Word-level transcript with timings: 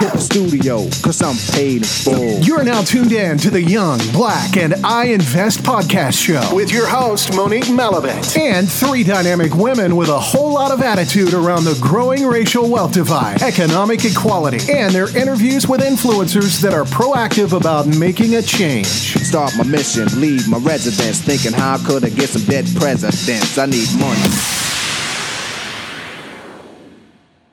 hit 0.00 0.12
the 0.12 0.18
studio, 0.18 0.78
cause 1.02 1.20
I'm 1.20 1.36
paid 1.54 1.82
in 1.82 1.84
full. 1.84 2.40
You're 2.40 2.64
now 2.64 2.80
tuned 2.82 3.12
in 3.12 3.36
to 3.38 3.50
the 3.50 3.62
Young, 3.62 3.98
Black, 4.12 4.56
and 4.56 4.74
I 4.84 5.06
Invest 5.06 5.62
podcast 5.62 6.14
show 6.14 6.54
with 6.54 6.72
your 6.72 6.86
host, 6.86 7.34
Monique 7.36 7.64
Malabet, 7.64 8.36
and 8.38 8.70
three 8.70 9.04
dynamic 9.04 9.54
women 9.54 9.96
with 9.96 10.08
a 10.08 10.18
whole 10.18 10.52
lot 10.52 10.72
of 10.72 10.80
attitude 10.80 11.34
around 11.34 11.64
the 11.64 11.78
growing 11.82 12.26
racial 12.26 12.68
wealth 12.68 12.92
divide, 12.92 13.42
economic 13.42 14.04
equality, 14.04 14.72
and 14.72 14.94
their 14.94 15.14
interviews 15.16 15.68
with 15.68 15.82
influencers 15.82 16.60
that 16.62 16.72
are 16.72 16.84
proactive 16.84 17.54
about 17.56 17.86
making 17.86 18.36
a 18.36 18.42
change. 18.42 18.86
Start 18.86 19.52
my 19.58 19.64
mission, 19.64 20.08
leave 20.20 20.48
my 20.48 20.58
residence, 20.58 21.20
thinking 21.20 21.52
how 21.52 21.76
could 21.86 22.04
I 22.04 22.08
get 22.08 22.30
some 22.30 22.44
dead 22.44 22.66
presidents? 22.76 23.58
I 23.58 23.66
need 23.66 23.88
money. 23.98 24.69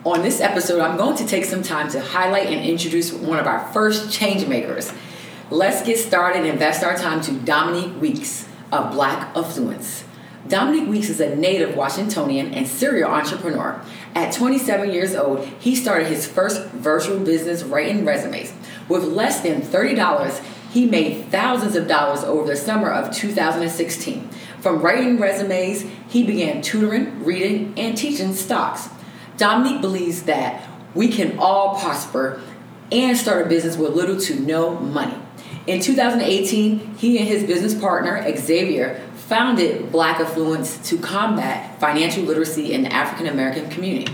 On 0.07 0.21
this 0.21 0.39
episode, 0.39 0.79
I'm 0.79 0.95
going 0.95 1.17
to 1.17 1.27
take 1.27 1.43
some 1.43 1.61
time 1.61 1.89
to 1.89 1.99
highlight 1.99 2.47
and 2.47 2.65
introduce 2.65 3.11
one 3.11 3.39
of 3.39 3.45
our 3.45 3.59
first 3.73 4.09
change 4.09 4.47
makers. 4.47 4.93
Let's 5.49 5.85
get 5.85 5.99
started 5.99 6.43
and 6.43 6.47
invest 6.47 6.81
our 6.81 6.95
time 6.95 7.19
to 7.23 7.33
Dominique 7.33 7.99
Weeks 7.99 8.47
of 8.71 8.93
Black 8.93 9.35
Affluence. 9.35 10.05
Dominique 10.47 10.87
Weeks 10.87 11.09
is 11.09 11.19
a 11.19 11.35
native 11.35 11.75
Washingtonian 11.75 12.53
and 12.53 12.65
serial 12.65 13.11
entrepreneur. 13.11 13.81
At 14.15 14.33
27 14.33 14.93
years 14.93 15.13
old, 15.13 15.45
he 15.59 15.75
started 15.75 16.07
his 16.07 16.25
first 16.25 16.65
virtual 16.67 17.19
business 17.19 17.63
writing 17.63 18.05
resumes. 18.05 18.53
With 18.87 19.03
less 19.03 19.41
than 19.41 19.61
$30, 19.61 20.41
he 20.71 20.85
made 20.85 21.25
thousands 21.25 21.75
of 21.75 21.89
dollars 21.89 22.23
over 22.23 22.47
the 22.47 22.55
summer 22.55 22.89
of 22.89 23.13
2016. 23.13 24.29
From 24.61 24.79
writing 24.81 25.19
resumes, 25.19 25.81
he 26.07 26.25
began 26.25 26.61
tutoring, 26.61 27.25
reading, 27.25 27.73
and 27.75 27.97
teaching 27.97 28.33
stocks. 28.33 28.87
Dominique 29.37 29.81
believes 29.81 30.23
that 30.23 30.67
we 30.95 31.07
can 31.09 31.37
all 31.39 31.79
prosper 31.79 32.41
and 32.91 33.17
start 33.17 33.45
a 33.45 33.49
business 33.49 33.77
with 33.77 33.93
little 33.93 34.19
to 34.19 34.39
no 34.39 34.75
money. 34.79 35.17
In 35.67 35.81
2018, 35.81 36.95
he 36.95 37.19
and 37.19 37.27
his 37.27 37.43
business 37.43 37.75
partner, 37.75 38.23
Xavier, 38.37 39.01
founded 39.15 39.91
Black 39.91 40.19
Affluence 40.19 40.77
to 40.89 40.97
combat 40.97 41.79
financial 41.79 42.23
literacy 42.23 42.71
in 42.73 42.83
the 42.83 42.93
African 42.93 43.27
American 43.27 43.69
community. 43.69 44.11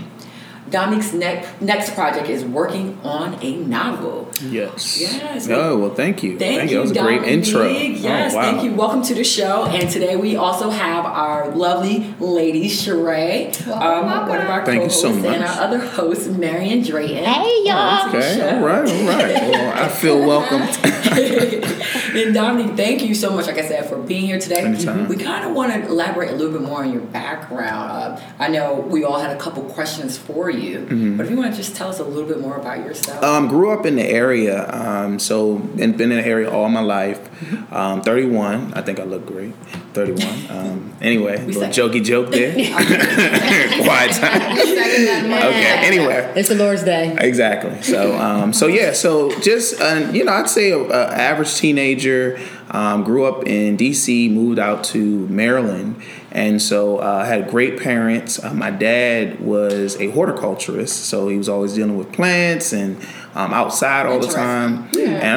Dominique's 0.74 1.12
next 1.12 1.62
next 1.62 1.94
project 1.94 2.28
is 2.28 2.44
working 2.44 2.98
on 3.04 3.38
a 3.40 3.54
novel. 3.58 4.28
Yes. 4.42 5.00
Yes. 5.00 5.48
Oh 5.48 5.78
well, 5.78 5.94
thank 5.94 6.24
you. 6.24 6.36
Thank, 6.36 6.68
you. 6.68 6.68
you. 6.70 6.74
That 6.74 6.80
was 6.80 6.90
a 6.90 7.00
great 7.00 7.22
intro. 7.22 7.68
Yes, 7.68 8.32
oh, 8.32 8.36
wow. 8.36 8.42
thank 8.42 8.64
you. 8.64 8.74
Welcome 8.74 9.02
to 9.02 9.14
the 9.14 9.22
show. 9.22 9.66
And 9.66 9.88
today 9.88 10.16
we 10.16 10.34
also 10.34 10.70
have 10.70 11.04
our 11.04 11.54
lovely 11.54 12.12
lady 12.18 12.68
Sheree, 12.68 13.54
um, 13.68 14.28
one 14.28 14.40
of 14.40 14.50
our 14.50 14.66
Thank 14.66 14.82
you 14.82 14.88
co-hosts, 14.88 15.00
so 15.00 15.12
much. 15.12 15.26
and 15.26 15.44
our 15.44 15.62
other 15.62 15.78
host, 15.78 16.28
Marion 16.30 16.82
Drayton. 16.82 17.22
Hey 17.22 17.62
y'all. 17.64 18.08
Okay. 18.08 18.56
All 18.56 18.64
right. 18.64 18.90
All 18.90 19.06
right. 19.06 19.50
Well, 19.52 19.84
I 19.84 19.88
feel 19.88 20.26
welcomed. 20.26 20.70
and 22.14 22.34
Dominique, 22.34 22.76
thank 22.76 23.02
you 23.02 23.14
so 23.14 23.30
much, 23.34 23.46
like 23.46 23.58
I 23.58 23.66
said, 23.66 23.86
for 23.88 23.96
being 23.98 24.26
here 24.26 24.38
today. 24.38 24.60
Anytime. 24.62 25.08
We 25.08 25.16
kind 25.16 25.44
of 25.44 25.54
want 25.54 25.72
to 25.72 25.86
elaborate 25.86 26.30
a 26.30 26.34
little 26.36 26.52
bit 26.52 26.62
more 26.62 26.82
on 26.82 26.92
your 26.92 27.02
background. 27.02 27.90
Uh, 27.90 28.20
I 28.38 28.48
know 28.48 28.74
we 28.74 29.04
all 29.04 29.18
had 29.18 29.34
a 29.36 29.38
couple 29.38 29.62
questions 29.64 30.16
for 30.18 30.50
you, 30.50 30.78
Mm-hmm. 30.80 31.16
but 31.16 31.26
if 31.26 31.30
you 31.30 31.36
want 31.36 31.50
to 31.52 31.56
just 31.56 31.76
tell 31.76 31.88
us 31.88 31.98
a 32.00 32.04
little 32.04 32.28
bit 32.28 32.40
more 32.40 32.56
about 32.56 32.78
yourself. 32.78 33.22
Um, 33.22 33.48
grew 33.48 33.70
up 33.70 33.86
in 33.86 33.96
the 33.96 34.04
area, 34.06 34.70
um, 34.72 35.18
so 35.18 35.56
and 35.78 35.96
been 35.96 36.10
in 36.12 36.18
the 36.18 36.26
area 36.26 36.50
all 36.50 36.68
my 36.68 36.80
life. 36.80 37.20
Mm-hmm. 37.40 37.74
Um, 37.74 38.02
31. 38.02 38.74
I 38.74 38.82
think 38.82 39.00
I 39.00 39.04
look 39.04 39.26
great. 39.26 39.54
31. 39.94 40.28
Um, 40.50 40.92
anyway, 41.00 41.38
We 41.44 41.54
little 41.54 41.72
said- 41.72 41.74
jokey 41.92 42.04
joke 42.04 42.30
there. 42.30 42.52
Quiet 43.84 44.12
time. 44.12 44.56
okay. 44.58 45.86
Anyway. 45.86 46.32
It's 46.36 46.48
the 46.48 46.56
Lord's 46.56 46.82
Day. 46.82 47.16
Exactly. 47.18 47.80
So, 47.82 48.16
um, 48.18 48.52
so 48.52 48.66
yeah. 48.66 48.92
So 48.92 49.30
just 49.40 49.80
uh, 49.80 50.10
you 50.12 50.24
know, 50.24 50.32
I'd 50.32 50.48
say 50.50 50.72
a, 50.72 50.78
a 50.82 51.06
average 51.14 51.54
teenager. 51.56 52.38
Um, 52.70 53.04
grew 53.04 53.24
up 53.24 53.46
in 53.46 53.76
D.C., 53.76 54.28
moved 54.30 54.58
out 54.58 54.82
to 54.84 54.98
Maryland, 55.28 56.02
and 56.32 56.60
so 56.60 56.96
uh, 56.98 57.24
had 57.24 57.48
great 57.48 57.78
parents. 57.78 58.42
Uh, 58.42 58.52
my 58.52 58.70
dad 58.72 59.38
was 59.38 60.00
a 60.00 60.10
horticulturist, 60.10 61.04
so 61.04 61.28
he 61.28 61.36
was 61.36 61.48
always 61.48 61.74
dealing 61.74 61.96
with 61.96 62.10
plants 62.12 62.72
and 62.72 63.00
um, 63.34 63.52
outside 63.52 64.06
all 64.06 64.18
the 64.20 64.28
time. 64.28 64.88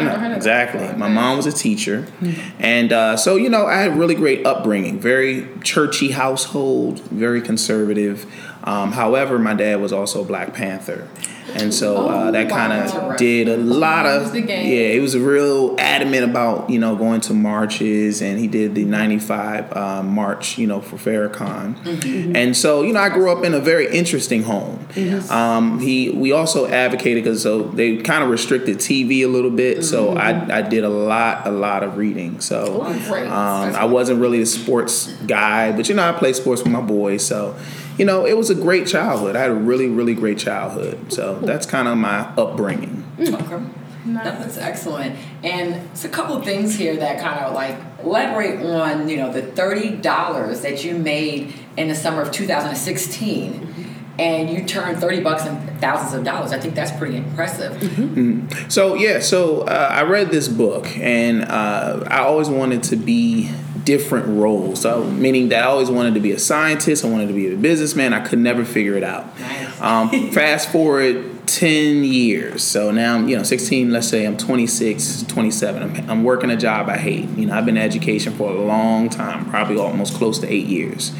and 0.07 0.35
exactly. 0.35 0.87
My 0.97 1.09
mom 1.09 1.37
was 1.37 1.45
a 1.45 1.51
teacher, 1.51 2.07
and 2.59 2.93
uh, 2.93 3.17
so 3.17 3.35
you 3.35 3.49
know, 3.49 3.65
I 3.65 3.77
had 3.77 3.91
a 3.91 3.95
really 3.95 4.15
great 4.15 4.45
upbringing. 4.45 4.99
Very 4.99 5.47
churchy 5.63 6.11
household, 6.11 6.99
very 7.01 7.41
conservative. 7.41 8.25
Um, 8.63 8.91
however, 8.91 9.39
my 9.39 9.53
dad 9.53 9.81
was 9.81 9.93
also 9.93 10.21
a 10.21 10.25
Black 10.25 10.53
Panther. 10.53 11.07
And 11.55 11.73
so 11.73 12.07
uh, 12.07 12.31
that 12.31 12.49
kind 12.49 12.73
of 12.73 13.17
did 13.17 13.47
a 13.47 13.57
lot 13.57 14.05
of 14.05 14.23
was 14.23 14.31
the 14.31 14.41
game. 14.41 14.71
yeah. 14.71 14.91
He 14.93 14.99
was 14.99 15.17
real 15.17 15.75
adamant 15.79 16.23
about 16.23 16.69
you 16.69 16.79
know 16.79 16.95
going 16.95 17.21
to 17.21 17.33
marches, 17.33 18.21
and 18.21 18.39
he 18.39 18.47
did 18.47 18.75
the 18.75 18.85
'95 18.85 19.75
uh, 19.75 20.03
march 20.03 20.57
you 20.57 20.67
know 20.67 20.81
for 20.81 20.97
Farrakhan. 20.97 22.35
And 22.35 22.55
so 22.55 22.81
you 22.83 22.93
know 22.93 22.99
I 22.99 23.09
grew 23.09 23.31
up 23.31 23.43
in 23.43 23.53
a 23.53 23.59
very 23.59 23.87
interesting 23.95 24.43
home. 24.43 24.87
Um, 25.29 25.79
he 25.79 26.09
we 26.09 26.31
also 26.31 26.67
advocated 26.67 27.23
because 27.23 27.41
so 27.43 27.63
they 27.63 27.97
kind 27.97 28.23
of 28.23 28.29
restricted 28.29 28.77
TV 28.77 29.23
a 29.23 29.27
little 29.27 29.51
bit, 29.51 29.83
so 29.83 30.15
I, 30.15 30.57
I 30.57 30.61
did 30.61 30.83
a 30.83 30.89
lot 30.89 31.47
a 31.47 31.51
lot 31.51 31.83
of 31.83 31.97
reading. 31.97 32.39
So 32.41 32.83
great. 33.07 33.27
um, 33.27 33.75
I 33.75 33.85
wasn't 33.85 34.19
really 34.19 34.41
a 34.41 34.45
sports 34.45 35.11
guy, 35.25 35.71
but 35.71 35.89
you 35.89 35.95
know 35.95 36.07
I 36.07 36.11
played 36.13 36.35
sports 36.35 36.63
with 36.63 36.71
my 36.71 36.81
boys, 36.81 37.25
so 37.25 37.55
you 37.97 38.05
know 38.05 38.25
it 38.25 38.37
was 38.37 38.49
a 38.49 38.55
great 38.55 38.87
childhood. 38.87 39.35
I 39.35 39.39
had 39.41 39.51
a 39.51 39.55
really 39.55 39.89
really 39.89 40.13
great 40.13 40.37
childhood. 40.37 41.11
So 41.11 41.39
that's 41.39 41.65
kind 41.65 41.87
of 41.87 41.97
my 41.97 42.21
upbringing. 42.37 43.05
Okay. 43.19 43.63
That's 44.13 44.57
excellent. 44.57 45.17
And 45.43 45.75
it's 45.91 46.05
a 46.05 46.09
couple 46.09 46.35
of 46.35 46.45
things 46.45 46.75
here 46.75 46.95
that 46.97 47.19
kind 47.19 47.43
of 47.43 47.53
like 47.53 47.77
elaborate 48.03 48.65
on, 48.65 49.09
you 49.09 49.17
know, 49.17 49.31
the 49.31 49.41
thirty 49.41 49.95
dollars 49.97 50.61
that 50.61 50.83
you 50.83 50.97
made 50.97 51.53
in 51.75 51.87
the 51.87 51.95
summer 51.95 52.21
of 52.21 52.31
2016, 52.31 53.95
and 54.17 54.49
you 54.49 54.65
turned 54.65 54.99
thirty 54.99 55.19
bucks 55.21 55.43
and 55.43 55.79
thousands 55.81 56.13
of 56.13 56.23
dollars. 56.23 56.53
I 56.53 56.59
think 56.59 56.75
that's 56.75 56.91
pretty 56.97 57.17
impressive. 57.17 58.71
So 58.71 58.95
yeah, 58.95 59.19
so 59.19 59.61
uh, 59.61 59.89
I 59.91 60.03
read 60.03 60.29
this 60.29 60.47
book, 60.47 60.87
and 60.97 61.43
uh, 61.43 62.03
I 62.07 62.19
always 62.19 62.49
wanted 62.49 62.83
to 62.83 62.95
be 62.95 63.51
different 63.87 64.27
roles. 64.27 64.81
So 64.81 65.05
meaning 65.05 65.47
that 65.49 65.63
I 65.63 65.67
always 65.67 65.89
wanted 65.89 66.13
to 66.15 66.19
be 66.19 66.33
a 66.33 66.39
scientist, 66.39 67.05
I 67.05 67.07
wanted 67.07 67.27
to 67.27 67.33
be 67.33 67.53
a 67.53 67.55
businessman. 67.55 68.13
I 68.13 68.19
could 68.19 68.37
never 68.37 68.65
figure 68.65 68.95
it 68.95 69.03
out. 69.03 69.23
Um, 69.81 70.31
fast 70.31 70.69
forward. 70.69 71.33
10 71.47 72.03
years 72.03 72.61
so 72.61 72.91
now 72.91 73.15
i'm 73.15 73.29
you 73.29 73.37
know 73.37 73.41
16 73.41 73.89
let's 73.89 74.09
say 74.09 74.27
i'm 74.27 74.35
26 74.35 75.23
27 75.23 75.81
I'm, 75.81 76.09
I'm 76.09 76.23
working 76.25 76.51
a 76.51 76.57
job 76.57 76.89
i 76.89 76.97
hate 76.97 77.29
you 77.37 77.45
know 77.45 77.55
i've 77.55 77.65
been 77.65 77.77
in 77.77 77.83
education 77.83 78.33
for 78.33 78.51
a 78.51 78.53
long 78.53 79.07
time 79.07 79.49
probably 79.49 79.77
almost 79.77 80.13
close 80.15 80.39
to 80.39 80.53
eight 80.53 80.65
years 80.65 81.13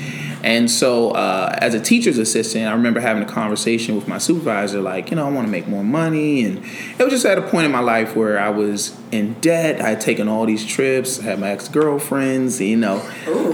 and 0.43 0.69
so 0.69 1.11
uh, 1.11 1.57
as 1.61 1.73
a 1.73 1.79
teacher's 1.79 2.17
assistant 2.17 2.67
i 2.67 2.73
remember 2.73 2.99
having 2.99 3.23
a 3.23 3.25
conversation 3.25 3.95
with 3.95 4.09
my 4.09 4.17
supervisor 4.17 4.81
like 4.81 5.11
you 5.11 5.15
know 5.15 5.25
i 5.25 5.31
want 5.31 5.47
to 5.47 5.51
make 5.51 5.65
more 5.65 5.83
money 5.83 6.43
and 6.43 6.57
it 6.57 6.99
was 6.99 7.13
just 7.13 7.25
at 7.25 7.37
a 7.37 7.41
point 7.41 7.65
in 7.65 7.71
my 7.71 7.79
life 7.79 8.13
where 8.13 8.37
i 8.37 8.49
was 8.49 8.97
in 9.11 9.33
debt 9.41 9.81
i 9.81 9.89
had 9.89 10.01
taken 10.01 10.27
all 10.27 10.45
these 10.45 10.65
trips 10.65 11.17
had 11.19 11.39
my 11.39 11.49
ex-girlfriends 11.49 12.59
you 12.61 12.75
know 12.77 12.99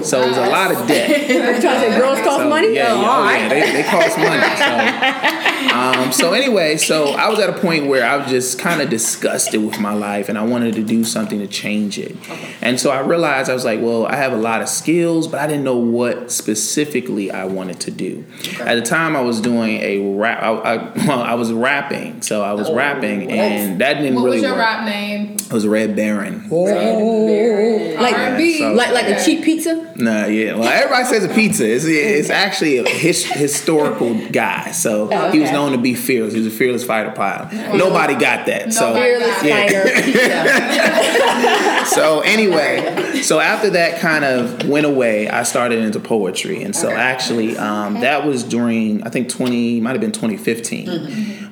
so 0.03 0.21
it 0.21 0.27
was 0.29 0.37
a 0.37 0.49
lot 0.49 0.71
of 0.71 0.87
debt 0.87 1.29
You 1.29 1.39
trying 1.39 1.61
to 1.61 1.61
say 1.61 1.97
girls 1.97 2.19
cost 2.19 2.37
so, 2.37 2.49
money? 2.49 2.75
Yeah, 2.75 2.87
Oh, 2.93 3.01
yeah, 3.01 3.17
oh, 3.17 3.23
right. 3.23 3.41
yeah, 3.41 3.49
They, 3.49 3.71
they 3.71 3.83
cost 3.83 4.17
money. 4.17 4.41
So, 4.57 5.75
um, 6.03 6.11
so 6.11 6.33
anyway, 6.33 6.77
so 6.77 7.11
I 7.13 7.29
was 7.29 7.39
at 7.39 7.49
a 7.49 7.53
point 7.59 7.87
where 7.87 8.05
I 8.05 8.17
was 8.17 8.27
just 8.27 8.59
kind 8.59 8.81
of 8.81 8.89
disgusted 8.89 9.63
with 9.63 9.79
my 9.79 9.93
life, 9.93 10.29
and 10.29 10.37
I 10.37 10.43
wanted 10.43 10.75
to 10.75 10.83
do 10.83 11.03
something 11.03 11.39
to 11.39 11.47
change 11.47 11.97
it. 11.97 12.15
And 12.61 12.79
so 12.79 12.91
I 12.91 12.99
realized 12.99 13.49
I 13.49 13.53
was 13.53 13.65
like, 13.65 13.81
well, 13.81 14.05
I 14.05 14.15
have 14.17 14.33
a 14.33 14.37
lot 14.37 14.61
of 14.61 14.69
skills, 14.69 15.27
but 15.27 15.39
I 15.39 15.47
didn't 15.47 15.63
know 15.63 15.77
what 15.77 16.31
specifically 16.31 17.31
I 17.31 17.45
wanted 17.45 17.79
to 17.81 17.91
do. 17.91 18.25
At 18.59 18.75
the 18.75 18.81
time, 18.81 19.15
I 19.15 19.21
was 19.21 19.41
doing 19.41 19.77
a 19.81 20.15
rap. 20.15 20.43
I, 20.43 20.49
I, 20.51 20.75
well, 21.07 21.21
I 21.21 21.33
was 21.35 21.51
rapping, 21.51 22.21
so 22.21 22.41
I 22.43 22.53
was 22.53 22.71
rapping, 22.71 23.31
and 23.31 23.79
that 23.81 23.95
didn't 23.95 24.15
What 24.15 24.25
really 24.25 24.41
What 24.41 24.41
was 24.41 24.41
your 24.43 24.51
work. 24.51 24.59
rap 24.59 24.85
name? 24.85 25.37
It 25.53 25.57
was 25.57 25.67
Red 25.67 25.95
Baron. 25.95 26.49
Like, 26.49 28.15
R&B. 28.17 28.57
so- 28.57 28.73
like, 28.73 28.91
like 28.91 29.05
a 29.05 29.23
cheap 29.23 29.43
pizza? 29.43 29.75
Nah, 29.95 30.25
yeah. 30.25 30.55
Well, 30.55 30.67
everybody 30.67 31.05
says 31.05 31.23
a 31.23 31.29
pizza. 31.31 31.71
It's, 31.71 31.85
it's 31.85 32.29
actually 32.31 32.79
a 32.79 32.89
his, 32.89 33.23
historical 33.23 34.15
guy. 34.29 34.71
So 34.71 35.09
he 35.29 35.39
was 35.39 35.51
known 35.51 35.73
to 35.73 35.77
be 35.77 35.93
fearless. 35.93 36.33
He 36.33 36.39
was 36.39 36.47
a 36.47 36.57
fearless 36.57 36.83
fighter 36.83 37.11
pilot. 37.11 37.53
Nobody 37.75 38.15
got 38.15 38.47
that. 38.47 38.73
So 38.73 38.95
Fearless 38.95 39.43
Yeah. 39.43 39.67
fighter 39.67 39.83
pizza. 40.01 41.85
so 41.93 42.21
anyway, 42.21 43.21
so 43.21 43.39
after 43.39 43.69
that 43.71 43.99
kind 43.99 44.25
of 44.25 44.67
went 44.67 44.87
away, 44.87 45.29
I 45.29 45.43
started 45.43 45.79
into 45.79 45.99
poetry, 45.99 46.63
and 46.63 46.75
so 46.75 46.89
actually 46.89 47.55
um, 47.57 48.01
that 48.01 48.25
was 48.25 48.43
during 48.43 49.03
I 49.03 49.09
think 49.09 49.29
twenty 49.29 49.79
might 49.79 49.91
have 49.91 50.01
been 50.01 50.11
twenty 50.11 50.37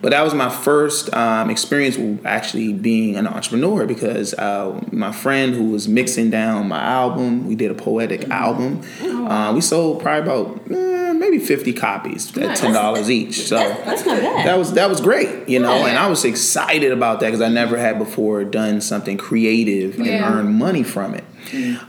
but 0.02 0.12
that 0.12 0.22
was 0.24 0.34
my 0.34 0.50
first 0.50 1.14
um, 1.14 1.50
experience 1.50 1.98
with 1.98 2.26
actually 2.26 2.74
being 2.74 3.16
an 3.16 3.28
entrepreneur 3.28 3.86
because 3.86 4.34
uh, 4.34 4.80
my 4.92 5.12
friend 5.12 5.54
who 5.54 5.66
was 5.72 5.88
mixing 5.88 6.30
down 6.30 6.68
my 6.68 6.82
album, 6.82 7.48
we 7.48 7.56
did 7.56 7.72
a 7.72 7.76
poetic 7.76 8.30
album. 8.30 8.82
Uh, 9.02 9.52
we 9.54 9.62
sold 9.62 10.02
probably 10.02 10.22
about. 10.32 10.72
eh, 10.72 10.98
maybe 11.14 11.38
fifty 11.38 11.72
copies 11.72 12.36
at 12.38 12.58
ten 12.58 12.74
dollars 12.74 13.10
each. 13.12 13.42
So 13.48 13.56
That's 13.58 14.04
not 14.06 14.20
bad. 14.20 14.48
that 14.48 14.58
was 14.58 14.74
that 14.74 14.90
was 14.90 15.00
great, 15.02 15.48
you 15.48 15.60
know, 15.60 15.76
Yeah. 15.76 15.88
and 15.90 15.98
I 16.00 16.08
was 16.08 16.26
excited 16.26 16.92
about 16.92 17.20
that 17.20 17.28
because 17.28 17.42
I 17.42 17.50
never 17.50 17.78
had 17.78 18.00
before 18.00 18.44
done 18.44 18.82
something 18.82 19.18
creative 19.18 19.98
and 19.98 20.08
Yeah. 20.08 20.34
earned 20.34 20.56
money 20.56 20.82
from 20.82 21.14
it. 21.14 21.24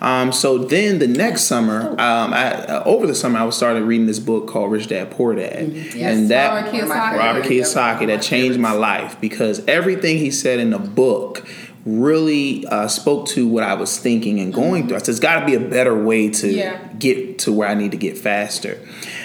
Um, 0.01 0.33
so 0.33 0.59
then 0.59 0.99
the 0.99 1.07
next 1.07 1.43
summer, 1.43 1.91
um, 1.93 2.33
I, 2.35 2.53
uh, 2.53 2.83
over 2.85 3.07
the 3.07 3.15
summer, 3.15 3.39
I 3.39 3.45
was 3.45 3.57
started 3.57 3.83
reading 3.85 4.07
this 4.07 4.19
book 4.19 4.49
called 4.49 4.71
Rich 4.71 4.89
Dad 4.89 5.11
Poor 5.11 5.35
Dad, 5.35 5.75
and 5.97 6.31
that 6.31 6.65
Robert 6.65 6.73
Kiyosaki. 6.73 7.19
Robert 7.19 7.45
Kiyosaki 7.45 8.07
that 8.09 8.23
changed 8.23 8.59
my 8.59 8.73
life 8.73 9.21
because 9.21 9.65
everything 9.67 10.19
he 10.19 10.31
said 10.31 10.59
in 10.59 10.71
the 10.71 10.79
book 10.79 11.47
really 11.85 12.65
uh, 12.67 12.87
spoke 12.89 13.27
to 13.29 13.47
what 13.49 13.65
I 13.65 13.75
was 13.75 13.99
thinking 13.99 14.39
and 14.41 14.53
going 14.55 14.87
through. 14.87 14.97
I 14.97 14.99
said, 15.01 15.07
"There's 15.07 15.21
got 15.21 15.41
to 15.41 15.47
be 15.47 15.55
a 15.55 15.61
better 15.61 16.01
way 16.01 16.29
to 16.31 16.49
Yeah. 16.49 16.79
get 16.99 17.41
to 17.41 17.53
where 17.53 17.69
I 17.69 17.75
need 17.75 17.91
to 17.91 17.97
get 17.97 18.17
faster." 18.17 18.79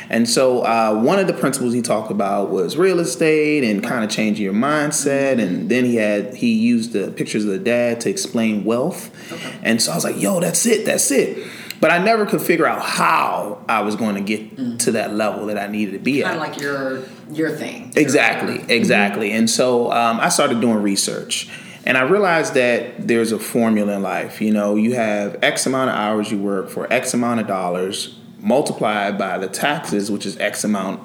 And 0.10 0.28
so, 0.28 0.62
uh, 0.62 1.00
one 1.02 1.20
of 1.20 1.28
the 1.28 1.34
principles 1.34 1.74
he 1.74 1.82
talked 1.82 2.12
about 2.12 2.50
was 2.50 2.78
real 2.78 3.00
estate 3.00 3.64
and 3.64 3.84
kind 3.84 4.04
of 4.04 4.10
changing 4.10 4.44
your 4.44 4.54
mindset. 4.54 5.40
And 5.40 5.70
then 5.70 5.86
he 5.86 5.96
had 5.98 6.36
he 6.36 6.54
used 6.54 6.94
the 6.94 7.12
pictures 7.12 7.44
of 7.44 7.52
the 7.52 7.60
dad 7.60 8.02
to 8.02 8.10
explain 8.10 8.64
wealth. 8.64 9.12
And 9.64 9.82
so 9.82 9.92
I 9.92 9.96
was 9.96 10.04
like, 10.04 10.20
"Yo, 10.22 10.40
that's 10.40 10.66
it, 10.66 10.86
that's 10.86 11.12
it." 11.12 11.38
But 11.80 11.92
I 11.92 12.00
never 12.00 12.26
could 12.26 12.42
figure 12.42 12.66
out 12.66 12.82
how 12.82 13.60
I 13.70 13.82
was 13.82 13.96
going 13.96 14.16
to 14.16 14.22
get 14.22 14.80
to 14.80 14.92
that 14.94 15.14
level 15.14 15.46
that 15.46 15.60
I 15.60 15.68
needed 15.68 15.92
to 15.92 16.00
be 16.00 16.22
Kind 16.24 16.40
at. 16.40 16.42
of 16.48 16.54
like 16.54 16.60
your 16.60 17.04
your 17.32 17.52
thing. 17.52 17.92
Exactly, 17.96 18.64
exactly. 18.74 19.32
And 19.32 19.48
so 19.48 19.92
um, 19.92 20.20
I 20.20 20.30
started 20.30 20.60
doing 20.60 20.82
research. 20.82 21.48
And 21.88 21.98
I 21.98 22.02
realized 22.02 22.54
that 22.56 23.08
there's 23.08 23.32
a 23.32 23.40
formula 23.40 23.96
in 23.96 24.02
life. 24.04 24.42
You 24.42 24.52
know, 24.52 24.76
you 24.76 24.96
have 24.96 25.40
X 25.42 25.66
amount 25.66 25.90
of 25.90 25.96
hours 25.96 26.30
you 26.30 26.38
work 26.38 26.70
for 26.70 26.92
X 26.92 27.14
amount 27.14 27.40
of 27.40 27.48
dollars 27.48 28.20
multiplied 28.40 29.18
by 29.18 29.38
the 29.38 29.48
taxes, 29.48 30.12
which 30.12 30.26
is 30.26 30.38
X 30.38 30.66
amount 30.66 31.00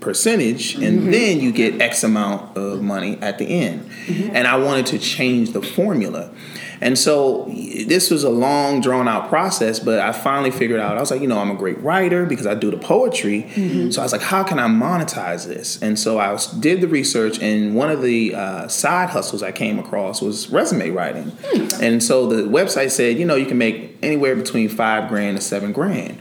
percentage, 0.00 0.74
and 0.74 1.02
mm-hmm. 1.02 1.10
then 1.12 1.40
you 1.40 1.52
get 1.52 1.80
X 1.80 2.02
amount 2.02 2.56
of 2.56 2.82
money 2.82 3.16
at 3.22 3.38
the 3.38 3.44
end. 3.44 3.88
Mm-hmm. 4.06 4.34
And 4.34 4.48
I 4.48 4.56
wanted 4.56 4.86
to 4.86 4.98
change 4.98 5.52
the 5.52 5.62
formula. 5.62 6.34
And 6.80 6.98
so 6.98 7.44
this 7.86 8.10
was 8.10 8.24
a 8.24 8.30
long, 8.30 8.80
drawn 8.80 9.08
out 9.08 9.28
process, 9.28 9.78
but 9.80 9.98
I 9.98 10.12
finally 10.12 10.50
figured 10.50 10.80
out 10.80 10.96
I 10.96 11.00
was 11.00 11.10
like, 11.10 11.20
you 11.20 11.26
know, 11.26 11.38
I'm 11.38 11.50
a 11.50 11.54
great 11.56 11.80
writer 11.82 12.24
because 12.26 12.46
I 12.46 12.54
do 12.54 12.70
the 12.70 12.76
poetry. 12.76 13.50
So 13.90 14.00
I 14.00 14.04
was 14.04 14.12
like, 14.12 14.22
how 14.22 14.42
can 14.44 14.58
I 14.58 14.68
monetize 14.68 15.46
this? 15.46 15.80
And 15.82 15.98
so 15.98 16.18
I 16.18 16.32
was, 16.32 16.46
did 16.46 16.80
the 16.80 16.88
research, 16.88 17.40
and 17.40 17.74
one 17.74 17.90
of 17.90 18.02
the 18.02 18.34
uh, 18.34 18.68
side 18.68 19.10
hustles 19.10 19.42
I 19.42 19.52
came 19.52 19.78
across 19.78 20.20
was 20.20 20.50
resume 20.50 20.90
writing. 20.90 21.32
And 21.80 22.02
so 22.02 22.26
the 22.26 22.42
website 22.42 22.90
said, 22.90 23.18
you 23.18 23.24
know, 23.24 23.34
you 23.34 23.46
can 23.46 23.58
make 23.58 23.96
anywhere 24.02 24.36
between 24.36 24.68
five 24.68 25.08
grand 25.08 25.36
to 25.36 25.42
seven 25.42 25.72
grand. 25.72 26.18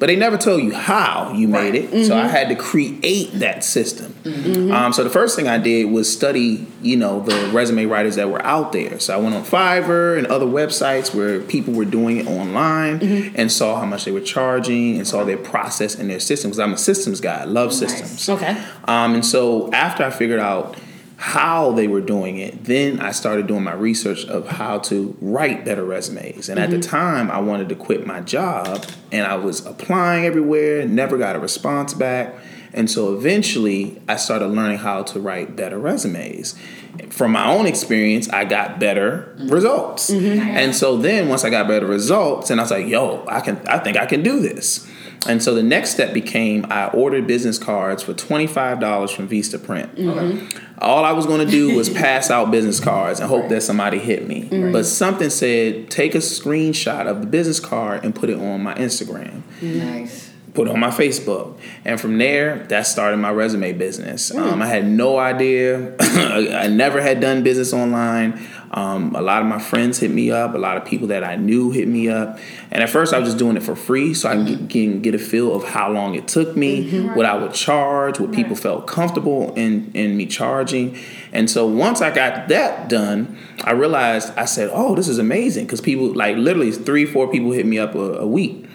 But 0.00 0.06
they 0.06 0.16
never 0.16 0.38
told 0.38 0.62
you 0.62 0.72
how 0.72 1.32
you 1.34 1.46
made 1.46 1.74
it, 1.74 2.06
so 2.06 2.16
I 2.16 2.26
had 2.26 2.48
to 2.48 2.56
create 2.56 3.32
that 3.34 3.62
system. 3.62 4.14
Um, 4.72 4.92
so 4.94 5.04
the 5.04 5.10
first 5.10 5.36
thing 5.36 5.46
I 5.46 5.58
did 5.58 5.90
was 5.90 6.10
study, 6.10 6.66
you 6.80 6.96
know, 6.96 7.20
the 7.20 7.50
resume 7.52 7.84
writers 7.84 8.16
that 8.16 8.30
were 8.30 8.42
out 8.42 8.72
there. 8.72 8.98
So 8.98 9.14
I 9.14 9.18
went 9.18 9.34
on 9.34 9.44
Fiverr 9.44 10.16
and 10.16 10.26
other 10.26 10.46
websites 10.46 11.14
where 11.14 11.40
people 11.42 11.74
were 11.74 11.84
doing 11.84 12.16
it 12.16 12.26
online 12.26 13.02
and 13.36 13.52
saw 13.52 13.78
how 13.78 13.84
much 13.84 14.06
they 14.06 14.10
were 14.10 14.22
charging 14.22 14.96
and 14.96 15.06
saw 15.06 15.22
their 15.22 15.36
process 15.36 15.94
and 15.94 16.08
their 16.08 16.18
system. 16.18 16.50
Because 16.50 16.60
I'm 16.60 16.72
a 16.72 16.78
systems 16.78 17.20
guy, 17.20 17.42
I 17.42 17.44
love 17.44 17.72
systems. 17.74 18.26
Okay. 18.28 18.56
Um, 18.84 19.14
and 19.14 19.24
so 19.24 19.70
after 19.72 20.02
I 20.02 20.08
figured 20.10 20.40
out 20.40 20.76
how 21.20 21.70
they 21.72 21.86
were 21.86 22.00
doing 22.00 22.38
it, 22.38 22.64
then 22.64 22.98
I 22.98 23.10
started 23.10 23.46
doing 23.46 23.62
my 23.62 23.74
research 23.74 24.24
of 24.24 24.48
how 24.48 24.78
to 24.78 25.14
write 25.20 25.66
better 25.66 25.84
resumes. 25.84 26.48
And 26.48 26.58
at 26.58 26.70
the 26.70 26.78
mm-hmm. 26.78 26.90
time, 26.90 27.30
I 27.30 27.38
wanted 27.40 27.68
to 27.68 27.74
quit 27.74 28.06
my 28.06 28.22
job, 28.22 28.86
and 29.12 29.26
I 29.26 29.34
was 29.34 29.66
applying 29.66 30.24
everywhere, 30.24 30.88
never 30.88 31.18
got 31.18 31.36
a 31.36 31.38
response 31.38 31.92
back. 31.92 32.34
And 32.72 32.90
so 32.90 33.14
eventually, 33.14 34.00
I 34.08 34.16
started 34.16 34.46
learning 34.46 34.78
how 34.78 35.02
to 35.02 35.20
write 35.20 35.56
better 35.56 35.78
resumes. 35.78 36.58
From 37.10 37.32
my 37.32 37.46
own 37.52 37.66
experience, 37.66 38.30
I 38.30 38.46
got 38.46 38.80
better 38.80 39.34
mm-hmm. 39.36 39.50
results. 39.50 40.10
Mm-hmm. 40.10 40.40
And 40.40 40.74
so 40.74 40.96
then, 40.96 41.28
once 41.28 41.44
I 41.44 41.50
got 41.50 41.68
better 41.68 41.86
results, 41.86 42.48
and 42.48 42.58
I 42.58 42.64
was 42.64 42.70
like, 42.70 42.86
"Yo, 42.86 43.26
I 43.28 43.40
can! 43.40 43.58
I 43.68 43.78
think 43.78 43.98
I 43.98 44.06
can 44.06 44.22
do 44.22 44.40
this." 44.40 44.88
And 45.26 45.42
so 45.42 45.54
the 45.54 45.62
next 45.62 45.90
step 45.90 46.14
became 46.14 46.66
I 46.70 46.86
ordered 46.88 47.26
business 47.26 47.58
cards 47.58 48.02
for 48.02 48.14
twenty 48.14 48.46
five 48.46 48.80
dollars 48.80 49.10
from 49.10 49.28
Vistaprint. 49.28 49.98
All 50.80 51.04
I 51.04 51.12
was 51.12 51.26
going 51.26 51.44
to 51.44 51.50
do 51.50 51.74
was 51.76 51.88
pass 52.04 52.30
out 52.30 52.50
business 52.50 52.80
cards 52.80 53.20
and 53.20 53.28
hope 53.28 53.48
that 53.50 53.62
somebody 53.62 53.98
hit 53.98 54.26
me. 54.26 54.48
But 54.72 54.84
something 54.84 55.30
said, 55.30 55.90
take 55.90 56.14
a 56.14 56.18
screenshot 56.18 57.06
of 57.06 57.20
the 57.20 57.26
business 57.26 57.60
card 57.60 58.04
and 58.04 58.14
put 58.14 58.30
it 58.30 58.38
on 58.38 58.62
my 58.62 58.74
Instagram 58.74 59.42
Nice. 59.62 60.30
put 60.54 60.66
it 60.68 60.72
on 60.72 60.80
my 60.80 60.90
Facebook. 60.90 61.58
And 61.84 62.00
from 62.00 62.18
there, 62.18 62.64
that 62.68 62.86
started 62.86 63.18
my 63.18 63.30
resume 63.30 63.72
business. 63.74 64.34
Um, 64.34 64.60
I 64.62 64.66
had 64.66 64.84
no 64.86 65.18
idea. 65.18 65.94
I 66.00 66.66
never 66.68 67.00
had 67.00 67.20
done 67.20 67.42
business 67.42 67.72
online. 67.72 68.40
Um, 68.72 69.16
a 69.16 69.20
lot 69.20 69.42
of 69.42 69.48
my 69.48 69.58
friends 69.58 69.98
hit 69.98 70.10
me 70.12 70.30
up. 70.30 70.54
A 70.54 70.58
lot 70.58 70.76
of 70.76 70.84
people 70.84 71.08
that 71.08 71.24
I 71.24 71.36
knew 71.36 71.72
hit 71.72 71.88
me 71.88 72.08
up. 72.08 72.38
And 72.70 72.82
at 72.82 72.88
first, 72.88 73.12
I 73.12 73.18
was 73.18 73.28
just 73.28 73.38
doing 73.38 73.56
it 73.56 73.62
for 73.62 73.74
free 73.74 74.14
so 74.14 74.28
I 74.28 74.34
can 74.34 74.44
get, 74.44 74.70
can 74.70 75.00
get 75.02 75.14
a 75.14 75.18
feel 75.18 75.54
of 75.54 75.64
how 75.64 75.90
long 75.90 76.14
it 76.14 76.28
took 76.28 76.56
me, 76.56 77.08
what 77.14 77.26
I 77.26 77.34
would 77.34 77.52
charge, 77.52 78.20
what 78.20 78.32
people 78.32 78.54
felt 78.54 78.86
comfortable 78.86 79.52
in, 79.54 79.90
in 79.94 80.16
me 80.16 80.26
charging. 80.26 80.96
And 81.32 81.50
so 81.50 81.66
once 81.66 82.00
I 82.00 82.14
got 82.14 82.48
that 82.48 82.88
done, 82.88 83.36
I 83.64 83.72
realized 83.72 84.32
I 84.36 84.44
said, 84.44 84.70
oh, 84.72 84.94
this 84.94 85.08
is 85.08 85.18
amazing. 85.18 85.66
Because 85.66 85.80
people, 85.80 86.12
like 86.14 86.36
literally 86.36 86.70
three, 86.70 87.06
four 87.06 87.28
people 87.28 87.50
hit 87.50 87.66
me 87.66 87.78
up 87.78 87.96
a, 87.96 88.18
a 88.18 88.26
week. 88.26 88.66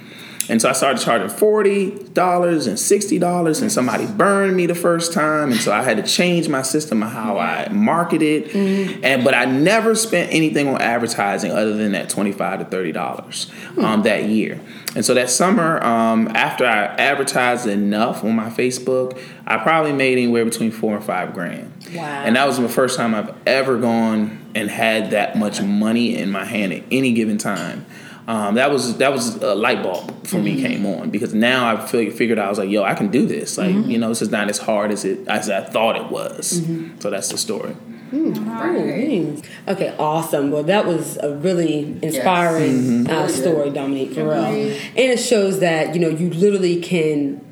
And 0.47 0.61
so 0.61 0.69
I 0.69 0.73
started 0.73 1.01
charging 1.01 1.29
forty 1.29 1.91
dollars 2.13 2.67
and 2.67 2.79
sixty 2.79 3.17
dollars, 3.17 3.61
and 3.61 3.71
somebody 3.71 4.05
burned 4.05 4.55
me 4.55 4.67
the 4.67 4.75
first 4.75 5.11
time, 5.11 5.51
and 5.51 5.59
so 5.59 5.71
I 5.71 5.81
had 5.81 5.97
to 5.97 6.03
change 6.03 6.47
my 6.47 6.61
system 6.61 7.01
of 7.01 7.11
how 7.11 7.37
I 7.39 7.69
marketed. 7.69 8.55
And 9.03 9.23
but 9.23 9.33
I 9.33 9.45
never 9.45 9.95
spent 9.95 10.31
anything 10.31 10.67
on 10.67 10.79
advertising 10.81 11.51
other 11.51 11.75
than 11.75 11.93
that 11.93 12.09
twenty 12.09 12.31
five 12.31 12.59
to 12.59 12.65
thirty 12.65 12.91
dollars 12.91 13.51
um, 13.77 14.03
that 14.03 14.25
year. 14.25 14.59
And 14.95 15.03
so 15.03 15.13
that 15.15 15.29
summer, 15.29 15.83
um, 15.83 16.29
after 16.35 16.65
I 16.65 16.85
advertised 16.85 17.67
enough 17.67 18.23
on 18.23 18.33
my 18.33 18.49
Facebook, 18.49 19.19
I 19.45 19.57
probably 19.57 19.91
made 19.91 20.13
anywhere 20.13 20.45
between 20.45 20.71
four 20.71 20.95
and 20.95 21.03
five 21.03 21.33
grand. 21.33 21.73
Wow. 21.93 22.01
And 22.01 22.35
that 22.35 22.47
was 22.47 22.57
the 22.57 22.69
first 22.69 22.97
time 22.97 23.13
I've 23.13 23.35
ever 23.45 23.77
gone 23.77 24.39
and 24.55 24.69
had 24.69 25.11
that 25.11 25.37
much 25.37 25.61
money 25.61 26.15
in 26.15 26.31
my 26.31 26.45
hand 26.45 26.71
at 26.71 26.83
any 26.91 27.11
given 27.13 27.37
time. 27.37 27.85
Um, 28.27 28.55
that 28.55 28.71
was 28.71 28.97
that 28.97 29.11
was 29.11 29.35
a 29.35 29.53
light 29.53 29.83
bulb 29.83 30.25
for 30.25 30.39
me 30.39 30.55
mm-hmm. 30.55 30.65
came 30.65 30.85
on 30.85 31.11
because 31.11 31.33
now 31.33 31.75
I 31.75 31.85
feel, 31.85 32.11
figured 32.11 32.39
out 32.39 32.47
I 32.47 32.49
was 32.49 32.57
like, 32.57 32.69
yo, 32.69 32.83
I 32.83 32.95
can 32.95 33.09
do 33.09 33.27
this. 33.27 33.57
Like, 33.57 33.69
mm-hmm. 33.69 33.89
you 33.89 33.99
know, 33.99 34.09
this 34.09 34.21
is 34.23 34.31
not 34.31 34.49
as 34.49 34.57
hard 34.57 34.91
as 34.91 35.05
it 35.05 35.27
as 35.27 35.49
I 35.49 35.61
thought 35.61 35.95
it 35.95 36.09
was. 36.09 36.59
Mm-hmm. 36.61 36.99
So 36.99 37.11
that's 37.11 37.29
the 37.29 37.37
story. 37.37 37.75
Mm, 38.11 38.37
oh, 38.37 39.67
right. 39.67 39.75
Okay, 39.75 39.95
awesome. 39.97 40.51
Well, 40.51 40.63
that 40.63 40.85
was 40.85 41.17
a 41.17 41.35
really 41.35 41.97
inspiring 42.01 43.09
uh, 43.09 43.27
story, 43.27 43.71
Dominique, 43.71 44.13
for 44.13 44.25
real. 44.25 44.45
Agreed. 44.45 44.77
And 44.89 45.11
it 45.11 45.19
shows 45.19 45.59
that 45.59 45.93
you 45.93 46.01
know 46.01 46.09
you 46.09 46.29
literally 46.31 46.81
can, 46.81 47.44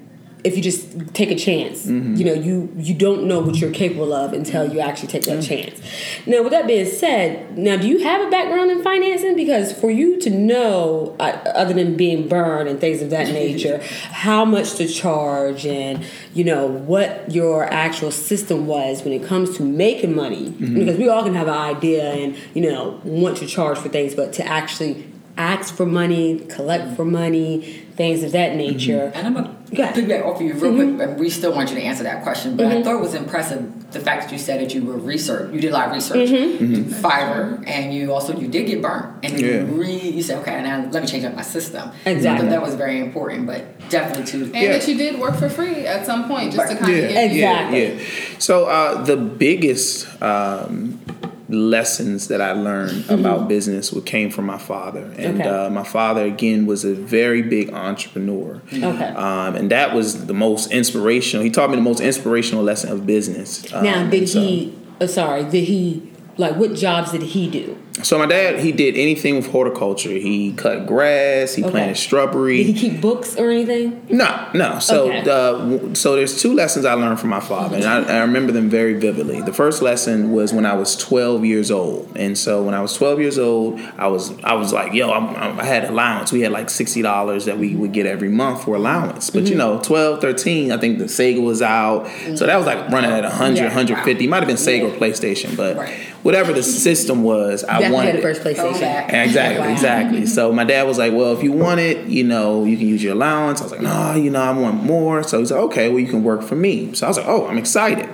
if 0.44 0.58
you 0.58 0.64
just 0.64 1.14
take 1.14 1.32
a 1.32 1.36
chance. 1.36 1.86
Mm-hmm. 1.86 2.16
You 2.16 2.26
know, 2.26 2.34
you 2.34 2.74
you 2.76 2.94
don't 2.94 3.24
know 3.26 3.40
what 3.40 3.56
you're 3.56 3.72
capable 3.72 4.14
of 4.14 4.34
until 4.34 4.72
you 4.72 4.80
actually 4.80 5.08
take 5.08 5.24
that 5.24 5.40
mm. 5.40 5.48
chance. 5.48 5.82
Now, 6.26 6.42
with 6.44 6.52
that 6.52 6.68
being 6.68 6.86
said, 6.86 7.58
now 7.58 7.78
do 7.78 7.88
you 7.88 8.04
have 8.04 8.28
a 8.28 8.30
background 8.30 8.72
in 8.72 8.84
financing? 8.84 9.36
Because 9.36 9.72
for 9.72 9.90
you 9.90 10.20
to 10.20 10.30
know, 10.30 11.16
uh, 11.20 11.38
other 11.56 11.74
than 11.74 11.96
being 11.96 12.28
burned 12.28 12.68
and 12.68 12.80
things 12.80 13.02
of 13.02 13.10
that 13.12 13.28
nature, 13.34 13.82
how 14.12 14.44
much 14.44 14.76
to 14.76 14.88
charge 14.88 15.66
and 15.66 16.06
you 16.34 16.44
know 16.44 16.68
what 16.68 17.32
your 17.32 17.64
actual 17.66 18.12
system 18.12 18.68
was 18.68 19.04
when 19.04 19.14
it 19.14 19.24
comes 19.24 19.56
to 19.58 19.64
making 19.64 20.16
money, 20.16 20.50
mm-hmm. 20.50 20.80
because 20.80 20.98
we 20.98 21.08
all 21.08 21.24
can 21.24 21.36
have 21.36 21.48
an 21.48 21.54
idea 21.54 22.12
and 22.12 22.36
you 22.54 22.62
know 22.70 23.00
want 23.04 23.38
to 23.38 23.48
charge 23.48 23.78
for 23.78 23.90
things, 23.90 24.14
but 24.14 24.34
to 24.34 24.46
actually 24.46 25.13
ask 25.38 25.76
for 25.76 25.86
money, 25.86 26.40
collect 26.50 26.96
for 26.96 27.06
money, 27.06 27.62
things 27.96 28.24
of 28.24 28.32
that 28.34 28.56
nature. 28.56 29.12
And 29.16 29.28
I'm 29.28 29.34
gonna 29.34 29.56
Go 29.74 29.82
ahead. 29.84 29.96
piggyback 29.96 30.24
off 30.26 30.36
of 30.40 30.42
you 30.46 30.54
real 30.54 30.72
Mm-hmm. 30.74 30.96
quick, 30.98 31.10
and 31.10 31.20
we 31.20 31.30
still 31.32 31.54
want 31.54 31.70
you 31.70 31.76
to 31.76 31.82
answer 31.82 32.04
that 32.04 32.22
question. 32.24 32.56
But 32.56 32.68
I 32.68 32.84
thought 32.84 32.96
it 32.96 33.02
was 33.02 33.16
impressive 33.16 33.92
the 33.92 34.00
fact 34.00 34.24
that 34.24 34.32
you 34.32 34.38
said 34.40 34.60
that 34.62 34.74
you 34.74 34.84
were 34.84 34.98
research, 34.98 35.54
you 35.54 35.60
did 35.62 35.70
a 35.72 35.74
lot 35.74 35.88
of 35.88 35.94
research, 35.94 36.30
Mm-hmm. 36.30 36.92
Fiverr, 37.04 37.64
and 37.68 37.94
you 37.94 38.14
also 38.14 38.38
you 38.38 38.48
did 38.48 38.68
get 38.68 38.82
burnt, 38.82 39.06
and 39.24 39.40
Yeah. 39.40 39.48
you 39.48 39.66
re 39.66 39.92
you 40.00 40.22
said 40.22 40.40
okay, 40.42 40.62
now 40.62 40.88
let 40.92 41.02
me 41.04 41.08
change 41.08 41.26
up 41.26 41.36
my 41.36 41.42
system. 41.42 41.90
Exactly. 42.06 42.46
thought 42.48 42.52
that 42.52 42.62
was 42.62 42.76
very 42.76 43.00
important, 43.00 43.48
but 43.48 43.66
definitely 43.90 44.26
too. 44.26 44.44
And 44.46 44.56
Yeah. 44.56 44.74
that 44.78 44.88
you 44.88 44.96
did 44.98 45.20
work 45.20 45.36
for 45.36 45.50
free 45.50 45.86
at 45.88 46.06
some 46.06 46.28
point 46.28 46.54
just 46.54 46.70
to 46.72 46.78
kind 46.78 46.92
Yeah, 46.92 47.00
of 47.04 47.10
get 47.14 47.32
Exactly. 47.32 47.82
yeah, 47.84 47.90
yeah. 47.94 48.00
So 48.40 48.66
uh, 48.66 49.04
the 49.04 49.18
biggest 49.18 50.08
um, 50.22 51.00
lessons 51.50 52.28
that 52.30 52.42
I 52.42 52.54
learned 52.54 53.10
about 53.10 53.48
business 53.48 53.92
what 53.92 54.06
came 54.06 54.30
from 54.32 54.46
my 54.46 54.58
father, 54.58 55.12
and 55.18 55.40
Okay. 55.42 55.50
uh, 55.50 55.70
my 55.70 55.84
father 55.84 56.24
again 56.24 56.66
was 56.66 56.86
a 56.86 56.94
very 56.94 57.42
big 57.42 57.72
entrepreneur. 57.74 58.62
Okay. 58.72 58.84
Um, 58.86 59.56
and 59.56 59.70
that 59.72 59.94
was 59.94 60.26
the 60.28 60.34
most 60.34 60.72
inspirational. 60.72 61.44
He 61.44 61.50
taught 61.50 61.70
me 61.70 61.76
the 61.76 61.82
most 61.82 62.00
inspirational 62.00 62.64
lesson 62.64 62.92
of 62.92 63.06
business. 63.06 63.66
Um, 63.74 63.84
Now, 63.84 64.10
did 64.10 64.30
so- 64.30 64.40
he? 64.42 64.74
Oh, 65.02 65.06
sorry. 65.06 65.44
Did 65.44 65.66
he 65.66 66.02
Like, 66.36 66.56
what 66.56 66.74
jobs 66.74 67.12
did 67.12 67.22
he 67.22 67.50
do? 67.50 67.78
So 68.02 68.18
my 68.18 68.26
dad, 68.26 68.60
he 68.60 68.72
did 68.72 68.98
anything 68.98 69.36
with 69.36 69.52
horticulture. 69.52 70.10
He 70.10 70.52
cut 70.54 70.88
grass. 70.88 71.54
He 71.54 71.62
Okay. 71.62 71.70
planted 71.72 71.96
strawberry. 71.96 72.64
Did 72.64 72.76
he 72.76 72.90
keep 72.90 73.02
books 73.02 73.36
or 73.38 73.52
anything? 73.52 74.02
No, 74.10 74.48
no. 74.56 74.80
So, 74.80 75.12
Okay. 75.12 75.30
uh, 75.30 75.94
so 75.94 76.16
there's 76.16 76.42
two 76.42 76.56
lessons 76.56 76.86
I 76.86 76.94
learned 76.96 77.20
from 77.20 77.30
my 77.30 77.40
father, 77.40 77.76
and 77.76 77.86
I, 77.86 78.18
I 78.18 78.22
remember 78.22 78.52
them 78.52 78.68
very 78.68 78.96
vividly. 78.96 79.42
The 79.42 79.54
first 79.54 79.84
lesson 79.84 80.32
was 80.32 80.52
when 80.52 80.66
I 80.66 80.74
was 80.74 80.96
12 80.96 81.46
years 81.46 81.70
old, 81.70 82.10
and 82.16 82.36
so 82.36 82.64
when 82.64 82.74
I 82.74 82.82
was 82.82 82.94
12 82.96 83.20
years 83.20 83.38
old, 83.38 83.80
I 84.00 84.08
was 84.08 84.32
I 84.44 84.56
was 84.56 84.74
like, 84.74 84.94
yo, 84.94 85.12
I'm, 85.12 85.28
I'm- 85.36 85.60
I 85.60 85.66
had 85.66 85.84
allowance. 85.86 86.32
We 86.32 86.42
had 86.42 86.52
like 86.52 86.72
sixty 86.72 87.04
dollars 87.04 87.46
that 87.46 87.60
we 87.60 87.76
would 87.76 87.92
get 87.92 88.08
every 88.08 88.30
month 88.30 88.64
for 88.64 88.76
allowance. 88.76 89.30
But 89.30 89.44
Mm-hmm. 89.44 89.52
you 89.52 89.58
know, 89.60 89.80
12, 89.84 90.20
13, 90.20 90.72
I 90.72 90.78
think 90.78 90.98
the 90.98 91.06
Sega 91.06 91.44
was 91.44 91.62
out, 91.62 92.08
so 92.36 92.48
that 92.48 92.58
was 92.58 92.66
like 92.66 92.90
running 92.90 93.12
at 93.12 93.24
100, 93.24 93.58
Yeah. 93.58 93.66
150. 93.66 94.26
Might 94.26 94.38
have 94.40 94.48
been 94.48 94.58
Sega 94.58 94.92
or 94.92 94.98
PlayStation, 94.98 95.56
but 95.56 95.78
Right. 95.78 95.94
Whatever 96.24 96.52
the 96.54 96.64
system 96.64 97.22
was, 97.24 97.64
I 97.64 97.74
Definitely 97.80 97.94
wanted 97.96 98.10
had 98.10 98.18
the 98.18 98.22
first 98.22 98.42
PlayStation. 98.42 98.72
Throwback. 98.80 99.14
Exactly, 99.14 99.60
Wow. 99.68 99.72
exactly. 99.74 100.26
So 100.26 100.52
my 100.52 100.64
dad 100.64 100.84
was 100.88 100.98
like, 100.98 101.14
"Well, 101.14 101.34
if 101.34 101.44
you 101.44 101.52
want 101.52 101.80
it, 101.80 102.08
you 102.08 102.24
know, 102.24 102.64
you 102.66 102.78
can 102.78 102.88
use 102.88 103.04
your 103.04 103.14
allowance." 103.14 103.62
I 103.62 103.64
was 103.66 103.72
like, 103.72 103.82
"No, 103.82 104.16
you 104.16 104.30
know, 104.32 104.42
I 104.42 104.52
want 104.52 104.84
more." 104.84 105.24
So 105.24 105.40
he's 105.40 105.52
like, 105.52 105.62
"Okay, 105.62 105.90
well, 105.90 106.00
you 106.00 106.08
can 106.08 106.24
work 106.24 106.42
for 106.42 106.56
me." 106.56 106.94
So 106.94 107.06
I 107.06 107.10
was 107.10 107.18
like, 107.18 107.28
"Oh, 107.28 107.48
I'm 107.48 107.58
excited." 107.58 108.10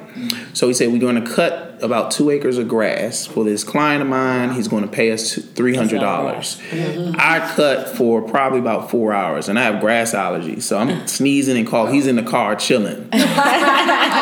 So 0.54 0.68
he 0.68 0.74
said, 0.74 0.92
"We're 0.92 1.00
going 1.00 1.24
to 1.24 1.30
cut 1.30 1.69
about 1.82 2.12
two 2.12 2.30
acres 2.30 2.58
of 2.58 2.68
grass 2.68 3.26
for 3.26 3.44
this 3.44 3.64
client 3.64 4.02
of 4.02 4.08
mine. 4.08 4.52
He's 4.54 4.68
going 4.68 4.84
to 4.84 4.90
pay 4.90 5.12
us 5.12 5.36
three 5.36 5.76
hundred 5.76 6.00
dollars." 6.00 6.60
I 6.72 7.52
cut 7.56 7.90
for 7.90 8.22
probably 8.22 8.60
about 8.60 8.90
four 8.90 9.14
hours, 9.14 9.50
and 9.50 9.58
I 9.58 9.64
have 9.64 9.82
grass 9.82 10.14
allergies, 10.14 10.64
so 10.64 10.78
I'm 10.78 11.08
sneezing 11.20 11.58
and 11.58 11.68
cough. 11.68 11.92
He's 11.92 12.08
in 12.08 12.16
the 12.16 12.24
car 12.24 12.56
chilling. 12.56 13.10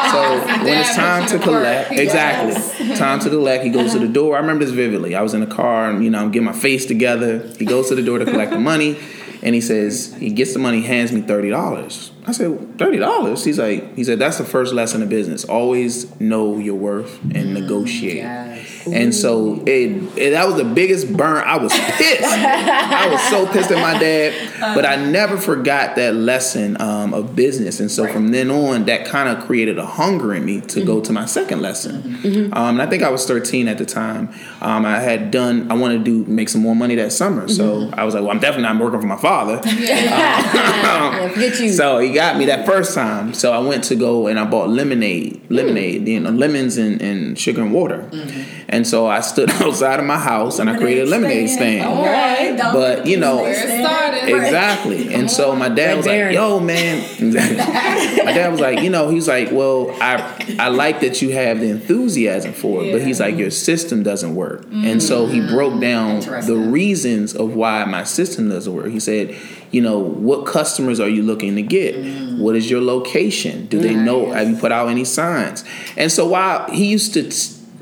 So 0.07 0.39
when 0.63 0.67
it's 0.67 0.95
time 0.95 1.27
to 1.27 1.39
collect, 1.39 1.91
exactly, 1.91 2.95
time 2.95 3.19
to 3.19 3.29
collect, 3.29 3.63
he 3.63 3.69
goes 3.69 3.91
to 3.91 3.99
the 3.99 4.07
door. 4.07 4.37
I 4.37 4.39
remember 4.39 4.63
this 4.63 4.73
vividly. 4.73 5.15
I 5.15 5.21
was 5.21 5.33
in 5.33 5.41
the 5.41 5.47
car, 5.47 5.89
and 5.89 6.03
you 6.03 6.09
know, 6.09 6.19
I'm 6.19 6.31
getting 6.31 6.45
my 6.45 6.53
face 6.53 6.85
together. 6.85 7.45
He 7.57 7.65
goes 7.65 7.89
to 7.89 7.95
the 7.95 8.01
door 8.01 8.17
to 8.17 8.25
collect 8.25 8.51
the 8.51 8.59
money, 8.59 8.97
and 9.43 9.53
he 9.53 9.61
says 9.61 10.15
he 10.19 10.29
gets 10.29 10.53
the 10.53 10.59
money, 10.59 10.81
hands 10.81 11.11
me 11.11 11.21
thirty 11.21 11.49
dollars. 11.49 12.11
I 12.27 12.33
said 12.33 12.77
thirty 12.77 12.97
dollars. 12.97 13.45
He's 13.45 13.57
like, 13.57 13.95
he 13.95 14.03
said 14.03 14.19
that's 14.19 14.37
the 14.37 14.43
first 14.43 14.73
lesson 14.73 15.01
of 15.01 15.07
business. 15.09 15.45
Always 15.45 16.19
know 16.19 16.57
your 16.57 16.75
worth 16.75 17.21
and 17.33 17.53
negotiate. 17.53 18.17
Yes. 18.17 18.87
And 18.87 19.15
so 19.15 19.63
it, 19.65 19.91
it 20.17 20.31
that 20.31 20.45
was 20.45 20.55
the 20.57 20.65
biggest 20.65 21.15
burn. 21.15 21.43
I 21.45 21.57
was 21.57 21.71
pissed. 21.73 22.23
I 22.23 23.09
was 23.09 23.21
so 23.29 23.47
pissed 23.51 23.71
at 23.71 23.81
my 23.81 23.97
dad, 23.99 24.75
but 24.75 24.85
I 24.85 24.95
never 24.97 25.37
forgot 25.37 25.95
that 25.95 26.15
lesson 26.15 26.79
um, 26.81 27.13
of 27.13 27.35
business. 27.35 27.79
And 27.79 27.89
so 27.89 28.03
Right. 28.03 28.13
from 28.13 28.31
then 28.31 28.49
on, 28.51 28.85
that 28.85 29.05
kind 29.05 29.27
of 29.29 29.45
created 29.45 29.77
a 29.77 29.85
hunger 29.85 30.33
in 30.33 30.45
me 30.45 30.61
to 30.61 30.83
go 30.85 30.99
to 31.01 31.11
my 31.13 31.25
second 31.25 31.61
lesson. 31.61 32.51
Um, 32.53 32.75
and 32.79 32.81
I 32.81 32.87
think 32.87 33.03
I 33.03 33.09
was 33.09 33.25
13 33.25 33.67
at 33.67 33.77
the 33.77 33.85
time. 33.85 34.29
Um, 34.61 34.85
I 34.85 34.99
had 34.99 35.31
done. 35.31 35.71
I 35.71 35.75
wanted 35.75 36.03
to 36.05 36.23
do 36.23 36.31
make 36.31 36.49
some 36.49 36.61
more 36.61 36.75
money 36.75 36.95
that 36.95 37.11
summer. 37.11 37.47
So 37.47 37.81
mm-hmm. 37.81 37.99
I 37.99 38.03
was 38.03 38.13
like, 38.13 38.23
well, 38.23 38.31
I'm 38.31 38.39
definitely 38.39 38.63
not 38.63 38.81
working 38.81 38.99
for 39.01 39.07
my 39.07 39.17
father. 39.17 39.61
Yeah, 39.77 41.21
um, 41.21 41.29
forget 41.33 41.59
you. 41.59 41.69
So 41.71 41.99
he 41.99 42.11
got 42.11 42.37
me 42.37 42.45
that 42.45 42.65
first 42.65 42.95
time. 42.95 43.33
So 43.33 43.53
I 43.53 43.59
went 43.59 43.83
to 43.85 43.95
go 43.95 44.27
and 44.27 44.39
I 44.39 44.43
bought 44.43 44.69
lemonade, 44.69 45.35
mm. 45.43 45.55
lemonade, 45.55 46.07
you 46.07 46.19
know, 46.19 46.31
lemons 46.31 46.77
and, 46.77 47.01
and 47.01 47.37
sugar 47.37 47.61
and 47.61 47.71
water. 47.71 48.07
Mm-hmm. 48.11 48.65
And 48.69 48.87
so 48.87 49.05
I 49.07 49.21
stood 49.21 49.49
outside 49.61 49.99
of 49.99 50.05
my 50.05 50.17
house 50.17 50.59
and 50.59 50.69
I 50.69 50.77
created 50.77 51.07
a 51.07 51.11
lemonade 51.11 51.49
stand. 51.49 51.87
All 51.87 52.03
right. 52.03 52.57
don't 52.57 52.73
But, 52.73 53.05
you 53.05 53.17
know- 53.17 53.43
Where 53.43 53.53
it 53.53 53.85
started. 53.85 54.27
Exactly. 54.27 55.13
And 55.13 55.29
so 55.29 55.55
my 55.55 55.69
dad 55.69 55.89
Like 55.89 55.97
was 55.97 56.05
Darren. 56.07 56.25
like, 56.27 56.35
"Yo, 56.35 56.59
man." 56.59 56.97
Exactly. 57.19 58.23
my 58.25 58.33
dad 58.33 58.51
was 58.51 58.59
like, 58.59 58.81
"You 58.81 58.89
know, 58.89 59.09
he's 59.09 59.27
like, 59.27 59.51
well, 59.51 59.91
I 60.01 60.55
I 60.59 60.69
like 60.69 61.01
that 61.01 61.21
you 61.21 61.31
have 61.31 61.59
the 61.59 61.69
enthusiasm 61.69 62.53
for 62.53 62.83
it, 62.83 62.91
but 62.91 63.01
he's 63.01 63.19
like, 63.19 63.37
your 63.37 63.51
system 63.51 64.03
doesn't 64.03 64.35
work." 64.35 64.46
And 64.71 65.01
so 65.01 65.25
he 65.27 65.39
mm-hmm. 65.39 65.55
broke 65.55 65.79
down 65.81 66.21
the 66.45 66.55
reasons 66.55 67.35
of 67.35 67.55
why 67.55 67.85
my 67.85 68.03
system 68.03 68.49
doesn't 68.49 68.73
work. 68.73 68.89
He 68.89 68.99
said, 68.99 69.35
"You 69.71 69.81
know, 69.81 69.99
what 69.99 70.45
customers 70.45 70.99
are 70.99 71.09
you 71.09 71.23
looking 71.23 71.55
to 71.55 71.61
get? 71.61 71.95
Mm. 71.95 72.39
What 72.39 72.55
is 72.55 72.69
your 72.69 72.81
location? 72.81 73.67
Do 73.67 73.79
they 73.79 73.95
know? 73.95 74.31
Have 74.31 74.49
you 74.49 74.55
put 74.57 74.71
out 74.71 74.89
any 74.89 75.05
signs?" 75.05 75.63
And 75.95 76.11
so 76.11 76.27
while 76.27 76.69
he 76.71 76.85
used 76.87 77.13
to. 77.13 77.31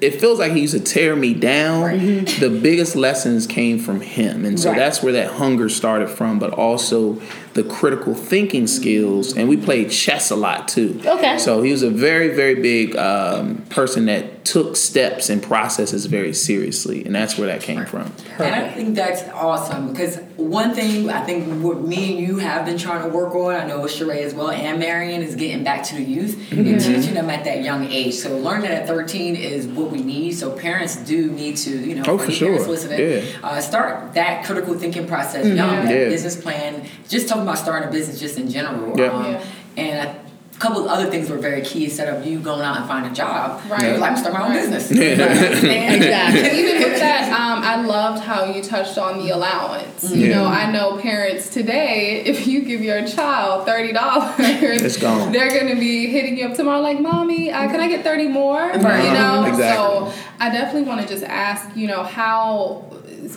It 0.01 0.19
feels 0.19 0.39
like 0.39 0.51
he 0.51 0.59
used 0.59 0.73
to 0.73 0.81
tear 0.81 1.15
me 1.15 1.33
down. 1.33 1.97
The 2.39 2.49
biggest 2.61 2.97
lessons 2.97 3.47
came 3.47 3.79
from 3.79 4.01
him. 4.01 4.43
And 4.43 4.59
so 4.59 4.69
Right. 4.69 4.77
that's 4.77 5.01
where 5.01 5.13
that 5.13 5.31
hunger 5.31 5.69
started 5.69 6.09
from, 6.09 6.37
but 6.37 6.51
also 6.51 7.21
the 7.55 7.63
critical 7.63 8.13
thinking 8.13 8.67
skills. 8.67 9.35
And 9.35 9.49
we 9.49 9.57
played 9.57 9.89
chess 9.89 10.29
a 10.29 10.35
lot 10.35 10.67
too. 10.67 11.01
Okay. 11.05 11.37
So 11.39 11.61
he 11.63 11.71
was 11.71 11.81
a 11.83 11.89
very, 11.89 12.29
very 12.35 12.55
big 12.55 12.95
um, 12.95 13.57
person 13.69 14.05
that 14.05 14.45
took 14.45 14.75
steps 14.75 15.29
and 15.29 15.41
processes 15.41 16.05
very 16.05 16.31
seriously. 16.33 17.03
And 17.03 17.15
that's 17.15 17.35
where 17.35 17.47
that 17.47 17.61
came 17.61 17.83
from. 17.87 18.11
And 18.37 18.53
I 18.53 18.69
think 18.69 18.95
that's 18.95 19.23
awesome 19.33 19.91
because 19.91 20.17
one 20.37 20.75
thing 20.75 21.09
I 21.09 21.23
think 21.25 21.63
what 21.63 21.81
me 21.81 22.11
and 22.11 22.19
you 22.27 22.37
have 22.37 22.63
been 22.65 22.77
trying 22.77 23.09
to 23.09 23.17
work 23.17 23.33
on, 23.33 23.55
I 23.55 23.65
know 23.65 23.81
with 23.81 23.91
Sheree 23.93 24.21
as 24.21 24.35
well, 24.35 24.51
and 24.51 24.77
Marion 24.79 25.23
is 25.23 25.33
getting 25.35 25.63
back 25.63 25.81
to 25.85 25.95
the 25.95 26.03
youth 26.03 26.35
Mm-hmm. 26.35 26.67
and 26.67 26.79
teaching 26.81 27.13
them 27.15 27.29
at 27.29 27.43
that 27.45 27.63
young 27.63 27.85
age. 27.85 28.13
So 28.15 28.37
learning 28.37 28.67
at 28.67 28.85
13 28.85 29.35
is 29.35 29.65
what 29.65 29.89
we 29.91 30.01
need. 30.03 30.33
So 30.33 30.51
parents 30.51 30.95
do 30.97 31.31
need 31.31 31.57
to, 31.57 31.71
you 31.71 31.95
know, 31.95 32.03
Oh, 32.05 32.17
for 32.19 32.31
sure. 32.31 32.59
listening, 32.67 32.99
Yeah. 32.99 33.21
uh, 33.41 33.61
start 33.61 34.13
that 34.13 34.45
critical 34.45 34.73
thinking 34.75 35.07
process 35.07 35.45
young, 35.47 35.55
that 35.57 35.85
Mm-hmm. 35.85 35.89
Yeah. 35.89 36.09
business 36.09 36.35
plan. 36.39 36.85
Just 37.09 37.27
talking 37.45 37.57
about 37.57 37.63
starting 37.63 37.89
a 37.89 37.91
business 37.91 38.19
just 38.19 38.37
in 38.37 38.49
general. 38.49 38.97
Yeah. 38.97 39.05
Um, 39.07 39.25
Yeah. 39.25 39.43
And 39.77 40.09
a 40.09 40.57
couple 40.59 40.81
of 40.85 40.87
other 40.87 41.09
things 41.09 41.29
were 41.29 41.37
very 41.37 41.61
key 41.61 41.83
instead 41.85 42.07
of 42.07 42.25
you 42.25 42.39
going 42.39 42.61
out 42.61 42.77
and 42.77 42.87
finding 42.87 43.11
a 43.11 43.13
job. 43.15 43.61
Right. 43.69 43.81
You're 43.83 43.97
like, 43.97 44.11
I'm 44.11 44.17
starting 44.17 44.39
my 44.39 44.45
own 44.45 44.51
Right. 44.55 44.69
business. 44.71 44.89
Exactly. 44.91 45.69
Even 46.59 46.81
with 46.81 46.99
that, 46.99 47.29
um, 47.33 47.61
I 47.61 47.81
loved 47.85 48.23
how 48.23 48.45
you 48.45 48.63
touched 48.63 48.97
on 48.97 49.19
the 49.19 49.31
allowance. 49.31 50.09
You 50.09 50.29
know, 50.29 50.45
I 50.45 50.71
know 50.71 50.97
parents 50.97 51.49
today, 51.49 52.23
if 52.25 52.47
you 52.47 52.61
give 52.61 52.81
your 52.81 53.05
child 53.05 53.65
thirty 53.65 53.91
dollars, 53.91 54.33
It's 54.39 54.97
gone. 54.97 55.33
They're 55.33 55.59
gonna 55.59 55.75
be 55.77 56.07
hitting 56.07 56.37
you 56.37 56.45
up 56.47 56.53
tomorrow, 56.55 56.79
like, 56.79 57.01
"Mommy, 57.01 57.51
uh, 57.51 57.67
can 57.67 57.81
I 57.81 57.89
get 57.89 58.03
thirty 58.05 58.27
more?" 58.29 58.61
Right. 58.61 59.03
You 59.03 59.11
know. 59.13 59.43
Exactly. 59.45 59.63
So 59.75 60.13
I 60.39 60.49
definitely 60.51 60.83
want 60.87 61.01
to 61.01 61.07
just 61.07 61.23
ask, 61.25 61.75
you 61.75 61.87
know, 61.87 62.03
how 62.03 62.85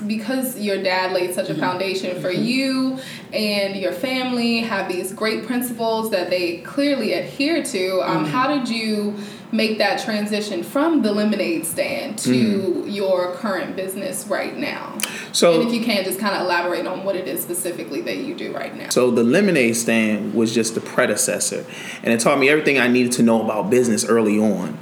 because 0.06 0.58
your 0.58 0.82
dad 0.82 1.12
laid 1.12 1.34
such 1.34 1.48
a 1.48 1.52
mm-hmm. 1.52 1.60
foundation 1.60 2.20
for 2.20 2.30
mm-hmm. 2.30 2.42
you 2.42 2.98
and 3.32 3.76
your 3.76 3.92
family 3.92 4.58
have 4.60 4.88
these 4.88 5.12
great 5.12 5.46
principles 5.46 6.10
that 6.10 6.30
they 6.30 6.58
clearly 6.58 7.12
adhere 7.12 7.62
to. 7.62 8.00
Um, 8.00 8.24
mm-hmm. 8.24 8.32
How 8.32 8.48
did 8.48 8.68
you 8.68 9.16
make 9.50 9.78
that 9.78 10.02
transition 10.04 10.62
from 10.62 11.02
the 11.02 11.12
lemonade 11.12 11.64
stand 11.64 12.18
to 12.18 12.84
your 12.86 13.32
current 13.34 13.76
business 13.76 14.26
right 14.26 14.56
now? 14.56 14.98
So 15.32 15.60
and 15.60 15.68
if 15.68 15.74
you 15.74 15.84
can, 15.84 16.04
just 16.04 16.18
kind 16.18 16.34
of 16.34 16.42
elaborate 16.42 16.86
on 16.86 17.04
what 17.04 17.16
it 17.16 17.28
is 17.28 17.42
specifically 17.42 18.00
that 18.02 18.18
you 18.18 18.34
do 18.34 18.52
right 18.52 18.76
now. 18.76 18.90
So 18.90 19.10
the 19.10 19.24
lemonade 19.24 19.76
stand 19.76 20.34
was 20.34 20.54
just 20.54 20.74
the 20.74 20.80
predecessor, 20.80 21.64
and 22.02 22.12
it 22.12 22.20
taught 22.20 22.38
me 22.38 22.48
everything 22.48 22.78
I 22.78 22.88
needed 22.88 23.12
to 23.12 23.22
know 23.22 23.42
about 23.42 23.70
business 23.70 24.04
early 24.04 24.38
on. 24.38 24.78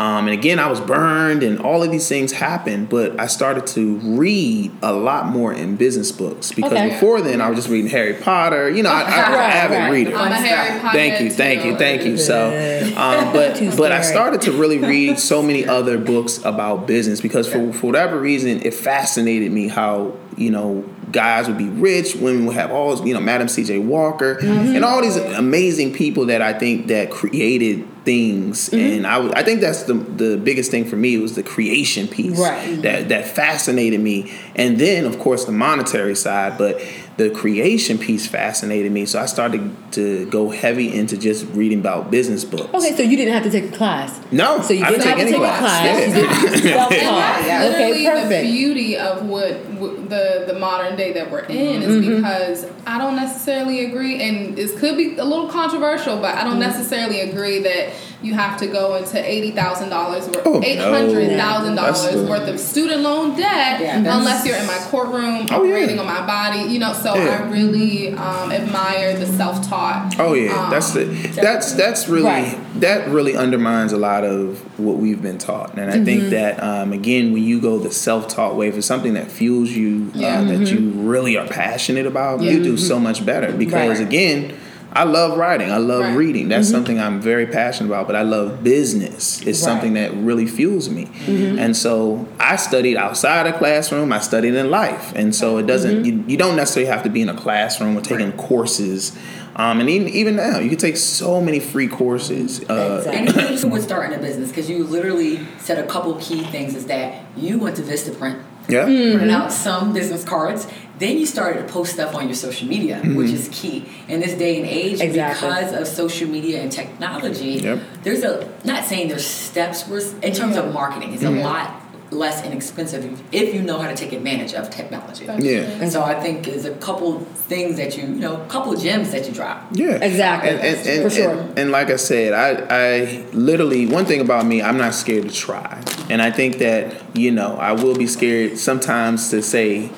Um, 0.00 0.28
and 0.28 0.30
again, 0.30 0.58
I 0.58 0.66
was 0.68 0.80
burned, 0.80 1.42
and 1.42 1.58
all 1.60 1.82
of 1.82 1.90
these 1.90 2.08
things 2.08 2.32
happened. 2.32 2.88
But 2.88 3.20
I 3.20 3.26
started 3.26 3.66
to 3.76 3.96
read 3.98 4.72
a 4.80 4.94
lot 4.94 5.26
more 5.26 5.52
in 5.52 5.76
business 5.76 6.10
books 6.10 6.52
because 6.52 6.72
Okay. 6.72 6.88
before 6.88 7.20
then 7.20 7.42
I 7.42 7.48
was 7.50 7.58
just 7.58 7.68
reading 7.68 7.90
Harry 7.90 8.14
Potter. 8.14 8.70
You 8.70 8.82
know, 8.82 8.88
I, 8.90 9.02
I, 9.02 9.02
I'm 9.02 9.32
an 9.32 9.38
Right, 9.38 9.54
avid 9.54 9.78
right. 9.78 9.92
reader. 9.92 10.16
I'm 10.16 10.32
a 10.32 10.36
Harry. 10.36 10.80
Potter. 10.80 10.96
Thank 10.98 11.20
you, 11.20 11.30
thank 11.30 11.64
you, 11.66 11.76
thank 11.76 12.04
you. 12.04 12.16
So, 12.16 12.48
um, 12.96 13.32
but 13.34 13.60
but 13.76 13.92
I 13.92 14.00
started 14.00 14.40
to 14.42 14.52
really 14.52 14.78
read 14.78 15.18
so 15.18 15.42
many 15.50 15.66
other 15.66 15.98
books 15.98 16.42
about 16.46 16.86
business 16.86 17.20
because 17.20 17.46
for 17.46 17.70
for 17.74 17.86
whatever 17.88 18.18
reason 18.18 18.62
it 18.62 18.72
fascinated 18.72 19.52
me 19.52 19.68
how 19.68 20.16
you 20.38 20.50
know 20.50 20.82
guys 21.12 21.46
would 21.48 21.58
be 21.58 21.68
rich, 21.68 22.14
women 22.16 22.46
would 22.46 22.54
have 22.56 22.70
all 22.70 23.06
you 23.06 23.12
know 23.12 23.20
Madam 23.20 23.48
C.J. 23.48 23.80
Walker 23.80 24.38
and 24.40 24.82
all 24.82 25.02
these 25.02 25.16
amazing 25.16 25.92
people 25.92 26.24
that 26.26 26.40
I 26.40 26.54
think 26.58 26.86
that 26.86 27.10
created 27.10 27.86
things. 28.10 28.70
Mm-hmm. 28.70 28.92
And 28.96 29.06
I 29.06 29.40
I 29.40 29.42
think 29.44 29.60
that's 29.60 29.84
the 29.84 29.94
the 29.94 30.36
biggest 30.36 30.70
thing 30.70 30.84
for 30.84 30.96
me 30.96 31.18
was 31.18 31.34
the 31.34 31.42
creation 31.42 32.08
piece 32.08 32.38
Right. 32.38 32.82
that 32.82 33.08
that 33.10 33.24
fascinated 33.28 34.00
me. 34.00 34.32
And 34.56 34.78
then 34.78 35.04
of 35.04 35.18
course 35.18 35.44
the 35.44 35.52
monetary 35.52 36.16
side 36.16 36.58
but 36.58 36.80
the 37.20 37.28
creation 37.30 37.98
piece 37.98 38.26
fascinated 38.26 38.90
me 38.92 39.04
so 39.04 39.20
I 39.20 39.26
started 39.26 39.62
to 39.92 40.24
go 40.30 40.48
heavy 40.50 40.88
into 41.00 41.18
just 41.18 41.44
reading 41.60 41.80
about 41.80 42.10
business 42.10 42.44
books 42.46 42.72
Okay, 42.72 42.96
so 42.96 43.02
you 43.02 43.16
didn't 43.16 43.34
have 43.34 43.42
to 43.42 43.50
take 43.50 43.66
a 43.72 43.76
class. 43.76 44.08
no 44.32 44.60
So 44.62 44.72
you 44.72 44.84
I 44.84 44.90
didn't 44.90 45.04
have 45.06 45.16
to 45.16 45.22
any 45.22 45.30
take 45.32 45.40
a 45.40 45.44
class. 45.44 45.60
class. 45.60 46.14
Yeah. 46.16 46.50
You 46.50 46.58
self-taught. 46.60 47.46
Yeah. 47.46 47.62
Literally, 47.64 48.08
Okay, 48.08 48.42
the 48.42 48.50
beauty 48.52 48.96
of 48.96 49.26
what, 49.26 49.52
what 49.80 50.08
the 50.08 50.44
the 50.46 50.56
modern 50.58 50.96
day 50.96 51.12
that 51.12 51.30
we're 51.30 51.40
in 51.40 51.82
is 51.82 51.90
Mm-hmm. 51.90 52.16
because 52.16 52.66
I 52.86 52.96
don't 52.98 53.16
necessarily 53.16 53.84
agree, 53.86 54.22
and 54.22 54.56
this 54.56 54.78
could 54.80 54.96
be 54.96 55.16
a 55.18 55.24
little 55.24 55.48
controversial, 55.48 56.16
but 56.24 56.34
I 56.36 56.42
don't 56.44 56.52
Mm-hmm. 56.52 56.70
necessarily 56.70 57.20
agree 57.20 57.58
that 57.60 57.92
you 58.22 58.34
have 58.34 58.58
to 58.60 58.66
go 58.66 58.96
into 58.96 59.18
eighty 59.24 59.50
thousand 59.50 59.88
dollars 59.88 60.28
Oh, 60.44 60.54
worth, 60.54 60.64
eight 60.64 60.78
hundred 60.78 61.28
thousand 61.36 61.74
That's 61.74 62.04
dollars 62.06 62.28
worth 62.28 62.48
of 62.48 62.60
student 62.60 63.00
loan 63.02 63.30
debt, 63.36 63.80
Yeah, 63.80 63.96
unless 63.98 64.46
you're 64.46 64.56
in 64.56 64.66
my 64.66 64.78
courtroom 64.90 65.46
Oh, 65.50 65.64
yeah. 65.64 65.74
operating 65.74 65.98
on 65.98 66.06
my 66.06 66.26
body. 66.26 66.70
You 66.72 66.78
know, 66.78 66.92
so 66.92 67.00
So 67.10 67.14
Yeah. 67.16 67.42
I 67.44 67.50
really 67.50 68.12
um, 68.14 68.52
admire 68.52 69.16
the 69.18 69.26
self 69.26 69.66
taught. 69.68 70.14
Oh 70.18 70.34
yeah, 70.34 70.68
that's 70.70 70.92
the 70.92 71.04
that's 71.04 71.72
that's 71.72 72.08
really 72.08 72.24
Right. 72.26 72.58
that 72.80 73.08
really 73.08 73.36
undermines 73.36 73.92
a 73.92 73.96
lot 73.98 74.22
of 74.24 74.60
what 74.78 74.96
we've 74.98 75.20
been 75.22 75.38
taught, 75.38 75.76
and 75.76 75.90
I 75.90 75.94
Mm-hmm. 75.94 76.04
think 76.04 76.30
that 76.30 76.62
um, 76.62 76.92
again, 76.92 77.32
when 77.32 77.42
you 77.42 77.60
go 77.60 77.78
the 77.78 77.90
self-taught 77.90 78.54
way 78.54 78.70
for 78.70 78.80
something 78.82 79.14
that 79.14 79.30
fuels 79.30 79.70
you, 79.70 80.10
Yeah. 80.14 80.40
uh, 80.40 80.44
that 80.44 80.70
you 80.70 80.90
really 80.90 81.36
are 81.36 81.46
passionate 81.46 82.06
about, 82.06 82.42
you 82.42 82.62
do 82.62 82.76
so 82.76 82.98
much 83.00 83.24
better. 83.26 83.50
Because 83.52 83.98
Right. 83.98 84.06
again, 84.06 84.52
I 84.92 85.04
love 85.04 85.38
writing, 85.38 85.70
I 85.70 85.76
love 85.76 86.00
Right. 86.02 86.16
reading. 86.16 86.48
That's 86.48 86.66
mm-hmm. 86.66 86.76
something 86.76 87.00
I'm 87.00 87.20
very 87.20 87.46
passionate 87.46 87.88
about. 87.88 88.06
But 88.06 88.16
I 88.16 88.22
love 88.22 88.64
business. 88.64 89.40
It's 89.46 89.58
something 89.58 89.94
that 89.94 90.12
really 90.14 90.46
fuels 90.46 90.90
me, 90.90 91.06
mm-hmm. 91.06 91.58
and 91.58 91.76
so 91.76 92.26
I 92.40 92.56
studied 92.56 92.96
outside 92.96 93.46
a 93.46 93.56
classroom. 93.56 94.12
I 94.12 94.18
studied 94.20 94.54
in 94.54 94.70
life, 94.70 95.12
and 95.14 95.34
so 95.34 95.58
it 95.58 95.66
doesn't. 95.66 96.02
Mm-hmm. 96.02 96.20
You, 96.20 96.24
you 96.28 96.36
don't 96.36 96.56
necessarily 96.56 96.90
have 96.90 97.02
to 97.04 97.10
be 97.10 97.22
in 97.22 97.28
a 97.28 97.36
classroom 97.36 97.96
or 97.96 98.00
taking 98.00 98.32
courses. 98.32 99.16
Um, 99.56 99.80
and 99.80 99.90
even, 99.90 100.08
even 100.08 100.36
now, 100.36 100.58
you 100.58 100.68
can 100.70 100.78
take 100.78 100.96
so 100.96 101.40
many 101.40 101.60
free 101.60 101.88
courses. 101.88 102.60
Uh, 102.68 102.98
Exactly. 102.98 103.12
And 103.18 103.28
even 103.28 103.54
if 103.54 103.62
you 103.62 103.68
would 103.70 103.82
start 103.82 104.12
in 104.12 104.18
a 104.18 104.22
business, 104.22 104.48
because 104.50 104.70
you 104.70 104.84
literally 104.84 105.46
said 105.58 105.78
a 105.78 105.86
couple 105.86 106.14
key 106.16 106.42
things 106.44 106.74
is 106.74 106.86
that 106.86 107.22
you 107.36 107.58
went 107.58 107.76
to 107.76 107.82
Vistaprint, 107.82 108.42
Yeah. 108.68 108.84
printed 108.84 109.30
out 109.30 109.52
some 109.52 109.92
business 109.92 110.24
cards. 110.24 110.66
Then 110.98 111.16
you 111.18 111.24
started 111.24 111.66
to 111.66 111.72
post 111.72 111.94
stuff 111.94 112.14
on 112.14 112.26
your 112.26 112.34
social 112.34 112.68
media, 112.68 112.96
Mm-hmm. 113.00 113.16
which 113.16 113.30
is 113.30 113.48
key 113.50 113.86
in 114.06 114.20
this 114.20 114.34
day 114.34 114.58
and 114.60 114.66
age 114.66 115.00
Exactly. 115.00 115.48
because 115.48 115.72
of 115.72 115.86
social 115.88 116.28
media 116.28 116.60
and 116.62 116.70
technology. 116.70 117.52
Yep. 117.62 117.80
There's 118.02 118.22
a 118.22 118.48
not 118.64 118.84
saying 118.84 119.08
there's 119.08 119.26
steps 119.26 119.88
where 119.88 120.00
in 120.22 120.32
terms 120.34 120.56
of 120.56 120.72
marketing, 120.74 121.14
it's 121.14 121.22
Mm-hmm. 121.22 121.38
a 121.38 121.42
lot 121.42 121.79
less 122.10 122.44
inexpensive 122.44 123.22
if 123.32 123.54
you 123.54 123.62
know 123.62 123.78
how 123.78 123.88
to 123.88 123.94
take 123.96 124.12
advantage 124.12 124.52
of 124.54 124.68
technology. 124.70 125.24
Yeah. 125.26 125.60
And 125.80 125.90
so 125.92 126.02
I 126.02 126.20
think 126.20 126.44
there's 126.44 126.64
a 126.64 126.74
couple 126.76 127.20
things 127.20 127.76
that 127.76 127.96
you, 127.96 128.02
you 128.02 128.08
know, 128.16 128.42
a 128.42 128.46
couple 128.46 128.74
gems 128.76 129.12
that 129.12 129.26
you 129.28 129.32
drop. 129.32 129.68
Yeah, 129.72 129.92
Exactly. 130.02 130.50
and, 130.50 130.60
and, 130.60 130.86
and, 130.88 131.02
For 131.04 131.10
sure. 131.10 131.30
And, 131.38 131.58
and 131.58 131.70
like 131.70 131.88
I 131.90 131.96
said, 131.96 132.32
I, 132.32 132.66
I 132.68 133.24
literally 133.32 133.86
one 133.86 134.06
thing 134.06 134.20
about 134.20 134.44
me, 134.46 134.60
I'm 134.60 134.76
not 134.76 134.94
scared 134.94 135.28
to 135.28 135.34
try, 135.34 135.82
and 136.08 136.20
I 136.20 136.30
think 136.30 136.58
that 136.58 137.16
you 137.16 137.30
know 137.30 137.56
I 137.56 137.72
will 137.72 137.94
be 137.96 138.06
scared 138.06 138.58
sometimes 138.58 139.30
to 139.30 139.40
say 139.42 139.90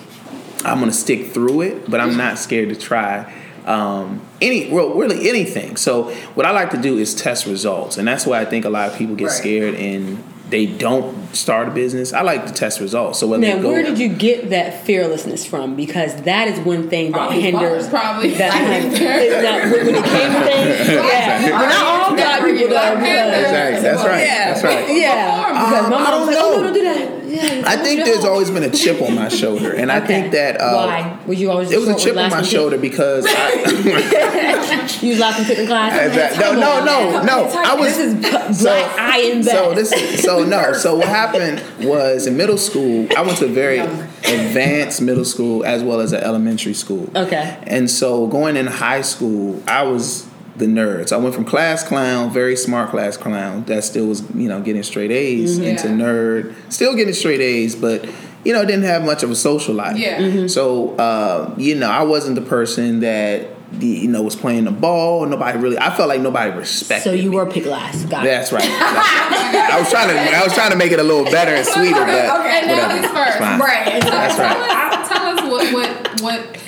I'm 0.64 0.78
gonna 0.81 0.92
stick 0.92 1.33
through 1.33 1.62
it, 1.62 1.90
but 1.90 2.00
I'm 2.00 2.16
not 2.16 2.38
scared 2.38 2.69
to 2.69 2.76
try. 2.76 3.33
Um, 3.64 4.21
any 4.40 4.71
well, 4.71 4.95
really 4.95 5.28
anything. 5.28 5.76
So 5.76 6.11
what 6.35 6.45
I 6.47 6.50
like 6.50 6.71
to 6.73 6.76
do 6.76 6.99
is 6.99 7.14
test 7.14 7.47
results, 7.47 7.97
and 7.97 8.07
that's 8.07 8.26
why 8.26 8.40
I 8.40 8.45
think 8.45 8.64
a 8.64 8.71
lot 8.71 8.90
of 8.90 8.97
people 8.99 9.14
get 9.14 9.26
Right. 9.28 9.33
scared 9.35 9.75
and 9.76 10.23
they 10.52 10.66
don't 10.66 11.35
start 11.35 11.66
a 11.66 11.71
business. 11.71 12.12
I 12.12 12.21
like 12.21 12.44
to 12.47 12.52
test 12.52 12.78
results. 12.78 13.18
So 13.18 13.26
whether 13.26 13.40
Now, 13.40 13.56
they 13.56 13.62
go, 13.62 13.71
where 13.71 13.82
did 13.82 13.99
you 13.99 14.11
get 14.11 14.50
that 14.50 14.85
fearlessness 14.85 15.47
from? 15.47 15.76
Because 15.76 16.14
that 16.23 16.47
is 16.47 16.61
one 16.61 16.90
thing 16.90 17.12
that 17.12 17.16
Probably 17.18 17.40
hinders. 17.40 17.88
Probably. 17.88 18.35
That 18.35 18.52
now, 19.42 19.73
when 19.73 19.87
when 19.87 19.94
it 19.97 20.04
came 20.04 20.30
to 20.30 20.44
things, 20.44 20.88
yeah, 20.88 21.59
we're 21.59 21.68
not 21.68 21.87
all 21.87 22.14
black 22.14 22.40
people 22.44 22.68
though. 22.68 22.97
Exactly. 22.99 23.82
That's 23.82 24.04
right. 24.04 24.21
Yeah. 24.21 24.52
That's 24.52 24.62
right. 24.62 24.97
yeah, 24.97 25.49
because 25.49 25.90
my 25.90 25.97
I 25.97 26.11
mom 26.11 26.21
was 26.21 26.28
like, 26.28 26.37
"Oh, 26.38 26.56
no, 26.56 26.62
don't 26.64 26.75
do 26.75 26.82
that." 26.82 27.22
Yeah, 27.33 27.62
I 27.67 27.77
think 27.77 28.05
there's 28.05 28.25
always 28.25 28.51
been 28.51 28.62
a 28.62 28.71
chip 28.71 29.01
on 29.01 29.15
my 29.15 29.29
shoulder, 29.29 29.73
and 29.73 29.91
I 29.91 30.01
think 30.01 30.33
that 30.33 30.61
uh, 30.61 30.75
why 30.75 31.19
was 31.27 31.41
you 31.41 31.51
always 31.51 31.71
It 31.71 31.79
was 31.79 31.89
a 31.89 31.97
chip 31.97 32.17
on 32.17 32.31
my 32.31 32.43
shoulder 32.43 32.79
because 32.79 33.25
I, 33.27 34.59
You 35.03 35.11
was 35.11 35.19
laughing 35.19 35.45
sitting 35.45 35.62
in 35.62 35.69
class. 35.69 36.09
Exact- 36.09 36.39
no, 36.39 36.53
no, 36.53 36.85
no, 36.85 37.23
no. 37.23 37.45
I 37.49 37.75
was 37.75 37.97
This 37.97 38.17
is 38.51 38.61
so, 38.62 38.71
eye 38.71 39.31
and 39.33 39.45
so 39.45 39.75
this 39.75 39.93
is 39.93 40.23
so 40.23 40.45
no. 40.45 40.73
So 40.73 40.97
what 40.97 41.09
happened 41.09 41.62
was 41.87 42.27
in 42.27 42.37
middle 42.37 42.59
school, 42.59 43.09
I 43.17 43.23
went 43.23 43.39
to 43.39 43.47
a 43.47 43.49
very 43.49 43.79
advanced 43.79 45.01
middle 45.01 45.25
school 45.25 45.65
as 45.65 45.83
well 45.83 46.01
as 46.01 46.12
an 46.12 46.23
elementary 46.23 46.75
school. 46.75 47.11
Okay. 47.17 47.59
And 47.67 47.91
so 47.91 48.27
going 48.27 48.57
in 48.57 48.67
high 48.67 49.03
school, 49.03 49.62
I 49.67 49.83
was 49.85 50.27
the 50.56 50.66
nerd. 50.66 51.09
So 51.09 51.18
I 51.18 51.23
went 51.23 51.35
from 51.35 51.44
class 51.44 51.82
clown, 51.82 52.30
very 52.30 52.56
smart 52.56 52.90
class 52.90 53.16
clown, 53.16 53.64
that 53.64 53.85
still 53.85 54.06
was, 54.06 54.23
you 54.35 54.49
know, 54.49 54.61
getting 54.61 54.82
straight 54.82 55.11
A's 55.11 55.59
into 55.59 55.88
nerd, 55.88 56.54
still 56.73 56.94
getting 56.94 57.14
straight 57.14 57.40
A's, 57.40 57.75
but 57.75 58.09
you 58.44 58.52
know, 58.52 58.64
didn't 58.64 58.82
have 58.85 59.04
much 59.04 59.23
of 59.23 59.30
a 59.30 59.37
social 59.37 59.75
life. 59.75 59.97
Yeah. 59.97 60.47
So 60.49 60.97
uh, 60.97 61.54
you 61.56 61.75
know, 61.76 61.90
I 61.90 62.02
wasn't 62.02 62.35
the 62.35 62.42
person 62.42 63.00
that 63.00 63.49
the, 63.73 63.87
you 63.87 64.09
know 64.09 64.23
was 64.23 64.37
playing 64.37 64.64
the 64.64 64.71
ball. 64.71 65.25
Nobody 65.26 65.59
really. 65.59 65.78
I 65.78 65.94
felt 65.97 66.09
like 66.09 66.21
nobody 66.21 66.50
respected. 66.56 67.04
So 67.04 67.12
you 67.12 67.30
me. 67.30 67.37
were 67.37 67.47
pick 67.47 67.64
last. 67.64 68.09
Got. 68.09 68.25
That's 68.25 68.52
right. 68.52 68.62
Right. 69.52 69.71
I 69.71 69.78
was 69.78 69.90
trying 69.90 70.09
to. 70.09 70.14
I 70.14 70.44
was 70.44 70.54
trying 70.54 70.71
to 70.71 70.76
make 70.76 70.92
it 70.92 70.99
a 70.99 71.02
little 71.02 71.25
better 71.25 71.54
and 71.54 71.66
sweeter, 71.66 71.92
but 71.92 72.09
And 72.09 72.66
now 72.66 72.88
whatever. 72.88 73.02
he's 73.02 73.11
first. 73.11 73.38
Right. 73.40 74.00
That's 74.02 74.37
tell 74.37 74.47
right. 74.47 74.99
us, 74.99 75.09
tell 75.09 75.26
us 75.26 75.50
what, 75.50 75.72
what, 75.74 76.20
what. 76.22 76.62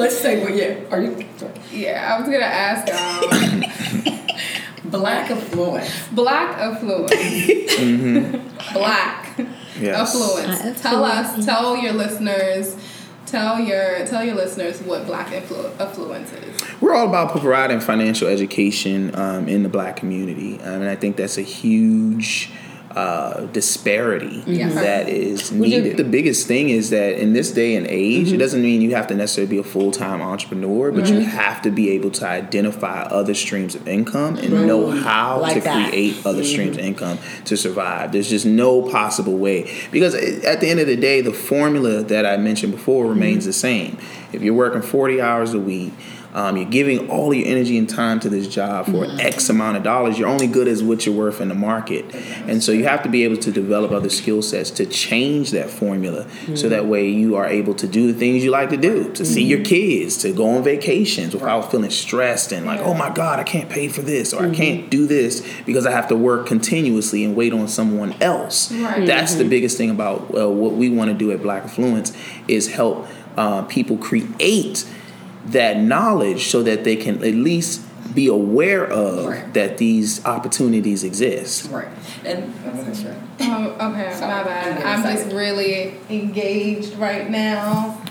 Let's 0.00 0.18
say, 0.18 0.42
well, 0.42 0.54
yeah, 0.54 0.78
are 0.90 1.00
you 1.00 1.26
sorry. 1.36 1.52
Yeah, 1.72 2.14
I 2.16 2.20
was 2.20 2.28
gonna 2.28 2.44
ask. 2.44 2.88
Um, 2.92 4.90
black 4.90 5.30
affluent? 5.36 5.90
black 6.12 6.58
affluence. 6.58 7.12
Black 8.72 9.26
Mm-hmm. 9.36 9.84
Yes. 9.84 10.14
affluence. 10.14 10.82
Tell 10.82 11.04
us. 11.04 11.44
Tell 11.44 11.76
your 11.76 11.92
listeners. 11.92 12.76
Tell 13.26 13.60
your 13.60 14.04
tell 14.06 14.24
your 14.24 14.34
listeners 14.34 14.82
what 14.82 15.06
black 15.06 15.28
influ- 15.28 15.78
affluence 15.78 16.32
is. 16.32 16.60
We're 16.80 16.94
all 16.94 17.08
about 17.08 17.30
providing 17.30 17.80
financial 17.80 18.26
education 18.28 19.14
um, 19.14 19.48
in 19.48 19.62
the 19.62 19.68
black 19.68 19.96
community, 19.96 20.58
um, 20.60 20.82
and 20.82 20.88
I 20.90 20.96
think 20.96 21.16
that's 21.16 21.38
a 21.38 21.42
huge 21.42 22.50
uh, 22.90 23.42
disparity 23.52 24.42
Yes. 24.46 24.74
that 24.74 25.08
is 25.08 25.52
Would 25.52 25.70
you- 25.70 25.80
needed. 25.80 25.96
The 25.96 26.04
biggest 26.04 26.46
thing 26.48 26.70
is 26.70 26.90
that 26.90 27.20
in 27.22 27.32
this 27.34 27.52
day 27.52 27.76
and 27.76 27.86
age, 27.86 28.26
Mm-hmm. 28.26 28.34
it 28.34 28.38
doesn't 28.38 28.62
mean 28.62 28.82
you 28.82 28.94
have 28.96 29.06
to 29.08 29.14
necessarily 29.14 29.48
be 29.50 29.58
a 29.58 29.62
full 29.62 29.92
time 29.92 30.20
entrepreneur, 30.20 30.90
but 30.90 31.08
you 31.08 31.20
have 31.20 31.62
to 31.62 31.70
be 31.70 31.90
able 31.90 32.10
to 32.10 32.26
identify 32.26 33.02
other 33.02 33.34
streams 33.34 33.74
of 33.76 33.86
income 33.86 34.36
and 34.38 34.66
know 34.66 34.90
how 34.90 35.40
Like 35.40 35.54
to 35.54 35.60
that. 35.60 35.90
create 35.90 36.16
other 36.26 36.42
streams 36.44 36.76
of 36.76 36.82
income 36.82 37.18
to 37.44 37.56
survive. 37.56 38.10
There's 38.12 38.28
just 38.28 38.44
no 38.46 38.82
possible 38.82 39.36
way 39.36 39.70
because 39.92 40.14
at 40.14 40.60
the 40.60 40.68
end 40.68 40.80
of 40.80 40.86
the 40.88 40.96
day, 40.96 41.20
the 41.20 41.32
formula 41.32 42.02
that 42.02 42.26
I 42.26 42.36
mentioned 42.38 42.72
before 42.72 43.06
remains 43.06 43.44
the 43.44 43.52
same. 43.52 43.98
If 44.32 44.42
you're 44.42 44.54
working 44.54 44.82
40 44.82 45.20
hours 45.20 45.54
a 45.54 45.60
week. 45.60 45.92
Um, 46.32 46.56
you're 46.56 46.70
giving 46.70 47.10
all 47.10 47.34
your 47.34 47.46
energy 47.48 47.76
and 47.76 47.88
time 47.88 48.20
to 48.20 48.28
this 48.28 48.46
job 48.46 48.86
for 48.86 49.06
X 49.20 49.48
amount 49.48 49.76
of 49.76 49.82
dollars. 49.82 50.18
You're 50.18 50.28
only 50.28 50.46
good 50.46 50.68
as 50.68 50.82
what 50.82 51.04
you're 51.04 51.14
worth 51.14 51.40
in 51.40 51.48
the 51.48 51.54
market, 51.54 52.04
and 52.14 52.62
so 52.62 52.72
you 52.72 52.84
have 52.84 53.02
to 53.02 53.08
be 53.08 53.24
able 53.24 53.36
to 53.38 53.50
develop 53.50 53.90
other 53.90 54.08
skill 54.08 54.42
sets 54.42 54.70
to 54.72 54.86
change 54.86 55.50
that 55.50 55.70
formula, 55.70 56.26
so 56.54 56.68
that 56.68 56.86
way 56.86 57.08
you 57.08 57.36
are 57.36 57.46
able 57.46 57.74
to 57.74 57.86
do 57.88 58.12
the 58.12 58.18
things 58.18 58.44
you 58.44 58.50
like 58.50 58.70
to 58.70 58.76
do, 58.76 59.12
to 59.14 59.24
see 59.24 59.42
your 59.42 59.64
kids, 59.64 60.16
to 60.18 60.32
go 60.32 60.56
on 60.56 60.62
vacations 60.62 61.34
without 61.34 61.70
feeling 61.70 61.90
stressed 61.90 62.52
and 62.52 62.64
like, 62.66 62.80
oh 62.80 62.94
my 62.94 63.10
God, 63.10 63.40
I 63.40 63.44
can't 63.44 63.68
pay 63.68 63.88
for 63.88 64.02
this 64.02 64.32
or 64.32 64.46
I 64.46 64.54
can't 64.54 64.88
do 64.90 65.06
this 65.06 65.46
because 65.66 65.86
I 65.86 65.90
have 65.90 66.08
to 66.08 66.16
work 66.16 66.46
continuously 66.46 67.24
and 67.24 67.34
wait 67.34 67.52
on 67.52 67.66
someone 67.68 68.14
else. 68.20 68.70
Right. 68.72 69.06
That's 69.06 69.34
the 69.34 69.44
biggest 69.44 69.76
thing 69.76 69.90
about 69.90 70.34
uh, 70.34 70.48
what 70.48 70.74
we 70.74 70.90
want 70.90 71.10
to 71.10 71.16
do 71.16 71.32
at 71.32 71.42
Black 71.42 71.64
Affluence 71.64 72.16
is 72.46 72.68
help 72.68 73.08
uh, 73.36 73.62
people 73.62 73.96
create 73.96 74.84
that 75.46 75.78
knowledge 75.78 76.46
so 76.48 76.62
that 76.62 76.84
they 76.84 76.96
can 76.96 77.16
at 77.24 77.34
least 77.34 77.82
be 78.14 78.26
aware 78.26 78.84
of 78.84 79.26
Right. 79.26 79.54
that 79.54 79.78
these 79.78 80.24
opportunities 80.26 81.04
exist. 81.04 81.70
Right. 81.70 81.86
And 82.24 82.52
sure. 82.96 83.14
Oh, 83.40 83.90
okay, 83.92 84.12
Sorry. 84.14 84.30
my 84.32 84.42
bad. 84.44 84.82
I'm 84.82 85.04
I'm 85.06 85.16
just 85.16 85.32
really 85.34 85.94
engaged 86.10 86.96
right 86.96 87.30
now. 87.30 88.02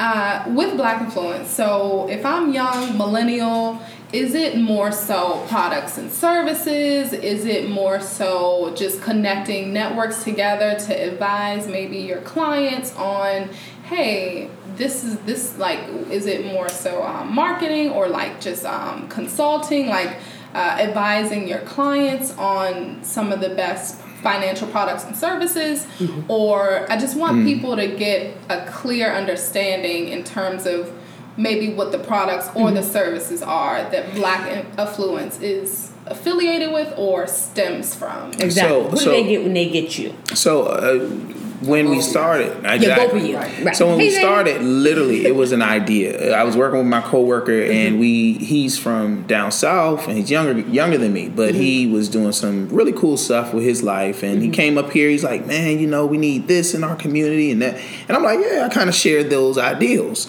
Uh, 0.00 0.44
with 0.54 0.76
Black 0.76 1.02
Influence, 1.02 1.50
so 1.50 2.06
if 2.08 2.24
I'm 2.24 2.52
young, 2.52 2.96
millennial, 2.96 3.80
is 4.12 4.32
it 4.34 4.56
more 4.56 4.92
so 4.92 5.44
products 5.48 5.98
and 5.98 6.10
services? 6.10 7.12
Is 7.12 7.44
it 7.44 7.68
more 7.68 8.00
so 8.00 8.72
just 8.76 9.02
connecting 9.02 9.72
networks 9.72 10.22
together 10.22 10.78
to 10.86 10.92
advise 10.94 11.66
maybe 11.66 11.98
your 11.98 12.20
clients 12.20 12.94
on, 12.94 13.50
hey, 13.86 14.50
this 14.78 15.04
is 15.04 15.18
this 15.20 15.58
like, 15.58 15.80
is 16.10 16.26
it 16.26 16.46
more 16.46 16.68
so 16.68 17.02
um, 17.02 17.34
marketing 17.34 17.90
or 17.90 18.08
like 18.08 18.40
just 18.40 18.64
um, 18.64 19.08
consulting, 19.08 19.88
like 19.88 20.16
uh, 20.54 20.78
advising 20.80 21.46
your 21.46 21.60
clients 21.60 22.36
on 22.38 23.02
some 23.02 23.32
of 23.32 23.40
the 23.40 23.50
best 23.50 24.00
financial 24.22 24.68
products 24.68 25.04
and 25.04 25.16
services? 25.16 25.86
Or 26.28 26.90
i 26.90 26.96
just 26.96 27.16
want 27.16 27.44
people 27.44 27.76
to 27.76 27.86
get 27.86 28.36
a 28.48 28.64
clear 28.66 29.12
understanding 29.12 30.08
in 30.08 30.24
terms 30.24 30.66
of 30.66 30.92
maybe 31.36 31.72
what 31.72 31.92
the 31.92 31.98
products 31.98 32.48
or 32.54 32.70
the 32.70 32.82
services 32.82 33.42
are 33.42 33.88
that 33.90 34.12
black 34.14 34.66
affluence 34.76 35.40
is 35.40 35.92
affiliated 36.06 36.72
with 36.72 36.92
or 36.96 37.26
stems 37.26 37.94
from. 37.94 38.32
Exactly. 38.32 38.54
So- 38.56 38.88
what 38.88 38.98
so- 38.98 39.04
do 39.04 39.10
they 39.10 39.28
get 39.28 39.42
when 39.42 39.54
they 39.54 39.68
get 39.68 39.98
you? 39.98 40.14
So, 40.34 40.62
uh, 40.62 41.08
when 41.60 41.90
we 41.90 42.00
started, 42.00 42.56
exactly. 42.64 42.86
Yeah, 42.86 42.96
both 42.96 43.14
of 43.14 43.24
you. 43.24 43.36
Right. 43.36 43.76
So 43.76 43.88
when 43.88 43.98
Hey, 43.98 44.08
we 44.08 44.14
started, 44.14 44.62
literally, 44.62 45.26
it 45.26 45.34
was 45.34 45.52
an 45.52 45.62
idea. 45.62 46.34
I 46.34 46.44
was 46.44 46.56
working 46.56 46.78
with 46.78 46.86
my 46.86 47.00
coworker, 47.00 47.52
mm-hmm. 47.52 47.72
and 47.72 48.00
we 48.00 48.34
he's 48.34 48.78
from 48.78 49.26
down 49.26 49.50
south, 49.50 50.06
and 50.08 50.18
he's 50.18 50.30
younger 50.30 50.60
younger 50.60 50.98
than 50.98 51.12
me, 51.12 51.28
but 51.28 51.54
he 51.54 51.84
mm-hmm. 51.84 51.94
was 51.94 52.08
doing 52.08 52.32
some 52.32 52.68
really 52.68 52.92
cool 52.92 53.16
stuff 53.16 53.52
with 53.54 53.64
his 53.64 53.82
life. 53.82 54.22
And 54.22 54.40
he 54.40 54.48
mm-hmm. 54.48 54.52
came 54.52 54.78
up 54.78 54.90
here. 54.90 55.08
He's 55.08 55.24
like, 55.24 55.46
"Man, 55.46 55.78
you 55.78 55.86
know, 55.86 56.06
we 56.06 56.18
need 56.18 56.48
this 56.48 56.74
in 56.74 56.84
our 56.84 56.96
community 56.96 57.50
and 57.50 57.62
that." 57.62 57.80
And 58.08 58.16
I'm 58.16 58.22
like, 58.22 58.40
"Yeah, 58.40 58.66
I 58.70 58.74
kind 58.74 58.88
of 58.88 58.94
shared 58.94 59.30
those 59.30 59.58
ideals." 59.58 60.28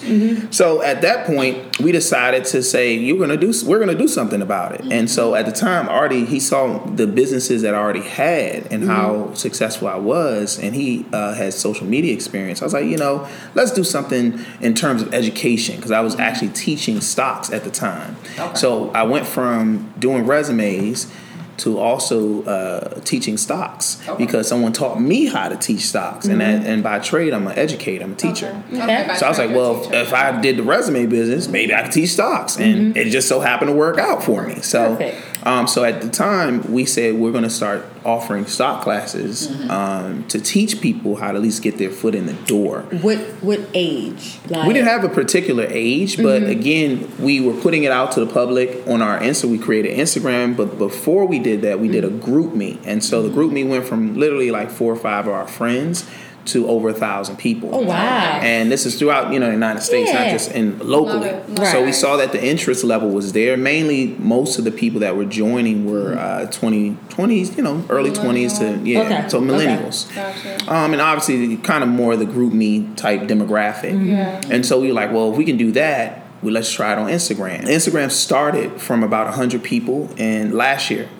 So 0.50 0.82
at 0.82 1.02
that 1.02 1.26
point, 1.26 1.80
we 1.80 1.92
decided 1.92 2.44
to 2.46 2.62
say, 2.62 2.94
"You're 2.94 3.18
gonna 3.18 3.36
do. 3.36 3.52
We're 3.64 3.78
gonna 3.78 3.94
do 3.94 4.08
something 4.08 4.42
about 4.42 4.72
it." 4.74 4.84
And 4.90 5.10
so 5.10 5.34
at 5.34 5.46
the 5.46 5.52
time, 5.52 5.88
Artie 5.88 6.24
he 6.24 6.40
saw 6.40 6.78
the 6.86 7.06
businesses 7.06 7.62
that 7.62 7.74
I 7.74 7.78
already 7.78 8.02
had 8.02 8.72
and 8.72 8.84
how 8.84 9.34
successful 9.34 9.88
I 9.88 9.96
was, 9.96 10.58
and 10.58 10.74
he 10.74 11.04
uh, 11.12 11.19
Uh, 11.20 11.34
had 11.34 11.52
social 11.52 11.86
media 11.86 12.14
experience. 12.14 12.62
I 12.62 12.64
was 12.64 12.72
like, 12.72 12.86
you 12.86 12.96
know, 12.96 13.28
let's 13.54 13.72
do 13.72 13.84
something 13.84 14.40
in 14.62 14.74
terms 14.74 15.02
of 15.02 15.12
education 15.12 15.76
because 15.76 15.90
I 15.90 16.00
was 16.00 16.14
mm-hmm. 16.14 16.22
actually 16.22 16.48
teaching 16.48 17.02
stocks 17.02 17.52
at 17.52 17.62
the 17.64 17.70
time. 17.70 18.16
Okay. 18.38 18.54
So 18.54 18.90
I 18.92 19.02
went 19.02 19.26
from 19.26 19.92
doing 19.98 20.24
resumes 20.24 21.12
to 21.58 21.78
also 21.78 22.42
uh, 22.44 23.00
teaching 23.00 23.36
stocks 23.36 24.00
Okay. 24.08 24.24
because 24.24 24.48
someone 24.48 24.72
taught 24.72 24.98
me 24.98 25.26
how 25.26 25.48
to 25.50 25.56
teach 25.56 25.82
stocks, 25.82 26.26
and 26.26 26.40
that, 26.40 26.60
mm-hmm. 26.60 26.70
and 26.70 26.82
by 26.82 26.98
trade, 27.00 27.34
I'm 27.34 27.46
an 27.46 27.58
educator, 27.58 28.02
I'm 28.04 28.12
a 28.12 28.16
teacher. 28.16 28.48
Okay. 28.72 28.78
Mm-hmm. 28.78 29.08
by 29.08 29.14
So 29.16 29.26
I 29.26 29.28
was 29.28 29.38
like, 29.38 29.48
trade, 29.48 29.50
you're 29.50 29.64
a 29.64 29.72
well, 29.72 29.84
teacher. 29.84 29.94
if 29.96 30.12
I 30.14 30.40
did 30.40 30.56
the 30.56 30.62
resume 30.62 31.06
business, 31.06 31.48
maybe 31.48 31.74
I 31.74 31.82
could 31.82 31.92
teach 31.92 32.10
stocks, 32.10 32.56
and 32.58 32.96
it 32.96 33.10
just 33.10 33.28
so 33.28 33.40
happened 33.40 33.70
to 33.70 33.76
work 33.76 33.98
out 33.98 34.24
for 34.24 34.46
me. 34.46 34.62
So, 34.62 34.96
Perfect. 34.96 35.29
Um, 35.44 35.66
so 35.66 35.84
at 35.84 36.00
the 36.02 36.08
time, 36.10 36.72
we 36.72 36.84
said 36.84 37.14
we're 37.14 37.32
going 37.32 37.44
to 37.44 37.50
start 37.50 37.84
offering 38.04 38.46
stock 38.46 38.82
classes 38.82 39.48
Mm-hmm. 39.48 39.70
um, 39.70 40.24
to 40.28 40.40
teach 40.40 40.80
people 40.80 41.16
how 41.16 41.30
to 41.32 41.36
at 41.36 41.42
least 41.42 41.62
get 41.62 41.78
their 41.78 41.90
foot 41.90 42.14
in 42.14 42.26
the 42.26 42.32
door. 42.32 42.82
What 43.02 43.18
what 43.42 43.60
age? 43.74 44.38
Like, 44.48 44.66
We 44.66 44.74
didn't 44.74 44.88
have 44.88 45.04
a 45.04 45.08
particular 45.08 45.66
age, 45.68 46.16
but 46.16 46.42
again, 46.44 47.10
we 47.18 47.40
were 47.40 47.54
putting 47.60 47.84
it 47.84 47.92
out 47.92 48.12
to 48.12 48.20
the 48.24 48.32
public 48.32 48.86
on 48.86 49.02
our 49.02 49.18
Insta. 49.18 49.48
We 49.50 49.58
created 49.58 49.98
Instagram, 49.98 50.56
but 50.56 50.78
before 50.78 51.26
we 51.26 51.38
did 51.38 51.62
that, 51.62 51.80
we 51.80 51.88
did 51.88 52.04
a 52.04 52.10
GroupMe, 52.10 52.78
and 52.84 53.02
so 53.02 53.22
the 53.22 53.28
GroupMe 53.30 53.68
went 53.68 53.86
from 53.86 54.16
literally 54.16 54.50
like 54.50 54.70
four 54.70 54.92
or 54.92 54.96
five 54.96 55.26
of 55.26 55.32
our 55.32 55.48
friends 55.48 56.08
to 56.46 56.68
over 56.68 56.88
a 56.88 56.94
thousand 56.94 57.36
people. 57.36 57.70
Oh 57.74 57.82
wow. 57.82 58.40
And 58.42 58.70
this 58.72 58.86
is 58.86 58.98
throughout, 58.98 59.32
you 59.32 59.38
know, 59.38 59.46
the 59.46 59.52
United 59.52 59.82
States, 59.82 60.12
not 60.12 60.30
just 60.30 60.50
in 60.52 60.78
locally. 60.78 61.30
Love 61.32 61.58
it. 61.58 61.66
So 61.66 61.84
we 61.84 61.92
saw 61.92 62.16
that 62.16 62.32
the 62.32 62.42
interest 62.44 62.82
level 62.84 63.10
was 63.10 63.32
there. 63.32 63.56
Mainly, 63.56 64.08
most 64.18 64.58
of 64.58 64.64
the 64.64 64.70
people 64.70 65.00
that 65.00 65.16
were 65.16 65.24
joining 65.24 65.90
were 65.90 66.14
uh, 66.18 66.46
20, 66.50 66.92
20s, 67.08 67.56
you 67.56 67.62
know, 67.62 67.84
early 67.88 68.10
twenties 68.12 68.58
to 68.58 68.78
yeah, 68.84 69.00
Okay. 69.02 69.28
so 69.28 69.38
Okay. 69.38 69.46
millennials. 69.46 70.14
Gotcha. 70.14 70.72
Um, 70.72 70.92
and 70.92 71.00
obviously, 71.02 71.56
kind 71.58 71.82
of 71.84 71.90
more 71.90 72.16
the 72.16 72.24
GroupMe 72.26 72.96
type 72.96 73.22
demographic. 73.22 73.92
Mm-hmm. 73.92 74.10
Yeah. 74.10 74.40
And 74.50 74.64
so 74.64 74.80
we 74.80 74.88
were 74.88 74.94
like, 74.94 75.12
well, 75.12 75.30
if 75.30 75.36
we 75.36 75.44
can 75.44 75.56
do 75.56 75.72
that, 75.72 76.24
well, 76.42 76.52
let's 76.54 76.72
try 76.72 76.92
it 76.92 76.98
on 76.98 77.08
Instagram. 77.08 77.62
Instagram 77.64 78.10
started 78.10 78.80
from 78.80 79.02
about 79.02 79.26
100 79.26 79.62
people, 79.62 80.08
and 80.16 80.54
last 80.54 80.90
year 80.90 81.06
from, 81.06 81.19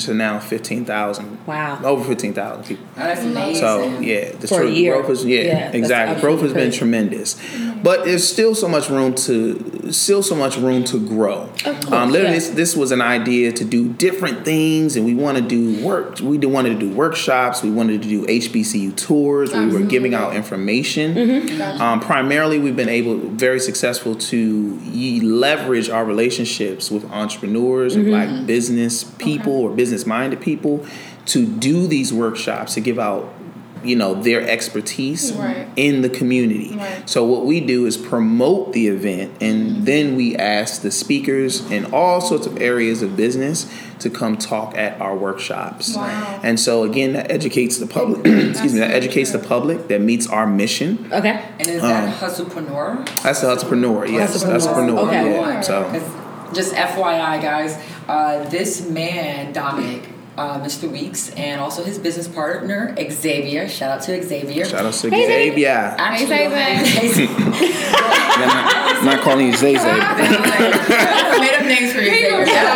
to 0.00 0.14
now 0.14 0.38
15,000. 0.38 1.46
Wow. 1.46 1.80
Over 1.84 2.04
15,000 2.04 2.64
people. 2.64 2.86
Oh, 2.96 3.00
that's 3.00 3.20
amazing. 3.22 3.54
So 3.60 3.98
yeah, 4.00 4.32
the 4.32 4.46
For 4.48 4.62
a 4.62 4.66
tr- 4.66 4.72
year. 4.72 4.94
growth 5.00 5.10
is 5.10 5.24
yeah, 5.24 5.40
Yeah, 5.42 5.70
exactly. 5.72 6.20
Growth 6.20 6.40
has 6.42 6.52
been 6.52 6.68
absolutely 6.68 6.78
tremendous, 6.78 7.82
but 7.82 8.04
there's 8.04 8.26
still 8.26 8.54
so 8.54 8.68
much 8.68 8.88
room 8.90 9.14
to 9.14 9.92
still 9.92 10.22
so 10.22 10.34
much 10.34 10.56
room 10.56 10.84
to 10.84 10.98
grow. 11.06 11.42
Of 11.42 11.62
course, 11.64 11.92
um, 11.92 12.10
literally, 12.10 12.34
yeah. 12.34 12.40
this, 12.40 12.48
this 12.50 12.76
was 12.76 12.92
an 12.92 13.02
idea 13.02 13.52
to 13.52 13.64
do 13.64 13.92
different 13.92 14.44
things, 14.44 14.96
and 14.96 15.04
we 15.04 15.14
want 15.14 15.36
to 15.38 15.42
do 15.42 15.84
work. 15.84 16.20
We 16.20 16.38
wanted 16.38 16.78
to 16.78 16.86
do 16.86 16.94
workshops. 16.94 17.62
We 17.62 17.70
wanted 17.70 18.02
to 18.02 18.08
do 18.08 18.26
HBCU 18.26 18.96
tours. 18.96 19.52
We 19.52 19.66
were 19.66 19.82
giving 19.82 20.14
out 20.14 20.36
information. 20.36 21.14
Mm-hmm. 21.14 21.80
Um, 21.80 22.00
primarily, 22.00 22.58
we've 22.58 22.76
been 22.76 22.88
able 22.88 23.16
very 23.18 23.60
successful 23.60 24.14
to 24.14 24.78
leverage 25.20 25.88
our 25.88 26.04
relationships 26.04 26.90
with 26.90 27.04
entrepreneurs 27.10 27.94
and 27.94 28.04
Mm-hmm. 28.04 28.10
black 28.10 28.46
business 28.46 29.04
people 29.04 29.53
or 29.56 29.70
business 29.70 30.06
minded 30.06 30.40
people 30.40 30.84
to 31.26 31.46
do 31.46 31.86
these 31.86 32.12
workshops 32.12 32.74
to 32.74 32.80
give 32.80 32.98
out 32.98 33.32
you 33.82 33.94
know 33.96 34.14
their 34.14 34.40
expertise 34.48 35.30
Right. 35.32 35.66
in 35.76 36.00
the 36.00 36.08
community 36.08 36.74
Right. 36.74 37.02
so 37.08 37.22
what 37.22 37.44
we 37.44 37.60
do 37.60 37.84
is 37.84 37.98
promote 37.98 38.72
the 38.72 38.88
event 38.88 39.32
and 39.42 39.84
then 39.84 40.16
we 40.16 40.34
ask 40.36 40.80
the 40.80 40.90
speakers 40.90 41.70
in 41.70 41.84
all 41.92 42.22
sorts 42.22 42.46
of 42.46 42.62
areas 42.62 43.02
of 43.02 43.14
business 43.14 43.66
to 43.98 44.08
come 44.08 44.38
talk 44.38 44.74
at 44.78 44.98
our 45.02 45.14
workshops 45.14 45.94
Wow. 45.96 46.40
and 46.42 46.58
so 46.58 46.82
again 46.84 47.12
that 47.12 47.30
educates 47.30 47.76
the 47.76 47.86
public 47.86 48.24
excuse 48.50 48.72
me 48.72 48.78
that 48.80 48.90
educates 48.92 49.32
the 49.32 49.38
public 49.38 49.88
that 49.88 50.00
meets 50.00 50.26
our 50.28 50.46
mission 50.46 51.06
Okay. 51.12 51.42
And 51.58 51.68
is 51.68 51.82
Um, 51.82 51.88
that 51.90 52.20
hustlepreneur? 52.20 53.22
that's 53.22 53.42
the 53.42 53.50
entrepreneur 53.50 54.06
yes 54.06 54.42
Hustlepreneur. 54.42 54.54
entrepreneur 54.54 54.98
Okay. 55.08 55.30
yeah 55.30 55.60
so 55.60 55.82
'Cause 55.92 56.02
Just 56.54 56.72
FYI, 56.74 57.40
guys, 57.42 57.76
uh, 58.08 58.48
this 58.48 58.88
man, 58.88 59.52
Dominic, 59.52 60.08
uh, 60.36 60.58
Mr. 60.60 60.90
Weeks, 60.90 61.30
and 61.34 61.60
also 61.60 61.84
his 61.84 61.98
business 61.98 62.26
partner, 62.28 62.94
Xavier. 63.10 63.68
Shout 63.68 63.90
out 63.98 64.02
to 64.02 64.22
Xavier. 64.22 64.64
shout 64.64 64.84
out 64.84 64.92
to 64.94 65.10
Hey, 65.10 65.26
Xavier 65.50 65.94
Actually, 65.96 66.26
Hey, 66.34 67.08
Zay 67.12 67.28
I'm 68.36 69.04
not, 69.06 69.20
calling 69.22 69.46
you 69.46 69.56
Zay 69.56 69.76
Zay 69.76 69.84
made 69.94 71.54
up 71.54 71.66
names 71.66 71.92
for 71.92 72.00
you, 72.00 72.10
Xavier. 72.10 72.38
was 72.38 72.48
That 72.48 72.73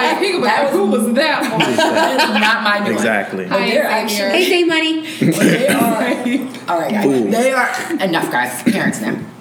like, 0.49 0.73
was 0.73 0.73
that 0.73 0.73
like, 0.73 0.73
who 0.73 0.87
was 0.87 1.15
that 1.15 1.51
one? 1.51 1.77
that 1.77 2.21
is 2.35 2.41
not 2.41 2.63
my 2.63 2.79
doing. 2.81 2.93
exactly 2.93 3.45
But 3.47 3.59
they're 3.59 3.85
actually 3.85 4.43
Hey, 4.45 4.49
say 4.49 4.65
money. 4.65 5.07
they 5.21 5.69
are. 5.69 6.69
All 6.69 6.79
right, 6.81 6.91
guys. 6.93 7.05
Fools. 7.05 7.31
They 7.31 7.53
are 7.53 7.93
enough, 8.03 8.31
guys. 8.31 8.63
Parents 8.63 9.01
now. 9.01 9.19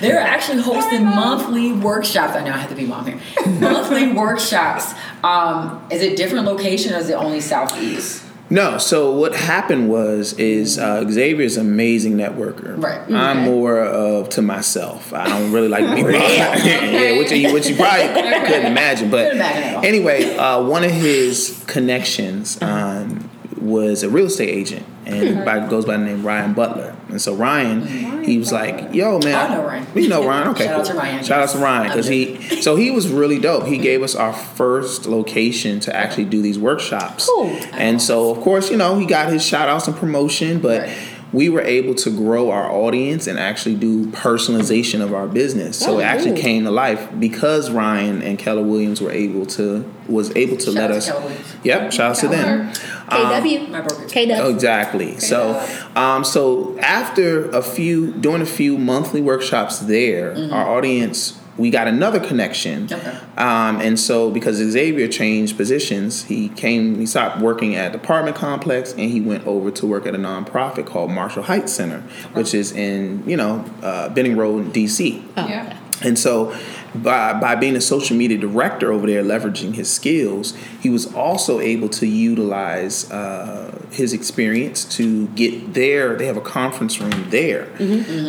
They're 0.00 0.18
actually 0.20 0.62
hosting 0.62 1.04
monthly 1.04 1.72
workshops. 1.72 2.34
I 2.36 2.44
know 2.44 2.52
I 2.52 2.58
have 2.58 2.68
to 2.70 2.76
be 2.76 2.86
mom 2.86 3.06
here. 3.06 3.18
monthly 3.58 4.12
workshops. 4.12 4.94
Um, 5.24 5.84
is 5.90 6.02
it 6.02 6.16
different 6.16 6.44
location 6.46 6.94
or 6.94 6.98
is 6.98 7.08
it 7.10 7.14
only 7.14 7.40
southeast? 7.40 8.24
No, 8.50 8.78
so 8.78 9.12
what 9.12 9.32
happened 9.32 9.88
was 9.88 10.32
is 10.32 10.76
uh, 10.76 11.08
Xavier's 11.08 11.56
an 11.56 11.66
amazing 11.66 12.14
networker. 12.14 12.82
Right. 12.82 13.00
I'm 13.12 13.44
more 13.44 13.78
of 13.78 14.28
to 14.30 14.42
myself. 14.42 15.12
I 15.12 15.28
don't 15.28 15.52
really 15.52 15.68
like 15.68 15.84
bothered. 15.84 16.14
yeah, 16.14 17.16
which 17.18 17.30
you 17.30 17.52
which 17.52 17.68
you 17.68 17.76
probably 17.76 18.08
couldn't 18.08 18.66
imagine. 18.66 19.08
But 19.08 19.34
imagine 19.34 19.84
anyway, 19.84 20.36
uh, 20.36 20.62
one 20.62 20.82
of 20.82 20.90
his 20.90 21.62
connections 21.68 22.60
um, 22.60 23.30
was 23.60 24.02
a 24.02 24.10
real 24.10 24.26
estate 24.26 24.50
agent, 24.50 24.84
and 25.06 25.44
by, 25.44 25.66
goes 25.68 25.84
by 25.84 25.96
the 25.96 26.04
name 26.04 26.26
Ryan 26.26 26.52
Butler. 26.52 26.96
And 27.10 27.20
so 27.20 27.34
Ryan, 27.34 28.24
he 28.24 28.38
was 28.38 28.52
like, 28.52 28.94
"Yo, 28.94 29.18
man, 29.20 29.50
I 29.50 29.54
know 29.54 29.64
Ryan. 29.66 29.86
You 29.94 30.08
know 30.08 30.26
Ryan? 30.26 30.48
Okay, 30.48 30.64
Shout 30.66 30.80
out 30.80 30.84
cool. 30.86 30.92
to 30.94 30.98
Ryan, 30.98 31.24
Shout 31.24 31.42
out 31.42 31.48
to 31.50 31.58
Ryan 31.58 31.88
because 31.88 32.06
he. 32.06 32.38
So 32.60 32.76
he 32.76 32.90
was 32.90 33.08
really 33.08 33.38
dope. 33.38 33.64
He 33.64 33.78
gave 33.78 34.02
us 34.02 34.14
our 34.14 34.34
first 34.34 35.06
location 35.06 35.80
to 35.80 35.96
actually 35.96 36.26
do 36.26 36.42
these 36.42 36.58
workshops. 36.58 37.26
Cool. 37.26 37.46
And 37.72 38.02
so, 38.02 38.30
of 38.30 38.42
course, 38.42 38.70
you 38.70 38.76
know, 38.76 38.98
he 38.98 39.06
got 39.06 39.32
his 39.32 39.42
shout 39.42 39.68
outs 39.68 39.88
and 39.88 39.96
promotion, 39.96 40.60
but 40.60 40.82
Right. 40.82 40.96
We 41.32 41.48
were 41.48 41.60
able 41.60 41.94
to 41.94 42.10
grow 42.10 42.50
our 42.50 42.70
audience 42.70 43.26
and 43.26 43.38
actually 43.38 43.76
do 43.76 44.06
personalization 44.06 45.00
of 45.00 45.14
our 45.14 45.28
business. 45.28 45.78
So 45.78 45.94
Oh, 45.94 45.98
it 46.00 46.02
actually 46.02 46.32
cool. 46.32 46.40
came 46.42 46.64
to 46.64 46.70
life 46.70 47.08
because 47.20 47.70
Ryan 47.70 48.20
and 48.22 48.38
Keller 48.38 48.62
Williams 48.62 49.00
were 49.00 49.12
able 49.12 49.46
to 49.46 49.84
was 50.08 50.34
able 50.34 50.56
to 50.56 50.64
Shout 50.66 50.74
let 50.74 50.84
out 50.84 50.88
to 50.88 50.96
us. 50.98 51.06
Keller 51.06 51.20
Williams. 51.20 51.54
Yep, 51.62 51.92
shout 51.92 52.10
out 52.10 52.16
to 52.16 52.28
them. 52.28 52.72
KW. 53.08 53.70
My 53.70 53.80
brokerage. 53.80 54.10
KW. 54.12 54.50
Exactly. 54.54 55.18
So, 55.18 55.64
um, 55.94 56.24
so 56.24 56.76
after 56.80 57.48
a 57.50 57.62
few, 57.62 58.12
doing 58.12 58.42
a 58.42 58.46
few 58.46 58.76
monthly 58.78 59.20
workshops 59.22 59.78
there, 59.78 60.32
our 60.52 60.76
audience, 60.76 61.39
we 61.60 61.68
got 61.68 61.86
another 61.86 62.18
connection. 62.18 62.84
Okay. 62.90 63.18
Um, 63.36 63.80
and 63.80 64.00
so, 64.00 64.30
because 64.30 64.56
Xavier 64.56 65.08
changed 65.08 65.58
positions, 65.58 66.24
he 66.24 66.48
came, 66.48 66.98
he 66.98 67.04
stopped 67.04 67.38
working 67.40 67.76
at 67.76 67.92
the 67.92 67.98
apartment 67.98 68.34
complex, 68.34 68.92
and 68.92 69.10
he 69.10 69.20
went 69.20 69.46
over 69.46 69.70
to 69.70 69.86
work 69.86 70.06
at 70.06 70.14
a 70.14 70.18
nonprofit 70.18 70.86
called 70.86 71.10
Marshall 71.10 71.42
Heights 71.42 71.72
Center, 71.74 72.00
which 72.32 72.54
is 72.54 72.72
in 72.72 73.22
you 73.28 73.36
know 73.36 73.64
uh, 73.82 74.08
Benning 74.08 74.36
Road, 74.36 74.64
in 74.64 74.70
D.C. 74.72 75.22
Yeah. 75.36 75.78
And 76.02 76.18
so, 76.18 76.56
by, 76.94 77.38
by 77.38 77.56
being 77.56 77.76
a 77.76 77.80
social 77.80 78.16
media 78.16 78.38
director 78.38 78.90
over 78.90 79.06
there, 79.06 79.22
leveraging 79.22 79.74
his 79.74 79.92
skills, 79.92 80.56
he 80.80 80.88
was 80.88 81.12
also 81.14 81.60
able 81.60 81.90
to 81.90 82.06
utilize 82.06 83.10
uh, 83.10 83.86
his 83.90 84.14
experience 84.14 84.86
to 84.96 85.26
get 85.28 85.74
there. 85.74 86.16
They 86.16 86.24
have 86.24 86.38
a 86.38 86.40
conference 86.40 86.98
room 87.02 87.28
there. 87.28 87.68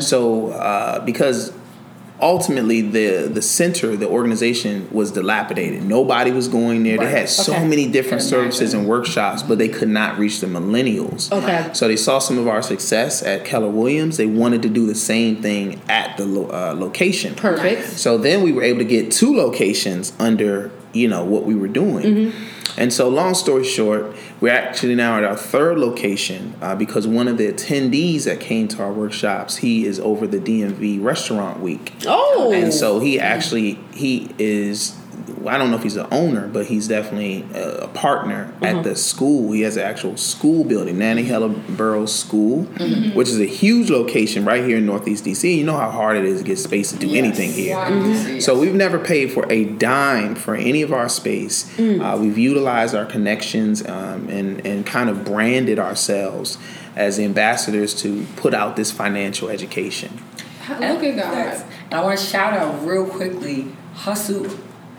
So, 0.02 0.50
uh, 0.50 1.06
because 1.06 1.54
ultimately 2.22 2.82
the 2.82 3.30
the 3.32 3.42
center, 3.42 3.96
the 3.96 4.08
organization 4.08 4.88
was 4.92 5.12
dilapidated. 5.12 5.84
Nobody 5.84 6.32
was 6.32 6.48
going 6.48 6.84
there. 6.84 6.98
They 6.98 7.06
Right. 7.06 7.18
had 7.20 7.30
so 7.30 7.54
Okay. 7.54 7.66
many 7.68 7.88
different 7.88 8.24
services 8.24 8.74
and 8.74 8.88
workshops, 8.88 9.44
but 9.44 9.58
they 9.58 9.68
could 9.68 9.90
not 9.90 10.18
reach 10.20 10.40
the 10.40 10.48
millennials. 10.48 11.32
Okay. 11.32 11.66
So 11.74 11.88
they 11.88 11.96
saw 11.96 12.20
some 12.20 12.38
of 12.38 12.48
our 12.48 12.62
success 12.62 13.24
at 13.24 13.46
Keller 13.46 13.70
Williams. 13.70 14.18
They 14.18 14.26
wanted 14.26 14.62
to 14.64 14.70
do 14.70 14.86
the 14.86 14.96
same 14.96 15.38
thing 15.38 15.82
at 15.90 16.18
the 16.18 16.26
lo- 16.26 16.50
uh, 16.52 16.76
location. 16.78 17.34
Perfect. 17.36 17.98
So 17.98 18.18
then 18.18 18.42
we 18.44 18.52
were 18.52 18.64
able 18.64 18.80
to 18.80 18.86
get 18.86 19.12
two 19.12 19.36
locations 19.36 20.14
under 20.20 20.72
you 20.94 21.08
know 21.08 21.24
what 21.24 21.44
we 21.44 21.56
were 21.56 21.68
doing. 21.68 22.06
Mm-hmm. 22.06 22.80
And 22.80 22.94
so, 22.94 23.10
long 23.10 23.34
story 23.34 23.66
short, 23.66 24.16
we're 24.40 24.54
actually 24.54 24.96
now 24.96 25.18
at 25.18 25.24
our 25.24 25.36
third 25.36 25.78
location 25.78 26.56
uh, 26.62 26.76
because 26.76 27.06
one 27.06 27.28
of 27.28 27.38
the 27.38 27.52
attendees 27.52 28.24
that 28.24 28.40
came 28.40 28.68
to 28.70 28.82
our 28.82 28.94
workshops, 28.94 29.58
he 29.58 29.86
is 29.86 30.00
over 30.00 30.26
the 30.26 30.40
DMV 30.40 31.04
Restaurant 31.04 31.60
Week. 31.60 31.94
Oh. 32.08 32.54
And 32.54 32.74
so 32.74 33.00
he 33.00 33.20
actually 33.20 33.78
he 33.94 34.34
is 34.38 34.98
I 35.48 35.58
don't 35.58 35.72
know 35.72 35.78
if 35.78 35.84
he's 35.84 35.96
the 35.96 36.12
owner, 36.14 36.48
but 36.48 36.66
he's 36.68 36.88
definitely 36.88 37.46
a, 37.54 37.84
a 37.84 37.88
partner 37.90 38.54
at 38.62 38.84
the 38.84 38.96
school. 38.96 39.52
He 39.52 39.62
has 39.62 39.78
an 39.78 39.84
actual 39.84 40.18
school 40.18 40.64
building, 40.64 40.98
Nannie 40.98 41.24
Helen 41.24 41.64
Burroughs 41.70 42.14
School, 42.14 42.64
which 43.14 43.30
is 43.30 43.40
a 43.40 43.46
huge 43.46 43.90
location 43.90 44.46
right 44.46 44.64
here 44.64 44.78
in 44.78 44.86
Northeast 44.86 45.26
DC. 45.26 45.56
You 45.58 45.64
know 45.64 45.78
how 45.78 45.92
hard 45.92 46.18
it 46.18 46.26
is 46.26 46.40
to 46.40 46.44
get 46.46 46.58
space 46.58 46.92
to 46.92 46.98
do 46.98 47.14
anything 47.14 47.52
here. 47.52 47.76
Wow. 47.76 48.40
So 48.40 48.60
we've 48.60 48.74
never 48.76 49.00
paid 49.00 49.32
for 49.32 49.52
a 49.52 49.66
dime 49.66 50.36
for 50.36 50.56
any 50.56 50.82
of 50.82 50.94
our 50.94 51.10
space. 51.10 51.68
Uh, 51.80 52.18
we've 52.20 52.38
utilized 52.38 52.96
our 52.96 53.06
connections 53.06 53.86
um, 53.88 54.30
and 54.30 54.66
and 54.66 54.86
kind 54.86 55.10
of 55.10 55.24
branded 55.26 55.80
ourselves 55.80 56.58
as 56.96 57.20
ambassadors 57.20 57.94
to 58.02 58.26
put 58.36 58.54
out 58.54 58.76
this 58.76 58.92
financial 58.92 59.50
education. 59.50 60.22
Look 60.70 61.04
at 61.04 61.16
That's- 61.16 61.62
God. 61.62 61.72
And 61.86 61.94
I 62.00 62.04
want 62.04 62.20
to 62.20 62.26
shout 62.26 62.54
out 62.54 62.86
real 62.86 63.06
quickly 63.06 63.68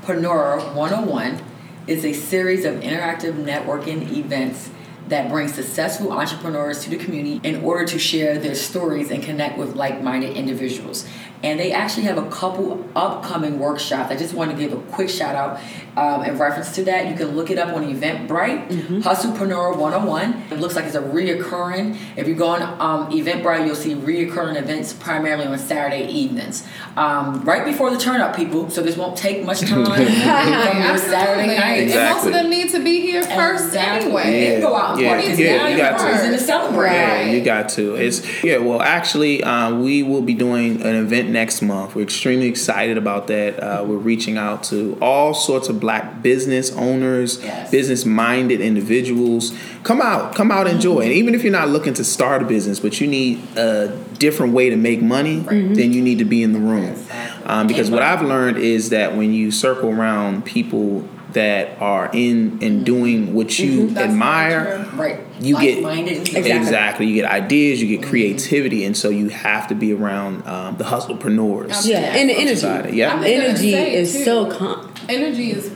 Hustlepreneur 0.02 0.74
101 0.74 1.40
is 1.86 2.04
a 2.04 2.12
series 2.12 2.64
of 2.64 2.74
interactive 2.76 3.34
networking 3.34 4.10
events 4.16 4.68
that 5.06 5.30
bring 5.30 5.46
successful 5.46 6.12
entrepreneurs 6.12 6.82
to 6.82 6.90
the 6.90 6.96
community 6.96 7.40
in 7.48 7.62
order 7.62 7.84
to 7.84 7.98
share 8.00 8.38
their 8.38 8.54
stories 8.56 9.12
and 9.12 9.22
connect 9.22 9.58
with 9.58 9.76
like-minded 9.76 10.36
individuals. 10.36 11.06
And 11.42 11.58
they 11.58 11.72
actually 11.72 12.04
have 12.04 12.18
a 12.18 12.30
couple 12.30 12.88
upcoming 12.94 13.58
workshops. 13.58 14.10
I 14.12 14.16
just 14.16 14.32
want 14.34 14.50
to 14.52 14.56
give 14.56 14.72
a 14.72 14.80
quick 14.92 15.08
shout 15.10 15.34
out 15.34 15.60
um, 15.96 16.24
in 16.24 16.38
reference 16.38 16.72
to 16.76 16.84
that. 16.84 17.08
You 17.08 17.14
can 17.16 17.34
look 17.36 17.50
it 17.50 17.58
up 17.58 17.74
on 17.74 17.82
Eventbrite, 17.84 18.68
Hustlepreneur 19.02 19.76
101. 19.76 20.44
It 20.52 20.60
looks 20.60 20.76
like 20.76 20.84
it's 20.84 20.94
a 20.94 21.00
reoccurring. 21.02 21.96
If 22.16 22.28
you 22.28 22.34
go 22.34 22.46
on 22.48 22.62
um, 22.62 23.10
Eventbrite, 23.12 23.66
you'll 23.66 23.74
see 23.74 23.94
reoccurring 23.94 24.56
events 24.56 24.92
primarily 24.92 25.46
on 25.46 25.58
Saturday 25.58 26.06
evenings. 26.10 26.66
Um, 26.96 27.42
right 27.44 27.64
before 27.64 27.90
the 27.90 27.98
turn 27.98 28.20
up, 28.20 28.36
people, 28.36 28.70
so 28.70 28.82
this 28.82 28.96
won't 28.96 29.16
take 29.16 29.44
much 29.44 29.60
time 29.60 29.84
from 29.86 29.96
your 29.96 30.98
Saturday 30.98 31.56
night. 31.56 31.90
And 31.90 32.14
most 32.14 32.26
of 32.26 32.32
them 32.32 32.50
need 32.50 32.70
to 32.70 32.82
be 32.82 33.00
here 33.00 33.22
first 33.24 33.66
Exactly. 33.66 34.06
anyway. 34.06 34.54
They 34.54 34.60
go 34.60 34.76
out 34.76 34.92
and 34.92 35.00
Yeah, 35.00 35.08
party 35.08 35.22
because 35.24 35.38
yeah, 35.40 35.68
you 35.68 35.76
got 35.76 36.22
to. 36.22 36.30
to 36.30 36.38
celebrate. 36.38 36.92
Yeah, 36.92 37.22
you 37.30 37.42
got 37.44 37.68
to. 37.70 37.96
It's 37.96 38.44
yeah. 38.44 38.58
Well, 38.58 38.80
actually, 38.80 39.42
um, 39.42 39.82
we 39.82 40.02
will 40.02 40.22
be 40.22 40.34
doing 40.34 40.82
an 40.82 40.94
event 40.94 41.31
next 41.32 41.62
month. 41.62 41.94
We're 41.94 42.02
extremely 42.02 42.46
excited 42.46 42.96
about 42.96 43.26
that. 43.28 43.58
Uh, 43.62 43.84
we're 43.84 43.96
reaching 43.96 44.36
out 44.36 44.62
to 44.64 44.96
all 45.00 45.34
sorts 45.34 45.68
of 45.68 45.80
Black 45.80 46.22
business 46.22 46.70
owners, 46.72 47.40
Yes. 47.42 47.70
business-minded 47.70 48.60
individuals. 48.60 49.52
Come 49.82 50.00
out, 50.00 50.34
come 50.34 50.50
out, 50.50 50.66
enjoy. 50.68 51.00
And 51.00 51.12
even 51.12 51.34
if 51.34 51.42
you're 51.42 51.52
not 51.52 51.68
looking 51.68 51.94
to 51.94 52.04
start 52.04 52.42
a 52.42 52.44
business, 52.44 52.78
but 52.78 53.00
you 53.00 53.06
need 53.06 53.40
a 53.56 53.96
different 54.18 54.52
way 54.52 54.70
to 54.70 54.76
make 54.76 55.02
money, 55.02 55.38
then 55.40 55.92
you 55.92 56.00
need 56.02 56.18
to 56.18 56.24
be 56.24 56.42
in 56.42 56.52
the 56.52 56.60
room. 56.60 56.84
Exactly. 56.90 57.46
Um, 57.46 57.66
because 57.66 57.90
what 57.90 58.02
I've 58.02 58.22
learned 58.22 58.58
is 58.58 58.90
that 58.90 59.16
when 59.16 59.32
you 59.32 59.50
circle 59.50 59.90
around 59.90 60.44
people 60.44 61.08
that 61.32 61.80
are 61.80 62.10
in 62.12 62.52
and 62.52 62.60
mm-hmm. 62.60 62.84
doing 62.84 63.34
what 63.34 63.58
you 63.58 63.82
mm-hmm. 63.84 63.94
That's 63.94 64.10
admire. 64.10 64.86
Right. 64.94 65.20
you 65.40 65.58
get 65.58 65.82
Like-minded 65.82 66.18
exactly. 66.18 66.50
Exactly. 66.50 67.06
you 67.06 67.14
get 67.14 67.30
ideas 67.30 67.82
you 67.82 67.88
get 67.88 68.00
mm-hmm. 68.00 68.10
creativity 68.10 68.84
and 68.84 68.96
so 68.96 69.08
you 69.08 69.28
have 69.28 69.68
to 69.68 69.74
be 69.74 69.92
around 69.92 70.46
um, 70.46 70.76
the 70.76 70.84
hustlepreneurs 70.84 71.86
Yeah, 71.86 71.98
and 71.98 72.28
the 72.28 72.34
energy. 72.34 72.54
society. 72.56 72.96
yeah 72.96 73.22
Energy 73.22 73.74
is 73.74 74.12
too, 74.12 74.24
so 74.24 74.50
con- 74.50 74.92
Energy 75.08 75.50
is 75.52 75.74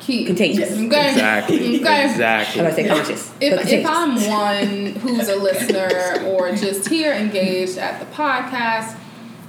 key. 0.00 0.24
contagious. 0.24 0.72
Okay. 0.72 0.84
exactly 1.10 1.56
Okay. 1.80 2.10
exactly 2.10 2.60
I 2.60 2.64
was 2.64 2.74
say 2.74 2.88
conscious. 2.88 3.32
If, 3.40 3.72
if. 3.72 3.86
I'm 3.86 4.16
one 4.28 4.94
who's 5.00 5.28
a 5.28 5.36
listener 5.36 6.24
or 6.26 6.54
just 6.54 6.88
here 6.88 7.12
engaged 7.12 7.78
at 7.78 8.00
the 8.00 8.06
podcast, 8.14 8.96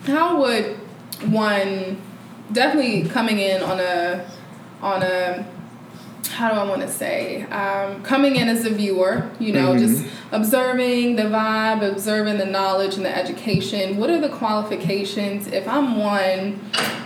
how 0.05 0.41
would 0.41 0.77
one 1.25 2.01
definitely 2.51 3.07
coming 3.09 3.39
in 3.39 3.61
on 3.63 3.79
a 3.79 4.29
on 4.85 5.01
a 5.01 5.43
how 6.29 6.51
do 6.51 6.59
I 6.59 6.67
want 6.67 6.81
to 6.81 6.89
say 6.89 7.43
um, 7.43 8.03
coming 8.03 8.35
in 8.35 8.49
as 8.49 8.65
a 8.65 8.69
viewer, 8.69 9.29
you 9.39 9.53
know, 9.53 9.77
just 9.77 10.05
observing 10.31 11.15
the 11.15 11.23
vibe, 11.23 11.87
observing 11.89 12.39
the 12.39 12.45
knowledge 12.45 12.95
and 12.95 13.05
the 13.05 13.15
education. 13.15 13.97
What 13.97 14.09
are 14.09 14.19
the 14.19 14.29
qualifications 14.29 15.47
if 15.47 15.67
I'm 15.67 15.97
one 15.97 16.59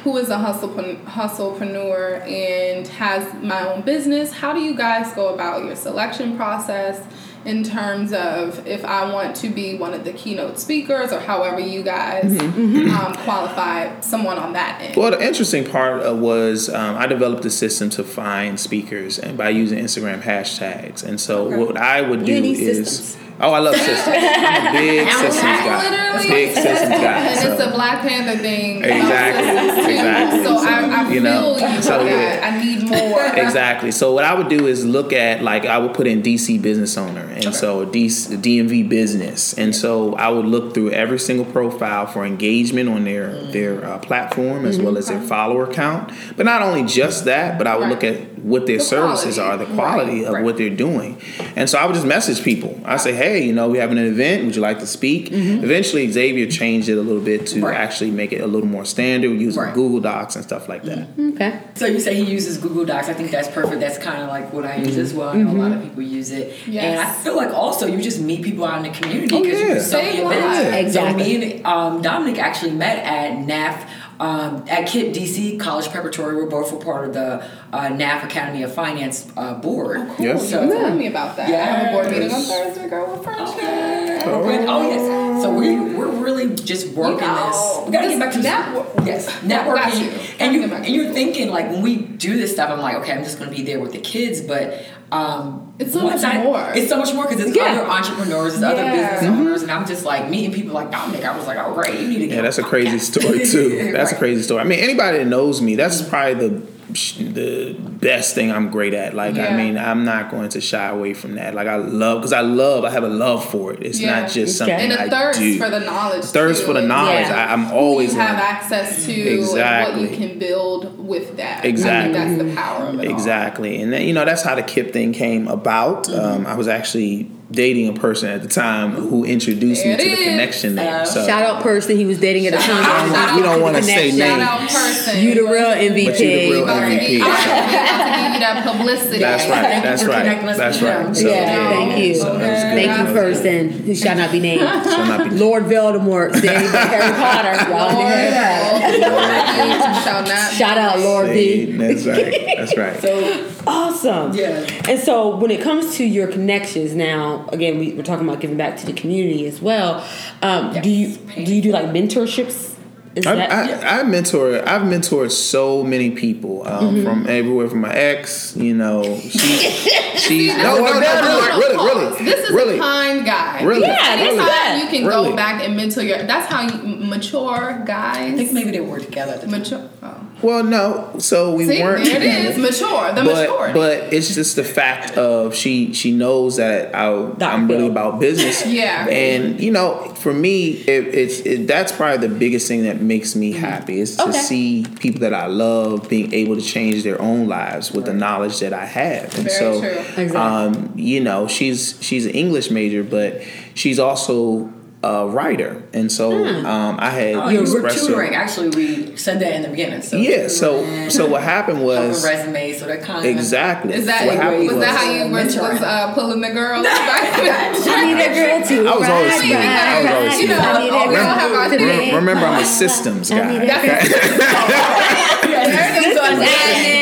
who 0.04 0.18
is 0.18 0.30
a 0.30 0.38
hustlepreneur, 0.38 1.04
hustlepreneur 1.06 2.22
and 2.28 2.88
has 2.88 3.32
my 3.44 3.68
own 3.72 3.82
business? 3.82 4.32
How 4.32 4.54
do 4.54 4.62
you 4.62 4.76
guys 4.76 5.13
go 5.13 5.34
about 5.34 5.65
your 5.65 5.76
selection 5.76 6.36
process? 6.36 7.06
In 7.45 7.63
terms 7.63 8.12
of 8.12 8.65
if 8.67 8.84
I 8.84 9.12
want 9.12 9.36
to 9.38 9.49
be 9.49 9.78
one 9.78 9.93
of 9.93 10.04
the 10.04 10.12
keynote 10.13 10.60
speakers 10.60 11.12
or 11.12 11.19
however 11.19 11.60
you 11.60 11.84
guys 11.84 12.39
um, 12.41 13.15
qualify 13.23 13.99
someone 14.02 14.38
on 14.38 14.54
that 14.54 14.82
end. 14.82 14.95
well 14.95 15.12
the 15.12 15.25
interesting 15.25 15.65
part 15.65 16.06
uh, 16.06 16.13
was 16.13 16.69
um, 16.69 16.97
i 16.97 17.06
developed 17.06 17.45
a 17.45 17.49
system 17.49 17.89
to 17.89 18.04
find 18.04 18.60
speakers 18.60 19.17
and 19.19 19.38
by 19.38 19.49
using 19.49 19.80
instagram 19.80 20.21
hashtags 20.21 21.04
and 21.04 21.19
so 21.19 21.65
what 21.65 21.78
i 21.78 22.02
would 22.02 22.25
do 22.25 22.34
is 22.34 22.97
systems. 22.97 23.29
Oh 23.41 23.54
i 23.54 23.60
love 23.60 23.75
systems 23.75 24.08
i'm 24.08 24.67
a 24.67 24.80
big 24.80 25.08
systems 25.12 25.41
guy 25.41 25.89
Literally. 25.89 26.30
big 26.30 26.56
systems 26.56 26.89
guy 26.89 27.19
and 27.19 27.39
so. 27.39 27.54
it's 27.54 27.62
a 27.62 27.69
Black 27.80 28.02
Panther 28.02 28.38
thing. 28.41 28.84
Exactly, 28.84 29.93
exactly. 29.93 30.43
So, 30.43 30.58
I, 30.58 30.62
So, 30.62 30.67
I 30.67 31.02
you 31.04 31.13
feel 31.13 31.23
know, 31.23 31.58
you 31.58 31.82
so, 31.82 32.04
yeah. 32.04 32.39
I 32.43 32.63
need 32.63 32.84
more. 32.89 33.19
Exactly. 33.39 33.91
So 33.91 34.13
what 34.13 34.25
I 34.25 34.34
would 34.34 34.49
do 34.49 34.67
is 34.67 34.86
look 34.86 35.13
at 35.13 35.41
like 35.41 35.65
I 35.65 35.78
would 35.78 35.93
put 35.93 36.08
in 36.08 36.21
DC 36.21 36.62
business 36.62 36.97
owner, 36.97 37.21
and 37.21 37.56
so 37.56 37.86
DC, 37.86 38.38
DMV 38.38 38.89
business, 38.89 39.54
and 39.54 39.73
so 39.73 40.13
I 40.15 40.28
would 40.30 40.45
look 40.45 40.73
through 40.73 40.91
every 40.91 41.19
single 41.19 41.45
profile 41.45 42.06
for 42.06 42.25
engagement 42.25 42.89
on 42.89 43.06
their 43.06 43.41
their 43.45 43.86
uh, 43.86 43.99
platform 43.99 44.65
as 44.65 44.78
well 44.78 44.97
as 44.97 45.08
their 45.08 45.21
follower 45.21 45.71
count. 45.71 46.12
But 46.36 46.45
not 46.45 46.62
only 46.62 46.84
just 46.84 47.25
that, 47.25 47.58
but 47.58 47.65
I 47.65 47.78
would 47.78 47.88
look 47.88 48.04
at 48.04 48.38
what 48.43 48.65
their 48.67 48.78
The 48.78 48.84
services 48.84 49.36
quality. 49.36 49.63
are, 49.63 49.65
the 49.67 49.73
quality 49.73 50.12
Right, 50.19 50.28
of 50.28 50.34
right. 50.34 50.43
what 50.43 50.58
they're 50.58 50.69
doing, 50.69 51.21
and 51.56 51.69
so 51.69 51.78
I 51.78 51.86
would 51.86 51.95
just 51.95 52.06
message 52.08 52.43
people. 52.43 52.80
I 52.86 52.97
say, 52.97 53.13
hey, 53.13 53.43
you 53.45 53.54
know, 53.54 53.69
we 53.69 53.78
having 53.78 53.97
an 53.97 54.06
event. 54.06 54.45
Would 54.45 54.56
you 54.56 54.62
like 54.62 54.80
to 54.80 54.88
speak? 54.88 55.30
Mm-hmm. 55.30 55.63
Eventually, 55.63 56.10
Xavier 56.12 56.47
changed 56.47 56.89
it 56.89 56.97
a 56.97 57.02
little 57.02 57.21
bit 57.21 57.47
to 57.47 57.62
Right. 57.62 57.75
actually 57.75 58.12
make 58.12 58.32
it 58.32 58.41
a 58.41 58.47
little 58.47 58.67
more 58.67 58.86
standard 58.86 59.39
using 59.39 59.62
Right. 59.62 59.73
Google 59.73 59.99
Docs 59.99 60.36
and 60.36 60.43
stuff 60.43 60.67
like 60.69 60.84
that. 60.84 60.99
Mm-hmm. 61.17 61.30
okay. 61.36 61.60
So 61.75 61.86
you 61.86 61.99
say 61.99 62.15
he 62.15 62.23
uses 62.23 62.58
Google 62.58 62.86
Docs. 62.86 63.10
I 63.10 63.13
think 63.13 63.32
that's 63.32 63.47
perfect. 63.49 63.80
That's 63.82 63.97
kind 63.97 64.21
of 64.21 64.30
like 64.30 64.52
what 64.54 64.65
I 64.65 64.78
use 64.78 64.97
as 64.97 65.13
well. 65.13 65.30
I 65.30 65.38
know 65.38 65.52
a 65.52 65.54
lot 65.54 65.71
of 65.71 65.78
mm-hmm. 65.80 65.89
people 65.89 66.04
use 66.04 66.32
it. 66.32 66.56
Yes. 66.67 66.84
And 66.86 66.99
I 66.99 67.12
feel 67.23 67.36
like 67.36 67.54
also 67.54 67.88
you 67.88 68.02
just 68.02 68.19
meet 68.21 68.43
people 68.43 68.65
out 68.65 68.84
in 68.86 68.91
the 68.91 68.97
community 68.99 69.36
Oh, 69.36 69.41
because 69.43 69.60
you're 69.60 69.73
do 69.75 69.80
so 69.82 69.97
many 69.97 70.12
Save 70.17 70.25
events. 70.25 70.58
lives. 70.60 70.75
Exactly. 70.88 71.23
So 71.23 71.39
me 71.39 71.52
and 71.58 71.65
um, 71.65 72.02
Dominic 72.02 72.38
actually 72.39 72.71
met 72.71 72.97
at 73.04 73.32
NAF. 73.47 73.89
Um, 74.20 74.66
at 74.68 74.86
KIPP 74.90 75.14
DC 75.14 75.60
College 75.62 75.90
Preparatory, 75.92 76.36
we're 76.36 76.50
both 76.50 76.74
a 76.74 76.76
part 76.76 77.08
of 77.08 77.14
the 77.14 77.42
uh, 77.72 77.88
NAF 77.88 78.26
Academy 78.26 78.64
of 78.64 78.74
Finance 78.74 79.32
uh, 79.38 79.54
board. 79.56 79.98
Cool. 80.18 80.26
Yeah. 80.26 80.34
You 80.34 80.40
So- 80.40 80.70
tell 80.70 80.94
me 80.96 81.08
about 81.08 81.38
that. 81.38 81.48
Yeah. 81.50 81.62
I 81.62 81.66
have 81.66 81.88
a 81.88 81.92
board 81.94 82.06
meeting 82.12 82.24
on 82.32 82.40
Yes. 82.42 82.50
Thursday, 82.50 82.90
girl. 82.90 83.08
We're. 83.24 83.32
Okay. 83.50 84.66
Oh 84.68 84.82
yes. 84.90 85.42
So 85.42 85.54
we 85.54 85.80
we're 85.80 86.12
really 86.22 86.54
just 86.56 86.90
working 86.90 87.26
know, 87.26 87.48
this. 87.48 87.86
We 87.88 87.92
gotta 87.94 88.10
get 88.10 88.20
back 88.20 88.34
to 88.34 88.40
network- 88.42 89.06
Yes, 89.06 89.30
networking. 89.42 90.02
you. 90.02 90.10
And 90.40 90.54
you 90.54 90.60
Gotta 90.60 90.68
get 90.68 90.70
back 90.70 90.86
and 90.88 90.96
you're 90.96 91.14
thinking 91.14 91.50
like 91.50 91.70
when 91.72 91.82
we 91.82 91.96
do 91.96 92.36
this 92.36 92.52
stuff, 92.52 92.70
I'm 92.70 92.80
like, 92.80 92.96
okay, 92.98 93.14
I'm 93.14 93.24
just 93.24 93.40
gonna 93.40 93.52
be 93.52 93.64
there 93.64 93.80
with 93.80 93.94
the 93.94 94.00
kids, 94.02 94.42
but 94.42 94.84
um, 95.12 95.74
It's 95.80 95.93
so 95.93 96.02
much 96.04 96.24
I- 96.24 96.43
more. 96.43 96.72
It's 96.76 96.89
so 96.89 96.98
much 96.98 97.13
more 97.13 97.26
because 97.28 97.43
it's 97.45 97.56
Yeah. 97.56 97.63
other 97.72 97.86
entrepreneurs, 97.89 98.54
it's 98.56 98.63
other 98.63 98.84
Yeah. 98.84 99.13
business 99.13 99.30
owners, 99.32 99.62
and 99.63 99.72
I'm 99.72 99.86
just 99.88 100.06
like 100.06 100.30
meeting 100.30 100.52
people 100.54 100.74
like 100.74 100.91
Dominic. 100.91 101.24
I 101.26 101.36
was 101.38 101.48
like, 101.48 101.58
all 101.58 101.72
right, 101.72 101.93
you 102.00 102.08
need 102.08 102.19
to 102.19 102.28
get. 102.28 102.36
Yeah, 102.36 102.41
that's 102.41 102.58
a 102.58 102.63
crazy 102.63 102.98
podcast. 102.98 103.22
story 103.22 103.45
too. 103.45 103.91
That's 103.93 104.12
a 104.12 104.15
crazy 104.15 104.41
story. 104.43 104.62
I 104.62 104.65
mean, 104.65 104.80
anybody 104.80 105.19
that 105.19 105.28
knows 105.28 105.62
me, 105.62 105.76
that's 105.76 106.02
probably 106.02 106.34
the 106.50 106.62
the 106.93 107.75
best 107.80 108.36
thing 108.36 108.52
I'm 108.52 108.69
great 108.71 108.93
at. 108.93 109.13
Like, 109.13 109.36
I 109.38 109.56
mean, 109.56 109.78
I'm 109.78 110.06
not 110.06 110.32
going 110.32 110.49
to 110.49 110.62
shy 110.62 110.88
away 110.88 111.13
from 111.13 111.36
that. 111.36 111.54
Like, 111.54 111.67
I 111.67 111.75
love 111.75 112.19
because 112.21 112.34
I 112.34 112.41
love. 112.41 112.84
I 112.86 112.89
have 112.89 113.04
a 113.04 113.08
love 113.10 113.49
for 113.49 113.73
it. 113.73 113.84
It's 113.84 113.99
Yeah. 113.99 114.21
not 114.21 114.30
just 114.32 114.58
something 114.58 114.75
And 114.80 114.93
a 114.93 115.02
I 115.04 115.10
thirst 115.10 115.39
do. 115.39 115.58
for 115.60 115.69
the 115.69 115.80
knowledge. 115.80 116.23
thirst 116.25 116.62
too. 116.62 116.67
for 116.67 116.73
the 116.73 116.82
knowledge. 116.82 117.28
Yeah. 117.28 117.45
I, 117.49 117.54
I'm 117.54 117.71
always 117.71 118.13
you 118.13 118.19
have 118.19 118.32
learning. 118.38 118.45
access 118.45 119.06
to 119.06 119.12
Exactly. 119.13 120.02
what 120.04 120.12
you 120.12 120.17
can 120.17 120.39
build 120.39 120.97
with 120.97 121.38
that. 121.38 121.65
Exactly. 121.65 122.19
I 122.19 122.25
think 122.25 122.38
that's 122.39 122.49
the 122.49 122.56
power 122.62 122.86
of 122.88 122.99
it 122.99 123.08
all. 123.08 123.13
Exactly, 123.13 123.82
and 123.82 123.93
then 123.93 124.08
you 124.08 124.13
know 124.13 124.25
that's 124.25 124.41
how 124.43 124.56
the 124.56 124.63
KIPP 124.63 124.91
thing 124.91 125.13
came 125.13 125.47
about. 125.47 126.06
Mm-hmm. 126.06 126.19
Um, 126.19 126.47
I 126.47 126.56
was 126.56 126.67
actually 126.67 127.30
dating 127.52 127.88
a 127.88 127.94
person 128.00 128.30
at 128.30 128.44
the 128.44 128.48
time 128.48 128.92
who 128.92 129.24
introduced 129.26 129.84
There 129.84 129.98
me 129.98 130.04
to 130.04 130.10
it 130.10 130.16
the 130.16 130.22
is. 130.22 130.28
connection 130.28 130.76
there. 130.76 131.02
Uh, 131.02 131.06
so 131.06 131.26
Shout 131.26 131.42
out 131.44 131.64
person 131.64 131.98
he 131.98 132.06
was 132.06 132.20
dating 132.20 132.46
at 132.46 132.52
the 132.52 132.60
time. 132.60 132.84
Shout 132.84 133.16
out- 133.30 133.38
you 133.38 133.44
don't 133.44 133.62
want 133.62 133.76
to 133.78 133.82
say 133.84 134.12
Connection. 134.12 134.20
Shout 134.20 134.62
names. 134.62 135.24
You 135.24 135.34
the 135.36 135.42
real 135.44 135.74
MVP. 135.74 136.06
But 136.06 136.20
you 136.20 136.30
the 136.30 136.50
real 136.52 136.64
About 136.64 136.80
to 136.82 136.90
give 136.92 137.00
MVP. 137.02 137.10
you- 137.12 137.22
about 137.22 137.38
to 137.38 138.22
give 138.22 138.34
you 138.34 138.40
that 138.40 138.64
publicity. 138.78 139.18
That's 139.20 139.50
right. 139.50 139.82
That's 139.84 140.04
right. 140.04 140.58
That's 140.58 140.82
right. 140.82 141.16
So, 141.18 141.28
Yeah, 141.28 141.70
thank 141.70 141.98
you. 142.06 142.16
So 142.16 142.38
that. 142.38 142.74
Thank 142.76 143.08
you, 143.08 143.14
person 143.16 143.70
who 143.70 143.96
shall 143.96 144.16
not 144.16 144.32
be 144.32 144.40
named. 144.40 144.62
Shall 144.62 145.06
not 145.06 145.30
be- 145.32 145.36
Lord 145.38 145.64
Voldemort, 145.66 146.36
Harry 146.44 147.14
Potter. 147.14 147.70
Y'all 147.72 147.94
Lord, 147.94 148.06
heard 148.06 148.34
that. 148.34 148.80
Lord, 149.02 149.98
you 149.98 149.99
shall 150.10 150.24
not. 150.24 150.54
Shout 150.54 150.78
out 150.78 151.00
Lord 151.00 151.28
Hey, 151.28 151.65
V. 151.65 151.72
That's 151.78 152.06
right. 152.06 152.58
That's 152.58 152.78
right. 152.78 153.00
So 153.02 153.52
Awesome. 153.67 154.34
Yeah. 154.34 154.65
And 154.88 155.00
so 155.00 155.36
when 155.36 155.52
it 155.52 155.62
comes 155.62 155.95
to 155.98 156.04
your 156.06 156.28
connections, 156.28 156.95
now 156.95 157.48
again 157.52 157.78
we, 157.78 157.93
we're 157.93 158.04
talking 158.04 158.28
about 158.28 158.39
giving 158.41 158.58
back 158.58 158.78
to 158.78 158.86
the 158.86 158.93
community 158.93 159.45
as 159.48 159.62
well. 159.62 160.06
Um, 160.41 160.74
Do 160.82 160.89
you 160.89 161.17
do 161.17 161.54
you 161.56 161.62
do 161.62 161.72
like 161.72 161.86
mentorships? 161.88 162.76
Is 163.15 163.26
I, 163.26 163.36
that 163.36 163.84
I, 163.84 164.00
I 164.00 164.04
mentor. 164.04 164.58
I've 164.67 164.84
mentored 164.84 165.32
so 165.32 165.84
many 165.84 166.12
people 166.12 166.67
um, 166.67 166.95
Mm-hmm. 166.95 167.04
from 167.04 167.28
everywhere 167.28 167.67
from 167.67 167.82
my 167.82 167.93
ex. 167.93 168.56
You 168.56 168.74
know, 168.76 169.02
she, 169.19 169.30
she. 170.17 170.48
This 170.48 170.58
no, 170.58 170.78
no, 170.78 170.93
no, 170.93 171.00
no, 171.00 171.58
really, 171.58 171.76
really, 171.76 172.06
really, 172.06 172.26
This 172.26 172.39
is 172.50 172.56
really. 172.56 172.76
a 172.78 172.80
kind 172.80 173.26
guy. 173.26 173.63
Really? 173.63 173.88
Yeah, 173.88 174.15
This 174.15 174.32
is 174.34 174.38
really. 174.38 174.50
how 174.52 174.76
you 174.76 174.88
can 174.88 175.06
Really. 175.08 175.30
go 175.32 175.36
back 175.36 175.63
and 175.63 175.76
mentor 175.76 176.02
your. 176.04 176.24
That's 176.24 176.52
how 176.52 176.62
you 176.62 176.95
mature 176.98 177.82
guys. 177.86 178.34
I 178.34 178.38
think 178.38 178.54
maybe 178.54 178.72
they 178.72 178.80
were 178.82 179.00
together. 179.00 179.34
At 179.34 179.41
the 179.41 179.48
time. 179.48 179.60
mature. 179.60 179.89
Oh. 180.04 180.26
Well, 180.41 180.63
no. 180.63 181.15
So 181.19 181.54
we 181.56 181.65
See, 181.65 181.82
weren't. 181.82 182.04
there 182.06 182.15
it 182.17 182.19
together. 182.19 182.49
is. 182.49 182.58
Mature. 182.82 183.10
The 183.13 183.23
but 183.23 183.25
maturity. 183.49 183.73
but 183.73 184.13
it's 184.13 184.34
just 184.36 184.56
the 184.56 184.63
fact 184.63 185.17
of 185.17 185.54
she 185.56 185.93
she 185.93 186.12
knows 186.12 186.58
that 186.58 186.95
I, 186.95 187.10
Dr. 187.10 187.43
I'm 187.45 187.67
really 187.67 187.88
about 187.88 188.19
business. 188.19 188.65
Yeah. 188.69 189.08
And 189.08 189.60
you 189.60 189.71
know, 189.71 190.13
for 190.15 190.34
me, 190.34 190.71
it, 190.71 191.08
it's 191.13 191.39
it, 191.41 191.67
that's 191.67 191.91
probably 191.91 192.28
the 192.28 192.34
biggest 192.34 192.67
thing 192.67 192.84
that 192.84 193.02
makes 193.02 193.36
me 193.36 193.52
happy 193.52 193.99
is 193.99 194.15
to 194.17 194.32
see 194.34 194.86
people 194.99 195.21
that 195.21 195.34
I 195.34 195.47
love 195.47 196.08
being 196.10 196.34
able 196.34 196.56
to 196.56 196.62
change 196.62 197.04
their 197.04 197.21
own 197.21 197.47
lives 197.47 197.91
with 197.91 198.06
the 198.06 198.13
knowledge 198.13 198.60
that 198.60 198.73
I 198.73 198.86
have. 198.86 199.23
And 199.38 199.45
Very 199.45 199.49
so, 199.49 199.80
true. 199.82 199.89
Exactly. 200.23 200.36
um, 200.38 200.93
you 200.95 201.19
know, 201.19 201.47
she's 201.47 201.97
she's 202.02 202.25
an 202.25 202.32
English 202.32 202.69
major, 202.71 203.04
but 203.04 203.41
she's 203.73 203.99
also 203.99 204.71
a 205.02 205.26
writer, 205.28 205.82
and 205.94 206.12
so 206.12 206.46
um, 206.46 206.98
I 207.00 207.10
had 207.10 207.36
Oh, 207.36 207.48
you 207.48 207.60
were 207.60 207.64
expressed 207.64 208.00
her- 208.02 208.08
tutoring. 208.08 208.36
Actually, 208.36 208.70
we 208.70 209.16
said 209.16 209.40
that 209.40 209.54
in 209.56 209.62
the 209.62 209.70
beginning. 209.70 210.02
So 210.02 210.18
Yeah. 210.18 210.50
So 210.50 210.84
so 211.10 211.26
what 211.26 211.42
happened 211.42 211.86
was 211.86 212.22
helping 212.22 212.52
resumes, 212.54 212.80
so 212.80 212.86
that 212.88 213.02
kind 213.04 213.20
of 213.20 213.26
exactly 213.26 213.94
is 213.94 214.06
that 214.08 214.26
what 214.28 214.36
happened 214.36 214.68
was 214.68 214.78
that 214.80 214.98
how 214.98 215.10
you 215.10 215.24
were 215.32 215.32
was, 215.32 215.56
uh, 215.58 216.14
pulling 216.14 216.42
the 216.42 216.50
girl? 216.52 216.84
I 216.86 218.06
need 218.06 218.20
a 218.22 218.34
girl 218.34 218.62
too. 218.68 218.88
I 218.90 218.98
was 218.98 219.08
always 219.08 219.40
Right. 219.40 219.56
I 219.56 220.02
was 220.04 220.12
always 220.12 220.40
You 220.42 220.48
know, 220.50 220.60
I 220.60 220.80
need 220.82 220.90
a 220.90 220.92
girl 220.92 221.24
have 221.26 221.52
our 221.54 221.70
to 221.70 221.78
thing. 221.78 222.10
be- 222.10 222.16
Remember, 222.16 222.46
I'm 222.46 222.62
a 222.62 222.66
systems 222.66 223.30
guy. 223.30 223.66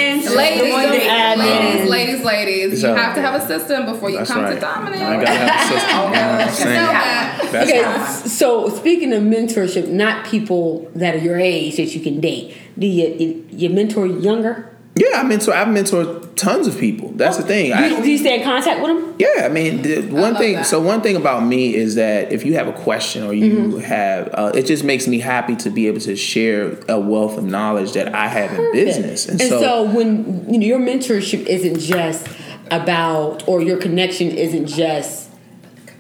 Ladies, 0.38 0.62
ladies, 0.62 0.74
One 0.74 0.92
day. 0.92 1.36
ladies, 1.38 1.90
ladies, 1.90 2.24
ladies, 2.26 2.82
So- 2.82 2.90
you 2.92 2.96
have 2.96 3.16
to 3.16 3.22
have 3.22 3.42
a 3.42 3.46
system 3.48 3.86
before 3.86 4.10
you 4.10 4.20
come 4.20 4.44
right. 4.44 4.54
to 4.56 4.60
dominate. 4.60 5.02
I 5.02 5.16
gotta 5.18 5.32
have 5.32 5.72
a 5.72 5.74
system. 5.74 5.90
You 5.90 5.96
know 5.96 6.10
what 6.10 6.42
I'm 6.42 6.50
saying? 6.50 6.76
Know 6.76 6.88
that. 6.88 7.40
Uh, 7.44 7.52
that's 7.52 7.70
Okay, 7.70 7.84
right. 7.84 8.08
so 8.30 8.70
speaking 8.70 9.14
of 9.14 9.24
mentorship, 9.24 9.88
not 9.90 10.26
people 10.26 10.90
that 10.96 11.16
are 11.16 11.20
your 11.20 11.40
age 11.40 11.78
that 11.78 11.94
you 11.96 12.02
can 12.02 12.20
date. 12.20 12.56
Do 12.78 12.88
you 12.88 13.08
you, 13.18 13.46
you 13.52 13.70
mentor 13.70 14.06
younger? 14.06 14.70
Yeah, 15.00 15.20
I 15.20 15.24
mentor. 15.24 15.54
I've 15.54 15.68
mentored 15.68 16.36
tons 16.36 16.68
of 16.68 16.78
people. 16.78 17.10
That's 17.14 17.38
the 17.38 17.44
thing. 17.44 17.76
Do 17.76 17.84
you, 17.84 17.98
I, 17.98 18.02
do 18.02 18.10
you 18.12 18.18
stay 18.18 18.40
in 18.40 18.44
contact 18.44 18.82
with 18.82 18.96
them? 18.96 19.16
yeah, 19.20 19.46
I 19.46 19.50
mean, 19.50 19.82
the 19.82 20.02
one 20.02 20.34
love 20.34 20.38
thing. 20.38 20.54
that. 20.56 20.66
So 20.66 20.82
one 20.82 21.02
thing 21.02 21.16
about 21.16 21.44
me 21.46 21.76
is 21.76 21.96
that 21.96 22.32
if 22.32 22.46
you 22.46 22.54
have 22.56 22.68
a 22.68 22.74
question 22.74 23.24
or 23.24 23.34
you 23.34 23.48
Mm-hmm. 23.58 23.80
have, 23.80 24.30
uh, 24.34 24.52
it 24.54 24.66
just 24.66 24.84
makes 24.84 25.08
me 25.08 25.20
happy 25.20 25.56
to 25.58 25.70
be 25.70 25.88
able 25.88 26.00
to 26.02 26.16
share 26.16 26.78
a 26.88 27.00
wealth 27.00 27.38
of 27.38 27.44
knowledge 27.46 27.94
that 27.94 28.14
I 28.14 28.28
have 28.28 28.52
in 28.58 28.72
business. 28.72 29.28
And, 29.28 29.40
so, 29.42 29.84
when 29.84 30.52
you 30.52 30.60
know 30.60 30.66
your 30.66 30.80
mentorship 30.80 31.46
isn't 31.46 31.80
just 31.80 32.28
about, 32.72 33.48
or 33.48 33.62
your 33.62 33.78
connection 33.78 34.30
isn't 34.32 34.68
just, 34.68 35.30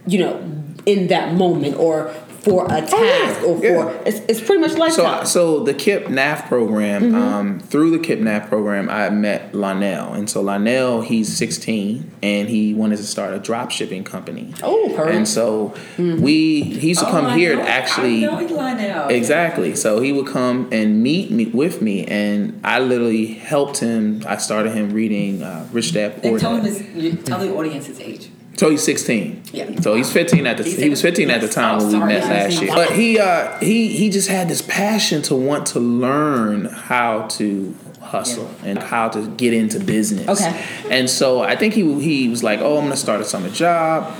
you 0.06 0.20
know, 0.20 0.38
in 0.86 1.08
that 1.08 1.34
moment 1.34 1.76
or 1.78 2.14
for 2.42 2.66
a 2.66 2.82
task 2.82 3.44
or 3.44 3.58
for 3.58 3.64
yeah. 3.66 3.90
it's, 4.06 4.20
it's 4.30 4.42
pretty 4.42 4.62
much 4.62 4.74
like 4.78 4.92
So, 4.94 5.04
that. 5.04 5.28
so 5.28 5.60
the 5.64 5.74
KIPP 5.74 6.06
NAF 6.08 6.48
program, 6.48 7.04
Mm-hmm. 7.04 7.16
um, 7.16 7.60
through 7.60 7.92
the 7.92 8.00
KIPP 8.00 8.22
NAF 8.22 8.48
program, 8.50 8.90
I 8.90 9.10
met 9.10 9.54
Lionel. 9.54 10.14
And 10.14 10.30
so 10.30 10.42
Lionel, 10.42 11.02
he's 11.02 11.36
16 11.36 12.12
and 12.24 12.48
he 12.50 12.74
wanted 12.74 12.98
to 12.98 13.04
start 13.04 13.34
a 13.34 13.40
drop 13.40 13.72
shipping 13.72 14.04
company. 14.04 14.54
Oh, 14.64 14.92
perfect. 14.96 15.16
And 15.16 15.28
so 15.28 15.74
we, 15.98 16.62
he 16.62 16.90
used 16.90 17.00
to 17.02 17.06
come 17.08 17.38
here 17.38 17.56
to 17.56 17.62
actually. 17.62 18.24
Exactly. 18.24 19.16
Exactly. 19.18 19.76
So 19.76 20.00
he 20.02 20.12
would 20.12 20.28
come 20.28 20.70
and 20.72 21.04
meet 21.04 21.32
me 21.32 21.46
with 21.48 21.82
me, 21.82 22.06
and 22.06 22.60
I 22.64 22.80
literally 22.80 23.26
helped 23.28 23.78
him. 23.80 24.24
I 24.28 24.38
started 24.38 24.72
him 24.74 24.92
reading 24.92 25.44
uh, 25.44 25.68
Rich 25.72 25.94
Dad 25.94 26.22
Poor 26.22 26.32
And 26.32 26.40
tell 26.40 26.56
him 26.56 26.64
Dad. 26.64 26.74
his, 26.74 27.04
you, 27.04 27.14
tell 27.18 27.40
the 27.40 27.54
audience 27.56 27.86
his 27.88 28.00
age. 28.00 28.30
So 28.58 28.72
he's 28.72 28.84
16. 28.84 29.44
Yeah. 29.54 29.80
So 29.82 29.96
he's 29.96 30.12
15 30.12 30.48
at 30.48 30.58
the 30.58 30.64
He's 30.64 30.78
he 30.78 30.90
was 30.90 31.02
15 31.02 31.30
at 31.30 31.42
the 31.42 31.48
time 31.48 31.78
when 31.78 31.92
we 31.92 32.00
met 32.00 32.24
last 32.24 32.62
year. 32.62 32.74
But 32.74 32.92
he 32.92 33.20
uh 33.20 33.58
he 33.60 33.90
he 33.90 34.10
just 34.10 34.30
had 34.30 34.50
this 34.50 34.62
passion 34.62 35.22
to 35.24 35.36
want 35.36 35.68
to 35.68 35.80
learn 35.80 36.66
how 36.66 37.28
to 37.28 37.76
hustle 38.02 38.50
and 38.64 38.80
how 38.80 39.10
to 39.10 39.28
get 39.36 39.54
into 39.54 39.80
business. 39.80 40.28
Okay. 40.28 40.66
And 40.90 41.10
so 41.10 41.42
I 41.42 41.56
think 41.56 41.76
he 41.76 42.02
he 42.02 42.30
was 42.30 42.44
like, 42.44 42.60
"Oh, 42.60 42.78
I'm 42.78 42.86
going 42.86 42.92
to 42.92 42.98
start 42.98 43.22
a 43.22 43.26
summer 43.26 43.50
job." 43.50 44.16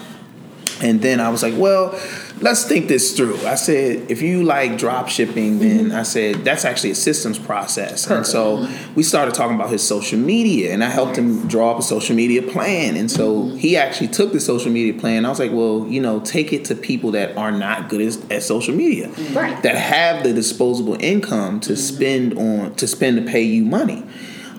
And 0.82 1.02
then 1.02 1.20
I 1.20 1.30
was 1.30 1.44
like, 1.44 1.56
well, 1.58 2.00
let's 2.42 2.66
think 2.66 2.88
this 2.88 3.16
through. 3.16 3.38
I 3.46 3.56
said, 3.56 4.10
if 4.10 4.22
you 4.22 4.44
like 4.44 4.78
drop 4.78 5.10
shipping, 5.10 5.60
then 5.60 5.86
mm-hmm. 5.88 5.96
I 5.96 6.04
said, 6.04 6.44
that's 6.44 6.66
actually 6.66 6.92
a 6.92 6.96
systems 6.96 7.40
process. 7.40 8.08
And 8.08 8.26
so 8.26 8.58
mm-hmm. 8.58 8.94
we 8.96 9.04
started 9.04 9.34
talking 9.34 9.56
about 9.56 9.70
his 9.70 9.86
social 9.86 10.20
media, 10.20 10.74
and 10.74 10.84
I 10.84 10.90
helped 10.90 11.18
him 11.18 11.48
draw 11.48 11.72
up 11.72 11.80
a 11.80 11.82
social 11.82 12.16
media 12.16 12.42
plan. 12.42 12.96
And 12.96 13.10
so 13.10 13.44
mm-hmm. 13.44 13.58
he 13.58 13.78
actually 13.78 14.10
took 14.10 14.34
the 14.34 14.40
social 14.40 14.72
media 14.72 15.00
plan. 15.00 15.26
I 15.26 15.30
was 15.30 15.40
like, 15.40 15.52
well, 15.52 15.86
you 15.88 16.02
know, 16.02 16.20
take 16.20 16.54
it 16.54 16.66
to 16.66 16.76
people 16.76 17.12
that 17.12 17.36
are 17.38 17.52
not 17.52 17.90
good 17.90 18.02
at, 18.02 18.32
at 18.32 18.44
social 18.44 18.76
media, 18.76 19.10
Right. 19.32 19.62
that 19.64 19.76
have 19.76 20.24
the 20.24 20.34
disposable 20.34 20.98
income 21.00 21.60
to 21.62 21.76
spend 21.76 22.38
on 22.38 22.76
to 22.76 22.88
spend 22.88 23.18
to 23.18 23.32
pay 23.32 23.42
you 23.42 23.64
money. 23.64 24.04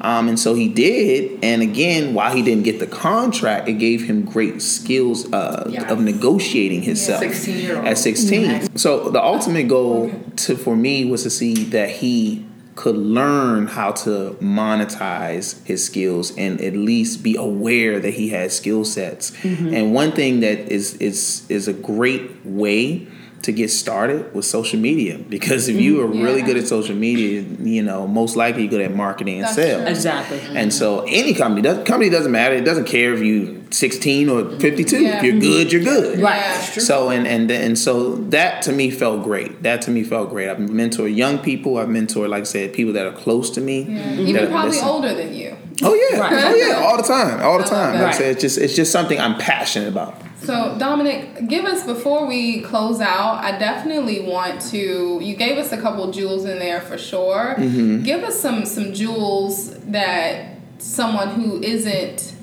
Um, 0.01 0.29
and 0.29 0.39
so 0.39 0.55
he 0.55 0.69
did. 0.69 1.39
And 1.43 1.63
again, 1.63 2.15
while 2.15 2.35
he 2.35 2.43
didn't 2.43 2.65
get 2.65 2.79
the 2.79 2.87
contract, 2.87 3.69
it 3.69 3.75
gave 3.75 4.05
him 4.05 4.25
great 4.25 4.63
skills 4.63 5.31
uh, 5.33 5.69
Yes. 5.71 5.91
of 5.91 6.01
negotiating 6.01 6.83
himself 6.83 7.23
16-year-old. 7.23 7.87
at 7.87 7.99
16. 7.99 8.77
So 8.77 9.11
the 9.11 9.23
ultimate 9.23 9.69
goal 9.69 10.11
to 10.37 10.57
for 10.57 10.77
me 10.77 11.05
was 11.05 11.23
to 11.25 11.31
see 11.31 11.55
that 11.71 11.91
he 11.91 12.45
could 12.77 12.97
learn 12.97 13.67
how 13.67 13.91
to 13.91 14.37
monetize 14.41 15.65
his 15.67 15.85
skills 15.85 16.37
and 16.39 16.61
at 16.61 16.75
least 16.75 17.23
be 17.25 17.35
aware 17.37 17.99
that 17.99 18.15
he 18.15 18.29
had 18.29 18.53
skill 18.53 18.85
sets. 18.85 19.33
And 19.45 19.93
one 19.93 20.13
thing 20.13 20.41
that 20.41 20.71
is 20.73 20.95
is 20.95 21.45
is 21.49 21.67
a 21.69 21.73
great 21.73 22.31
way 22.47 23.09
to 23.43 23.53
get 23.53 23.71
started 23.71 24.35
with 24.35 24.45
social 24.45 24.79
media 24.81 25.17
because 25.17 25.69
if 25.69 25.81
you 25.81 26.01
are 26.01 26.07
really 26.07 26.43
good 26.43 26.57
at 26.57 26.67
social 26.67 26.97
media, 26.97 27.41
you 27.61 27.83
know, 27.83 28.07
most 28.07 28.37
likely 28.37 28.63
you're 28.63 28.71
good 28.71 28.81
at 28.81 28.95
marketing 28.95 29.37
and 29.37 29.45
That's 29.45 29.55
sales. 29.55 29.83
true. 29.83 29.91
exactly. 29.91 30.39
Mm-hmm. 30.39 30.57
And 30.57 30.75
so 30.75 31.05
any 31.07 31.35
company 31.35 31.63
does 31.63 31.87
company 31.87 32.11
doesn't 32.11 32.33
matter. 32.33 32.55
It 32.57 32.65
doesn't 32.65 32.87
care 32.87 33.15
if 33.15 33.21
you 33.23 33.65
16 33.71 34.29
or 34.29 34.51
52. 34.59 35.01
Yeah. 35.03 35.19
If 35.19 35.23
you're 35.25 35.41
good, 35.41 35.73
you're 35.73 35.83
good. 35.85 36.19
Right. 36.21 36.37
Yeah, 36.41 36.67
true. 36.73 36.83
So 36.83 37.11
and 37.11 37.27
and 37.27 37.51
and 37.51 37.79
so 37.79 38.17
that 38.17 38.63
to 38.63 38.73
me 38.73 38.91
felt 38.91 39.23
great. 39.23 39.63
That 39.63 39.83
to 39.83 39.91
me 39.91 40.03
felt 40.03 40.31
great. 40.31 40.49
I've 40.49 40.57
mentored 40.59 41.15
young 41.15 41.39
people. 41.39 41.79
I've 41.79 41.89
mentored, 41.89 42.29
like 42.31 42.41
I 42.43 42.45
said, 42.45 42.73
people 42.73 42.93
that 42.95 43.07
are 43.07 43.13
close 43.13 43.51
to 43.51 43.61
me. 43.61 43.83
Yeah. 43.83 44.03
that 44.17 44.19
Even 44.21 44.47
probably 44.49 44.71
listen. 44.71 44.89
older 44.89 45.15
than 45.15 45.33
you. 45.35 45.57
Oh 45.83 45.95
yeah. 45.95 46.19
Right. 46.19 46.33
Oh 46.49 46.55
yeah. 46.55 46.85
All 46.87 46.97
the 46.97 47.03
time. 47.05 47.41
All 47.41 47.59
the 47.59 47.65
time. 47.65 47.95
that. 47.95 48.03
Like 48.03 48.15
I 48.15 48.19
said, 48.19 48.31
it's 48.33 48.41
just 48.43 48.59
it's 48.59 48.75
just 48.75 48.91
something 48.91 49.19
I'm 49.21 49.39
passionate 49.39 49.89
about. 49.89 50.21
So, 50.43 50.77
Dominic, 50.79 51.49
give 51.49 51.65
us 51.65 51.85
before 51.85 52.27
we 52.27 52.61
close 52.61 53.01
out. 53.01 53.43
I 53.43 53.59
definitely 53.59 54.21
want 54.21 54.61
to. 54.71 55.19
You 55.21 55.37
gave 55.37 55.59
us 55.59 55.73
a 55.73 55.81
couple 55.81 56.11
jewels 56.13 56.45
in 56.45 56.59
there 56.59 56.81
for 56.81 56.97
sure. 56.97 57.57
Mm-hmm. 57.59 58.03
Give 58.05 58.23
us 58.23 58.41
some 58.41 58.65
some 58.65 58.93
jewels 58.93 59.77
that 59.87 60.57
someone 60.79 61.31
who 61.31 61.61
isn't 61.63 62.35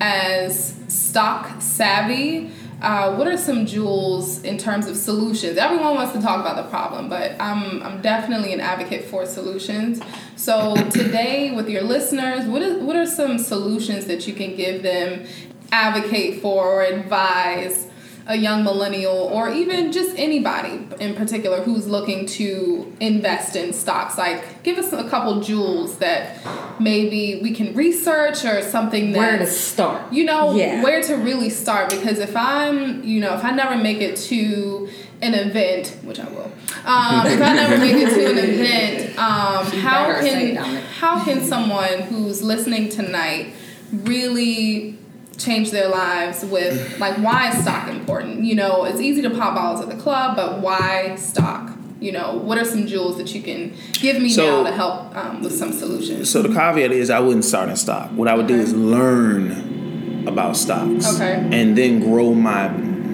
as 0.00 0.74
stock 0.88 1.60
savvy. 1.60 2.50
Uh, 2.80 3.16
what 3.16 3.26
are 3.26 3.36
some 3.36 3.66
jewels 3.66 4.40
in 4.44 4.56
terms 4.56 4.86
of 4.86 4.96
solutions? 4.96 5.58
Everyone 5.58 5.96
wants 5.96 6.12
to 6.12 6.20
talk 6.20 6.38
about 6.38 6.62
the 6.62 6.70
problem, 6.70 7.08
but 7.08 7.32
I'm 7.40 7.82
I'm 7.82 8.00
definitely 8.02 8.52
an 8.52 8.60
advocate 8.60 9.06
for 9.06 9.26
solutions. 9.26 10.00
So 10.36 10.76
today, 10.90 11.50
with 11.50 11.68
your 11.68 11.82
listeners, 11.82 12.46
what 12.46 12.62
is 12.62 12.80
what 12.82 12.94
are 12.94 13.06
some 13.06 13.38
solutions 13.38 14.04
that 14.04 14.28
you 14.28 14.34
can 14.34 14.54
give 14.54 14.82
them, 14.82 15.26
advocate 15.72 16.40
for 16.40 16.64
or 16.66 16.82
advise 16.82 17.86
a 18.30 18.36
young 18.36 18.62
millennial 18.62 19.16
or 19.16 19.48
even 19.50 19.90
just 19.90 20.14
anybody 20.18 20.86
in 21.00 21.14
particular 21.14 21.62
who's 21.62 21.86
looking 21.88 22.26
to 22.26 22.92
invest 23.00 23.56
in 23.56 23.72
stocks? 23.72 24.18
Like, 24.18 24.62
give 24.62 24.76
us 24.76 24.92
a 24.92 25.08
couple 25.08 25.40
jewels 25.40 25.96
that 25.98 26.36
maybe 26.78 27.40
we 27.42 27.52
can 27.54 27.74
research 27.74 28.44
or 28.44 28.60
something 28.60 29.12
that 29.12 29.18
Where 29.18 29.38
to 29.38 29.46
start? 29.46 30.12
you 30.12 30.24
know 30.26 30.54
Yeah. 30.54 30.82
where 30.82 31.02
to 31.04 31.14
really 31.16 31.48
start 31.50 31.88
because 31.90 32.18
if 32.18 32.36
i'm 32.36 33.02
you 33.02 33.20
know 33.20 33.34
if 33.34 33.44
i 33.44 33.50
never 33.50 33.76
make 33.76 34.00
it 34.00 34.16
to 34.16 34.88
an 35.22 35.34
event 35.34 35.96
which 36.02 36.20
i 36.20 36.28
will 36.28 36.52
um, 36.84 37.26
if 37.26 37.40
i 37.40 37.52
never 37.62 37.78
make 37.78 37.94
it 37.96 38.10
to 38.14 38.30
an 38.30 38.38
event 38.38 39.18
um, 39.18 39.64
how 39.80 40.20
can 40.20 40.56
how 41.00 41.24
can 41.24 41.40
someone 41.42 42.02
who's 42.02 42.42
listening 42.42 42.88
tonight 42.90 43.52
really 43.92 44.97
change 45.38 45.70
their 45.70 45.88
lives 45.88 46.44
with 46.44 46.98
like 46.98 47.16
why 47.18 47.50
is 47.50 47.62
stock 47.62 47.88
important 47.88 48.44
you 48.44 48.54
know 48.54 48.84
it's 48.84 49.00
easy 49.00 49.22
to 49.22 49.30
pop 49.30 49.54
bottles 49.54 49.80
at 49.80 49.88
the 49.88 49.96
club 50.02 50.34
but 50.36 50.60
why 50.60 51.14
stock 51.16 51.70
you 52.00 52.12
know 52.12 52.34
what 52.34 52.58
are 52.58 52.64
some 52.64 52.86
jewels 52.86 53.16
that 53.16 53.32
you 53.34 53.40
can 53.42 53.72
give 53.94 54.20
me 54.20 54.28
So- 54.28 54.62
now 54.62 54.68
to 54.70 54.74
help 54.76 55.16
um, 55.16 55.42
with 55.42 55.52
some 55.56 55.72
solutions 55.72 56.28
So 56.30 56.42
the 56.42 56.48
caveat 56.52 56.90
is 56.92 57.08
I 57.10 57.20
wouldn't 57.20 57.44
start 57.44 57.68
in 57.68 57.76
stock. 57.76 58.10
What 58.12 58.28
I 58.28 58.34
would 58.34 58.46
do 58.46 58.54
is 58.54 58.74
learn 58.74 60.26
about 60.28 60.56
stocks. 60.56 61.14
Okay. 61.14 61.34
And 61.52 61.76
then 61.78 62.00
grow 62.00 62.34
my 62.34 62.68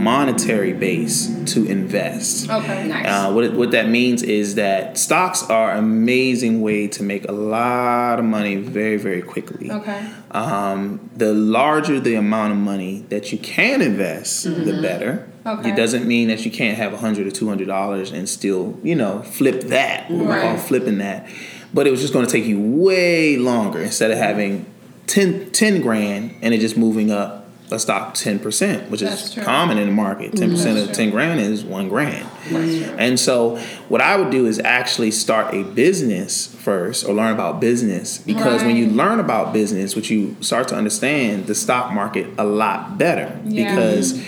monetary 0.05 0.73
base 0.73 1.17
to 1.53 1.65
invest. 1.67 2.51
okay 2.51 2.87
Nice. 2.89 3.07
Uh, 3.07 3.33
what, 3.33 3.45
it- 3.45 3.53
what 3.55 3.71
that 3.73 3.89
means 3.89 4.23
is 4.23 4.55
that 4.57 4.99
stocks 4.99 5.43
are 5.51 5.73
an 5.73 5.79
amazing 5.79 6.61
way 6.61 6.87
to 6.89 7.03
make 7.03 7.25
a 7.29 7.33
lot 7.33 8.19
of 8.19 8.25
money 8.25 8.57
very, 8.57 8.97
very 8.99 9.23
quickly. 9.23 9.71
okay 9.71 10.01
Um, 10.31 11.11
the 11.17 11.33
larger 11.33 12.01
the 12.01 12.15
amount 12.17 12.53
of 12.53 12.59
money 12.59 13.05
that 13.09 13.33
you 13.33 13.39
can 13.39 13.81
invest, 13.83 14.45
the 14.45 14.75
better. 14.83 15.13
Okay. 15.47 15.71
It 15.71 15.77
doesn't 15.77 16.07
mean 16.07 16.29
that 16.29 16.45
you 16.47 16.51
can't 16.51 16.77
have 16.79 16.93
a 16.93 16.97
hundred 16.97 17.27
or 17.27 17.31
two 17.31 17.49
hundred 17.49 17.69
dollars 17.69 18.11
and 18.13 18.29
still, 18.29 18.79
you 18.83 18.95
know, 18.95 19.23
flip 19.23 19.61
that. 19.77 20.07
Right. 20.11 20.59
flipping 20.59 20.99
that. 20.99 21.29
But 21.75 21.87
it 21.87 21.91
was 21.91 22.01
just 22.01 22.13
going 22.13 22.25
to 22.27 22.33
take 22.33 22.47
you 22.47 22.59
way 22.61 23.37
longer 23.37 23.81
instead 23.81 24.11
of 24.11 24.17
having 24.19 24.65
10, 25.07 25.51
10 25.51 25.83
grand 25.83 26.35
and 26.41 26.55
it 26.55 26.61
just 26.61 26.77
moving 26.77 27.11
up 27.11 27.44
a 27.71 27.79
stock 27.79 28.15
ten 28.15 28.39
percent, 28.39 28.91
which 28.91 29.01
That's 29.01 29.25
is 29.25 29.35
true. 29.35 29.43
common 29.43 29.79
in 29.79 29.87
the 29.87 29.95
market. 29.95 30.37
Ten 30.37 30.51
percent 30.51 30.77
That's 30.77 30.89
of 30.89 30.95
true. 30.95 31.05
ten 31.05 31.11
grand 31.11 31.41
is 31.41 31.65
one 31.65 31.89
grand. 31.89 32.29
Mm. 32.45 32.97
And 32.99 33.19
so, 33.19 33.57
what 33.89 34.01
I 34.01 34.17
would 34.17 34.31
do 34.31 34.47
is 34.47 34.59
actually 34.61 35.11
start 35.11 35.55
a 35.55 35.63
business 35.63 36.47
first 36.47 37.05
or 37.07 37.15
learn 37.15 37.33
about 37.33 37.61
business 37.61 38.19
because 38.19 38.63
when 38.63 38.77
you 38.77 38.89
learn 38.89 39.21
about 39.21 39.53
business, 39.53 39.97
what 39.97 40.11
you 40.11 40.37
start 40.41 40.69
to 40.69 40.77
understand 40.77 41.47
the 41.47 41.55
stock 41.55 41.93
market 41.93 42.27
a 42.39 42.45
lot 42.45 42.99
better. 42.99 43.41
Yeah. 43.45 43.71
Because 43.71 44.23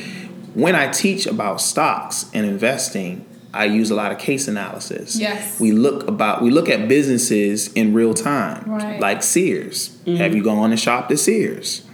when 0.54 0.74
I 0.74 0.90
teach 0.90 1.26
about 1.26 1.60
stocks 1.60 2.30
and 2.32 2.46
investing, 2.46 3.26
I 3.52 3.64
use 3.64 3.90
a 3.90 3.94
lot 3.94 4.12
of 4.12 4.18
case 4.18 4.48
analysis. 4.48 5.16
Yes. 5.16 5.60
We 5.60 5.72
look 5.72 6.06
about 6.08 6.42
we 6.42 6.50
look 6.50 6.68
at 6.68 6.88
businesses 6.88 7.72
in 7.72 7.94
real 7.94 8.14
time. 8.14 8.64
Right. 8.66 9.00
Like 9.00 9.22
Sears. 9.22 9.88
Have 9.88 10.16
mm-hmm. 10.16 10.36
you 10.36 10.42
gone 10.42 10.70
and 10.70 10.80
shopped 10.80 11.10
at 11.10 11.18
Sears? 11.18 11.85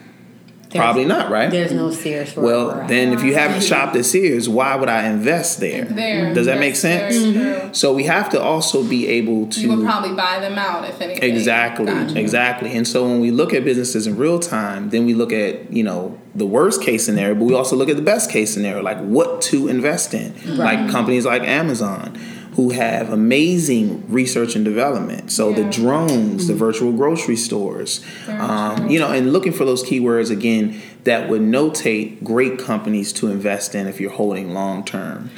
Probably 0.74 1.04
not, 1.04 1.30
right? 1.30 1.50
There's 1.50 1.72
no 1.72 1.90
Sears 1.90 2.32
for 2.32 2.40
Well, 2.40 2.66
we're 2.68 2.82
at. 2.82 2.88
then 2.88 3.12
if 3.12 3.22
you 3.22 3.34
haven't 3.34 3.62
shopped 3.62 3.94
at 3.96 4.04
Sears, 4.04 4.48
why 4.48 4.74
would 4.76 4.88
I 4.88 5.08
invest 5.08 5.60
there? 5.60 5.84
There. 5.84 6.32
Does 6.34 6.46
that 6.46 6.58
make 6.58 6.76
sense? 6.76 7.16
very 7.16 7.32
true. 7.32 7.42
Mm-hmm. 7.42 7.72
So 7.72 7.92
we 7.94 8.04
have 8.04 8.30
to 8.30 8.40
also 8.40 8.82
be 8.82 9.06
able 9.08 9.46
to 9.48 9.60
You 9.60 9.76
would 9.76 9.84
probably 9.84 10.14
buy 10.14 10.40
them 10.40 10.58
out 10.58 10.84
if 10.88 11.00
anything. 11.00 11.22
Exactly, 11.34 11.86
Gotcha. 11.86 12.18
exactly. 12.18 12.76
And 12.76 12.86
so 12.86 13.08
when 13.08 13.20
we 13.20 13.30
look 13.30 13.52
at 13.54 13.64
businesses 13.64 14.06
in 14.06 14.16
real 14.16 14.38
time, 14.38 14.90
then 14.90 15.06
we 15.06 15.14
look 15.14 15.32
at, 15.32 15.72
you 15.72 15.82
know, 15.82 16.18
the 16.34 16.46
worst 16.46 16.82
case 16.82 17.04
scenario, 17.04 17.34
but 17.34 17.44
we 17.44 17.54
also 17.54 17.76
look 17.76 17.88
at 17.88 17.96
the 17.96 18.02
best 18.02 18.30
case 18.30 18.52
scenario, 18.54 18.82
like 18.82 18.98
what 19.00 19.42
to 19.42 19.68
invest 19.68 20.14
in. 20.14 20.34
Like 20.56 20.90
companies 20.90 21.26
like 21.26 21.42
Amazon 21.42 22.18
who 22.56 22.70
have 22.70 23.10
amazing 23.10 24.04
research 24.08 24.54
and 24.56 24.64
development. 24.64 25.30
So 25.32 25.52
the 25.52 25.62
Yeah. 25.62 25.70
drones, 25.70 26.46
the 26.48 26.54
virtual 26.54 26.92
grocery 26.92 27.36
stores, 27.36 28.00
um, 28.28 28.90
you 28.90 28.98
know, 28.98 29.10
and 29.10 29.32
looking 29.32 29.52
for 29.52 29.64
those 29.64 29.82
keywords 29.82 30.30
again 30.30 30.80
that 31.04 31.28
would 31.30 31.40
notate 31.42 32.22
great 32.22 32.58
companies 32.58 33.12
to 33.14 33.28
invest 33.28 33.74
in 33.74 33.86
if 33.86 34.00
you're 34.00 34.10
holding 34.12 34.52
long 34.54 34.84
term. 34.84 35.30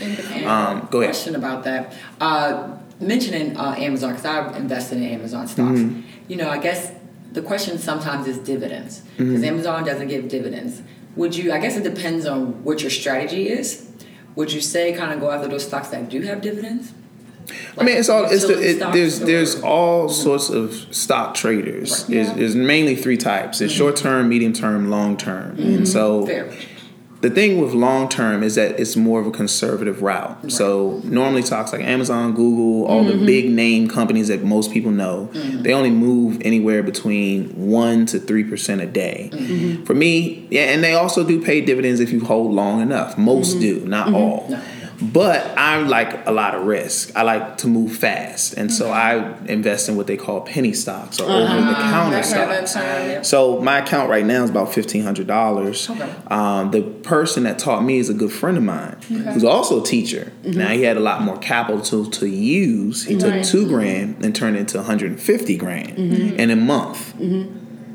Um, 0.45 0.89
go 0.91 1.01
ahead. 1.01 1.12
Question 1.15 1.37
about 1.37 1.65
that. 1.65 1.95
Uh, 2.21 2.69
mentioning 3.01 3.57
uh, 3.57 3.75
Amazon, 3.79 4.11
because 4.11 4.27
I've 4.27 4.57
invested 4.57 4.99
in 4.99 5.05
Amazon 5.05 5.47
stocks. 5.47 5.79
Mm-hmm. 5.79 6.01
You 6.29 6.37
know, 6.37 6.49
I 6.51 6.59
guess 6.59 6.91
the 7.33 7.43
question 7.43 7.79
sometimes 7.79 8.27
is 8.27 8.39
dividends, 8.39 9.03
because 9.17 9.35
Mm-hmm. 9.35 9.45
Amazon 9.45 9.85
doesn't 9.85 10.09
give 10.09 10.29
dividends. 10.29 10.83
Would 11.17 11.37
you? 11.37 11.53
I 11.53 11.59
guess 11.59 11.77
it 11.77 11.85
depends 11.85 12.27
on 12.27 12.65
what 12.65 12.83
your 12.83 12.91
strategy 12.91 13.49
is. 13.49 13.89
Would 14.35 14.53
you 14.53 14.61
say 14.61 14.93
kind 14.93 15.12
of 15.12 15.21
go 15.21 15.31
after 15.31 15.47
those 15.49 15.65
stocks 15.65 15.89
that 15.89 16.09
do 16.09 16.21
have 16.23 16.41
dividends? 16.41 16.93
I 17.78 17.84
mean, 17.84 17.97
it's 17.97 18.09
all 18.09 18.24
it's 18.24 18.47
the, 18.47 18.59
it, 18.59 18.78
there's 18.92 19.20
there's 19.20 19.61
all 19.62 20.09
sorts 20.09 20.49
of 20.49 20.72
stock 20.95 21.34
traders. 21.34 22.07
There's, 22.07 22.32
there's 22.32 22.57
mainly 22.57 22.97
three 22.97 23.16
types. 23.16 23.61
It's 23.61 23.72
short 23.72 23.97
term, 23.97 24.28
medium 24.28 24.53
term, 24.53 24.90
long 24.90 25.16
term. 25.16 25.59
And 25.59 25.86
so 25.86 26.26
Fair. 26.26 26.53
the 27.20 27.30
thing 27.30 27.61
with 27.61 27.74
long 27.74 28.09
term 28.09 28.42
is 28.42 28.55
that 28.55 28.80
it's 28.80 28.97
more 28.97 29.20
of 29.20 29.26
a 29.26 29.30
conservative 29.30 30.03
route. 30.03 30.53
So 30.53 31.01
normally 31.05 31.42
stocks 31.42 31.72
like 31.72 31.82
Amazon, 31.82 32.34
Google, 32.34 32.86
all 32.86 33.05
the 33.05 33.24
big 33.24 33.51
name 33.51 33.88
companies 33.88 34.28
that 34.28 34.42
most 34.42 34.72
people 34.72 34.90
know, 34.90 35.26
they 35.32 35.72
only 35.74 35.90
move 35.90 36.40
anywhere 36.45 36.82
between 36.82 37.51
one 37.70 38.07
to 38.07 38.18
three 38.18 38.45
percent 38.45 38.80
a 38.80 38.86
day. 38.86 39.30
For 39.84 39.95
me, 39.95 40.47
yeah, 40.51 40.72
and 40.72 40.82
they 40.82 40.95
also 40.95 41.24
do 41.24 41.42
pay 41.42 41.61
dividends 41.61 42.01
if 42.01 42.11
you 42.12 42.24
hold 42.24 42.53
long 42.53 42.80
enough. 42.80 43.18
Most 43.18 43.61
do, 43.61 43.80
not 43.86 44.14
all. 44.14 44.49
But 45.03 45.47
I 45.59 45.78
like 45.78 46.26
a 46.26 46.30
lot 46.30 46.55
of 46.55 46.66
risk. 46.66 47.11
I 47.16 47.22
like 47.22 47.59
to 47.59 47.66
move 47.66 47.97
fast, 47.97 48.55
and 48.55 48.72
so 48.72 48.90
I 48.90 49.36
invest 49.47 49.88
in 49.88 49.97
what 49.97 50.07
they 50.07 50.16
call 50.16 50.42
penny 50.42 50.72
stocks 50.72 51.20
or 51.20 51.24
over 51.24 51.40
the 51.42 51.74
counter 51.74 52.16
I've 52.18 52.24
heard 52.26 52.49
that 52.51 52.68
stocks. 52.68 53.28
So 53.28 53.61
my 53.61 53.78
account 53.78 54.09
right 54.09 54.24
now 54.24 54.45
is 54.45 54.51
about 54.51 54.72
fifteen 54.72 55.03
hundred 55.03 55.26
dollars. 55.26 55.90
Okay. 55.90 56.14
Um, 56.28 56.70
the 56.70 56.82
person 56.82 57.42
that 57.42 57.59
taught 57.59 57.82
me 57.84 57.99
is 57.99 58.09
a 58.09 58.14
good 58.14 58.32
friend 58.32 58.57
of 58.57 58.62
mine, 58.62 58.97
who's 59.09 59.45
also 59.45 59.82
a 59.82 59.84
teacher. 59.84 60.32
Now 60.45 60.68
he 60.68 60.82
had 60.82 60.97
a 60.97 61.01
lot 61.01 61.22
more 61.22 61.38
capital 61.38 61.80
to, 61.82 62.09
to 62.11 62.26
use. 62.28 63.05
He 63.05 63.16
took 63.16 63.32
Right. 63.32 63.45
two 63.45 63.66
grand 63.66 64.24
and 64.24 64.34
turned 64.34 64.57
it 64.57 64.61
into 64.61 64.76
one 64.78 64.86
hundred 64.86 65.11
and 65.12 65.20
fifty 65.20 65.57
grand 65.57 65.99
in 65.99 66.51
a 66.51 66.57
month. 66.57 67.14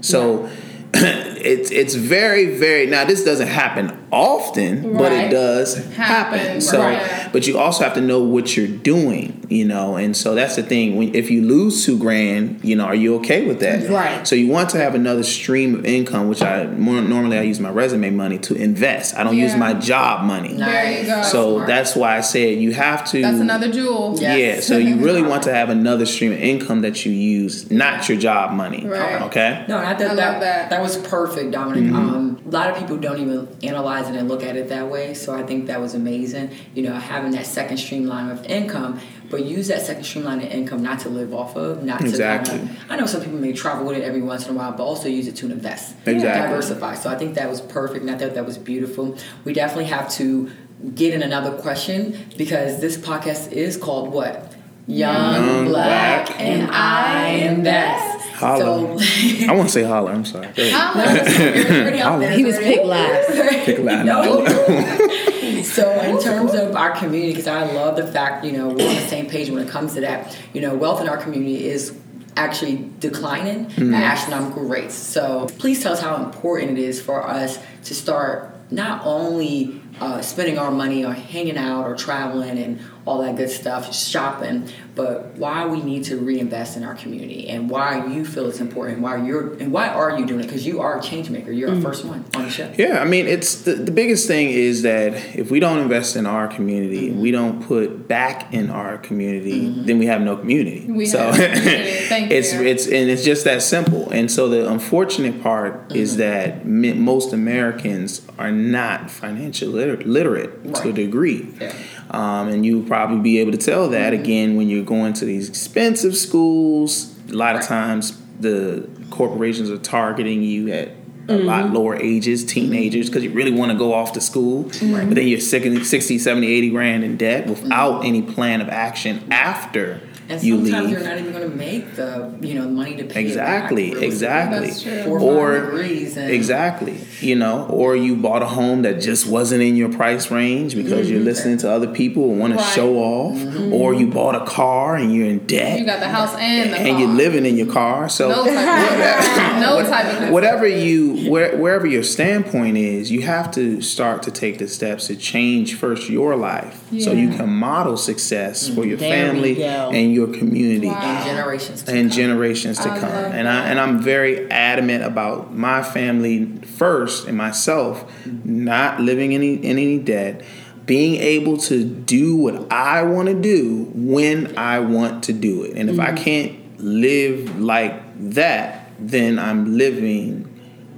So 0.01 0.49
it's 1.41 1.71
it's 1.71 1.95
very 1.95 2.57
very 2.57 2.85
now 2.85 3.05
this 3.05 3.23
doesn't 3.23 3.47
happen 3.47 3.97
often, 4.11 4.97
but 4.97 5.11
it 5.11 5.29
does 5.31 5.75
happen. 5.95 6.39
Happen, 6.39 6.61
So, 6.61 6.79
right. 6.79 7.29
but 7.31 7.45
you 7.47 7.57
also 7.57 7.83
have 7.83 7.93
to 7.93 8.01
know 8.01 8.21
what 8.23 8.57
you're 8.57 8.67
doing, 8.67 9.45
you 9.49 9.65
know. 9.65 9.95
And 9.95 10.15
so 10.17 10.35
that's 10.35 10.55
the 10.55 10.63
thing. 10.63 10.95
When 10.95 11.13
if 11.13 11.29
you 11.29 11.43
lose 11.43 11.85
two 11.85 11.97
grand, 11.97 12.63
you 12.63 12.75
know, 12.75 12.85
are 12.85 12.95
you 12.95 13.15
okay 13.17 13.45
with 13.45 13.59
that? 13.59 13.89
Right. 13.89 14.27
So 14.27 14.35
you 14.35 14.47
want 14.47 14.69
to 14.71 14.77
have 14.77 14.95
another 14.95 15.23
stream 15.23 15.75
of 15.75 15.85
income, 15.85 16.27
which 16.27 16.41
I 16.41 16.65
more 16.65 17.01
normally 17.01 17.37
I 17.37 17.43
use 17.43 17.59
my 17.59 17.69
resume 17.69 18.09
money 18.11 18.39
to 18.39 18.55
invest. 18.55 19.15
I 19.15 19.23
don't 19.23 19.37
use 19.37 19.55
my 19.55 19.73
job 19.73 20.25
money. 20.25 20.53
There 20.53 21.01
you 21.01 21.05
go. 21.05 21.21
So 21.23 21.55
Smart. 21.55 21.67
that's 21.67 21.95
why 21.95 22.17
I 22.17 22.21
said 22.21 22.59
you 22.59 22.73
have 22.73 23.09
to. 23.11 23.21
That's 23.21 23.39
another 23.39 23.71
jewel. 23.71 24.17
Yeah. 24.19 24.35
Yeah, 24.35 24.59
so 24.61 24.77
you 24.77 24.95
really 25.05 25.21
want 25.21 25.43
to 25.43 25.53
have 25.53 25.69
another 25.69 26.05
stream 26.05 26.31
of 26.31 26.39
income 26.39 26.81
that 26.81 27.05
you 27.05 27.11
use, 27.11 27.69
not 27.71 28.09
your 28.09 28.17
job 28.17 28.53
money. 28.53 28.85
Right. 28.85 29.21
Okay. 29.23 29.65
No, 29.67 29.77
I, 29.77 29.93
thought 29.93 30.01
I 30.01 30.15
that, 30.15 30.31
love 30.33 30.41
that. 30.41 30.69
that 30.69 30.81
was 30.81 30.97
perfect, 30.97 31.28
Dominic. 31.51 31.93
Um, 31.93 32.41
a 32.45 32.49
lot 32.49 32.69
of 32.69 32.77
people 32.77 32.97
don't 32.97 33.19
even 33.19 33.47
analyze 33.63 34.09
it 34.09 34.15
and 34.15 34.27
look 34.27 34.43
at 34.43 34.55
it 34.55 34.69
that 34.69 34.89
way. 34.89 35.13
So 35.13 35.33
I 35.35 35.43
think 35.43 35.67
that 35.67 35.79
was 35.79 35.93
amazing. 35.95 36.51
You 36.73 36.83
know, 36.83 36.93
having 36.93 37.31
that 37.31 37.45
second 37.45 37.77
streamline 37.77 38.29
of 38.29 38.45
income, 38.45 38.99
but 39.29 39.45
use 39.45 39.67
that 39.67 39.81
second 39.81 40.03
streamline 40.03 40.39
of 40.39 40.45
income 40.51 40.81
not 40.81 40.99
to 41.01 41.09
live 41.09 41.33
off 41.33 41.55
of, 41.55 41.83
not 41.83 42.01
Exactly. 42.01 42.57
to 42.59 42.63
of. 42.65 42.69
I 42.89 42.95
know 42.97 43.05
some 43.05 43.21
people 43.21 43.39
may 43.39 43.53
travel 43.53 43.85
with 43.85 43.97
it 43.97 44.03
every 44.03 44.21
once 44.21 44.47
in 44.47 44.55
a 44.55 44.57
while, 44.57 44.71
but 44.71 44.83
also 44.83 45.07
use 45.07 45.27
it 45.27 45.35
to 45.37 45.45
invest, 45.51 45.95
Exactly. 46.05 46.41
diversify. 46.41 46.95
So 46.95 47.09
I 47.09 47.15
think 47.15 47.35
that 47.35 47.49
was 47.49 47.61
perfect, 47.61 48.01
and 48.01 48.11
I 48.11 48.17
thought 48.17 48.33
that 48.33 48.45
was 48.45 48.57
beautiful. 48.57 49.17
We 49.43 49.53
definitely 49.53 49.85
have 49.85 50.09
to 50.13 50.49
get 50.95 51.13
in 51.13 51.21
another 51.21 51.51
question 51.57 52.25
because 52.37 52.79
this 52.79 52.97
podcast 52.97 53.51
is 53.51 53.77
called 53.77 54.11
what? 54.11 54.55
Young, 54.87 55.33
Young, 55.35 55.65
Black, 55.67 56.25
Black, 56.27 56.39
and 56.41 56.71
I 56.71 57.27
am 57.27 57.57
invest. 57.59 58.18
Holla. 58.39 58.99
So, 58.99 59.45
I 59.47 59.51
want 59.53 59.67
to 59.69 59.73
say 59.73 59.83
holler. 59.83 60.11
I'm 60.11 60.25
sorry. 60.25 60.47
Go 60.55 60.63
ahead. 60.63 62.33
He 62.37 62.45
was 62.45 62.57
picked 62.57 62.85
last. 62.85 63.29
Pick 63.65 63.79
a. 63.79 63.83
No. 64.03 64.45
so 65.63 65.91
in 66.01 66.19
terms 66.21 66.53
of 66.53 66.75
our 66.75 66.91
community, 66.91 67.31
because 67.33 67.47
I 67.47 67.71
love 67.73 67.95
the 67.95 68.07
fact 68.07 68.45
you 68.45 68.51
know 68.53 68.67
we're 68.67 68.87
on 68.89 68.95
the 68.95 69.07
same 69.07 69.27
page 69.29 69.49
when 69.49 69.61
it 69.65 69.69
comes 69.69 69.93
to 69.95 70.01
that. 70.01 70.37
You 70.53 70.61
know, 70.61 70.75
wealth 70.75 71.01
in 71.01 71.09
our 71.09 71.17
community 71.17 71.67
is 71.67 71.95
actually 72.35 72.89
declining 72.99 73.65
Mm-hmm. 73.65 73.93
at 73.93 74.03
astronomical 74.03 74.63
rates. 74.63 74.95
So 74.95 75.47
please 75.57 75.81
tell 75.83 75.93
us 75.93 76.01
how 76.01 76.23
important 76.23 76.77
it 76.77 76.81
is 76.81 77.01
for 77.01 77.25
us 77.27 77.59
to 77.85 77.93
start 77.93 78.55
not 78.71 79.05
only 79.05 79.81
uh, 79.99 80.21
spending 80.21 80.57
our 80.57 80.71
money 80.71 81.03
or 81.03 81.11
hanging 81.13 81.57
out 81.57 81.85
or 81.85 81.95
traveling 81.95 82.57
and 82.57 82.79
all 83.09 83.21
that 83.23 83.35
good 83.35 83.49
stuff, 83.49 83.91
shopping, 83.93 84.69
but 84.93 85.33
why 85.35 85.65
we 85.65 85.81
need 85.81 86.03
to 86.03 86.15
reinvest 86.17 86.77
in 86.77 86.83
our 86.83 86.93
community 86.93 87.47
and 87.49 87.67
why 87.69 88.05
you 88.05 88.23
feel 88.23 88.47
it's 88.47 88.59
important, 88.59 88.99
why 88.99 89.15
you're 89.25 89.53
and 89.55 89.71
why 89.71 89.87
are 89.87 90.19
you 90.19 90.25
doing 90.27 90.41
it? 90.41 90.43
Because 90.43 90.65
you 90.67 90.79
are 90.79 90.99
a 90.99 91.01
change 91.01 91.29
maker. 91.31 91.51
You're 91.51 91.73
our 91.73 91.81
first 91.81 92.05
one 92.05 92.23
on 92.35 92.43
the 92.43 92.49
show. 92.51 92.71
Yeah, 92.77 92.99
I 93.01 93.05
mean, 93.05 93.25
it's 93.25 93.63
the, 93.63 93.73
the 93.73 93.91
biggest 93.91 94.27
thing 94.27 94.49
is 94.49 94.83
that 94.83 95.13
if 95.35 95.49
we 95.49 95.59
don't 95.59 95.79
invest 95.79 96.15
in 96.15 96.25
our 96.27 96.47
community, 96.47 97.09
Mm-hmm. 97.09 97.21
we 97.21 97.31
don't 97.31 97.63
put 97.65 98.07
back 98.07 98.53
in 98.53 98.69
our 98.69 98.97
community, 98.99 99.69
then 99.87 99.97
we 99.99 100.05
have 100.05 100.21
no 100.21 100.37
community. 100.37 100.85
We 100.91 101.05
so 101.07 101.17
have 101.31 101.37
no. 101.39 101.45
Thank 102.09 102.31
it's 102.31 102.53
you. 102.53 102.61
it's 102.63 102.85
and 102.85 103.09
it's 103.09 103.23
just 103.23 103.43
that 103.45 103.61
simple. 103.63 104.09
And 104.11 104.29
so 104.29 104.47
the 104.49 104.69
unfortunate 104.69 105.41
part 105.41 105.91
is 105.95 106.09
Mm-hmm. 106.11 106.19
that 106.19 106.65
mi- 106.65 106.93
most 106.93 107.33
Americans 107.33 108.21
are 108.37 108.51
not 108.51 109.09
financially 109.09 109.71
liter- 109.73 110.03
literate 110.03 110.75
to 110.75 110.89
a 110.89 110.93
degree. 110.93 111.47
Yeah. 111.59 111.73
Um, 112.11 112.47
and 112.47 112.65
you 112.65 112.83
probably 112.83 113.19
be 113.19 113.39
able 113.39 113.51
to 113.51 113.57
tell 113.57 113.89
that 113.89 114.13
Mm-hmm. 114.13 114.23
again 114.23 114.55
when 114.55 114.67
you're 114.69 114.83
going 114.85 115.13
to 115.13 115.25
these 115.25 115.47
expensive 115.49 116.15
schools. 116.17 117.15
A 117.29 117.33
lot 117.33 117.55
of 117.55 117.61
times 117.63 118.19
the 118.39 118.89
corporations 119.11 119.69
are 119.69 119.77
targeting 119.77 120.41
you 120.43 120.71
at 120.71 120.87
a 120.87 120.91
Mm-hmm. 121.33 121.45
lot 121.45 121.69
lower 121.71 121.95
ages, 121.95 122.43
teenagers, 122.43 123.07
because 123.07 123.23
you 123.23 123.29
really 123.29 123.51
want 123.51 123.71
to 123.71 123.77
go 123.77 123.93
off 123.93 124.13
to 124.13 124.21
school. 124.21 124.63
But 124.63 125.13
then 125.13 125.27
you're 125.27 125.39
60, 125.39 125.83
60, 125.83 126.17
70, 126.17 126.47
80 126.47 126.69
grand 126.71 127.03
in 127.03 127.17
debt 127.17 127.45
without 127.45 128.03
any 128.03 128.23
plan 128.23 128.61
of 128.61 128.69
action 128.69 129.27
after 129.31 129.95
Mm-hmm. 130.01 130.08
And 130.29 130.43
you 130.43 130.57
sometimes 130.57 130.85
leave. 130.85 130.91
you're 130.91 131.07
not 131.07 131.17
even 131.17 131.31
going 131.31 131.49
to 131.49 131.55
make 131.55 131.95
the 131.95 132.31
you 132.41 132.53
know 132.53 132.69
money 132.69 132.95
to 132.97 133.03
pay 133.03 133.21
Exactly, 133.21 133.89
it 133.89 133.93
back. 133.95 134.03
Oh, 134.03 134.05
exactly. 134.05 134.67
That's 134.67 134.83
true. 134.83 135.03
Four 135.03 135.19
or 135.19 135.21
Or 135.21 135.59
five 135.59 135.71
degrees 135.71 136.17
and 136.17 136.31
exactly, 136.31 136.97
you 137.19 137.35
know, 137.35 137.65
or 137.67 137.95
you 137.95 138.15
bought 138.15 138.43
a 138.43 138.45
home 138.45 138.83
that 138.83 139.01
just 139.01 139.25
wasn't 139.25 139.63
in 139.63 139.75
your 139.75 139.91
price 139.91 140.29
range 140.29 140.75
because 140.75 141.05
mm-hmm. 141.05 141.13
you're 141.13 141.23
listening 141.23 141.57
to 141.59 141.71
other 141.71 141.87
people 141.87 142.29
and 142.29 142.39
want 142.39 142.53
to 142.57 142.63
show 142.63 142.97
off, 142.97 143.37
mm-hmm. 143.37 143.73
or 143.73 143.95
you 143.95 144.05
bought 144.07 144.35
a 144.35 144.45
car 144.45 144.95
and 144.95 145.13
you're 145.13 145.27
in 145.27 145.39
debt 145.47 145.79
You 145.79 145.85
got 145.85 145.99
the 145.99 146.09
house 146.09 146.35
and 146.35 146.73
the 146.73 146.77
and 146.77 146.89
car. 146.89 146.99
you're 146.99 147.09
living 147.09 147.45
in 147.47 147.57
your 147.57 147.71
car. 147.71 148.07
So 148.07 148.29
No 148.29 148.45
type 148.45 149.55
of 149.55 149.59
no 149.61 149.83
type 149.83 150.21
of 150.21 150.29
whatever 150.29 150.67
you 150.67 151.29
where, 151.29 151.57
wherever 151.57 151.87
your 151.87 152.03
standpoint 152.03 152.77
is 152.77 153.11
you 153.11 153.23
have 153.23 153.51
to 153.51 153.81
start 153.81 154.23
to 154.23 154.31
take 154.31 154.59
the 154.59 154.67
steps 154.67 155.07
to 155.07 155.15
change 155.15 155.75
first 155.75 156.09
your 156.09 156.35
life 156.35 156.83
so 156.99 157.11
you 157.11 157.29
can 157.29 157.49
model 157.49 157.97
success 157.97 158.69
for 158.69 158.85
your 158.85 158.97
There 158.97 159.09
family 159.09 159.63
and 159.63 160.13
your 160.13 160.18
community. 160.27 160.87
Wow. 160.87 161.01
and 161.01 161.25
generations 161.25 161.83
to 161.83 161.91
and 161.91 162.09
come. 162.09 162.17
generations 162.17 162.79
to 162.79 162.89
I 162.89 162.99
come. 162.99 163.09
and 163.09 163.47
I 163.47 163.69
and 163.69 163.79
I'm 163.79 164.01
very 164.01 164.49
adamant 164.51 165.03
about 165.03 165.53
my 165.53 165.81
family 165.83 166.45
first 166.57 167.27
and 167.27 167.37
myself 167.37 168.11
not 168.25 168.99
living 168.99 169.33
any, 169.33 169.55
in 169.55 169.77
any 169.77 169.99
debt 169.99 170.43
being 170.85 171.21
able 171.21 171.57
to 171.57 171.83
do 171.85 172.35
what 172.35 172.71
I 172.71 173.03
want 173.03 173.27
to 173.27 173.39
do 173.39 173.91
when 173.93 174.57
I 174.57 174.79
want 174.79 175.25
to 175.25 175.33
do 175.33 175.63
it. 175.63 175.77
And 175.77 175.87
if 175.87 175.99
I 175.99 176.07
mm-hmm. 176.07 176.23
can't 176.23 176.79
live 176.79 177.59
like 177.59 178.01
that 178.31 178.79
then 178.99 179.39
I'm 179.39 179.77
living 179.77 180.45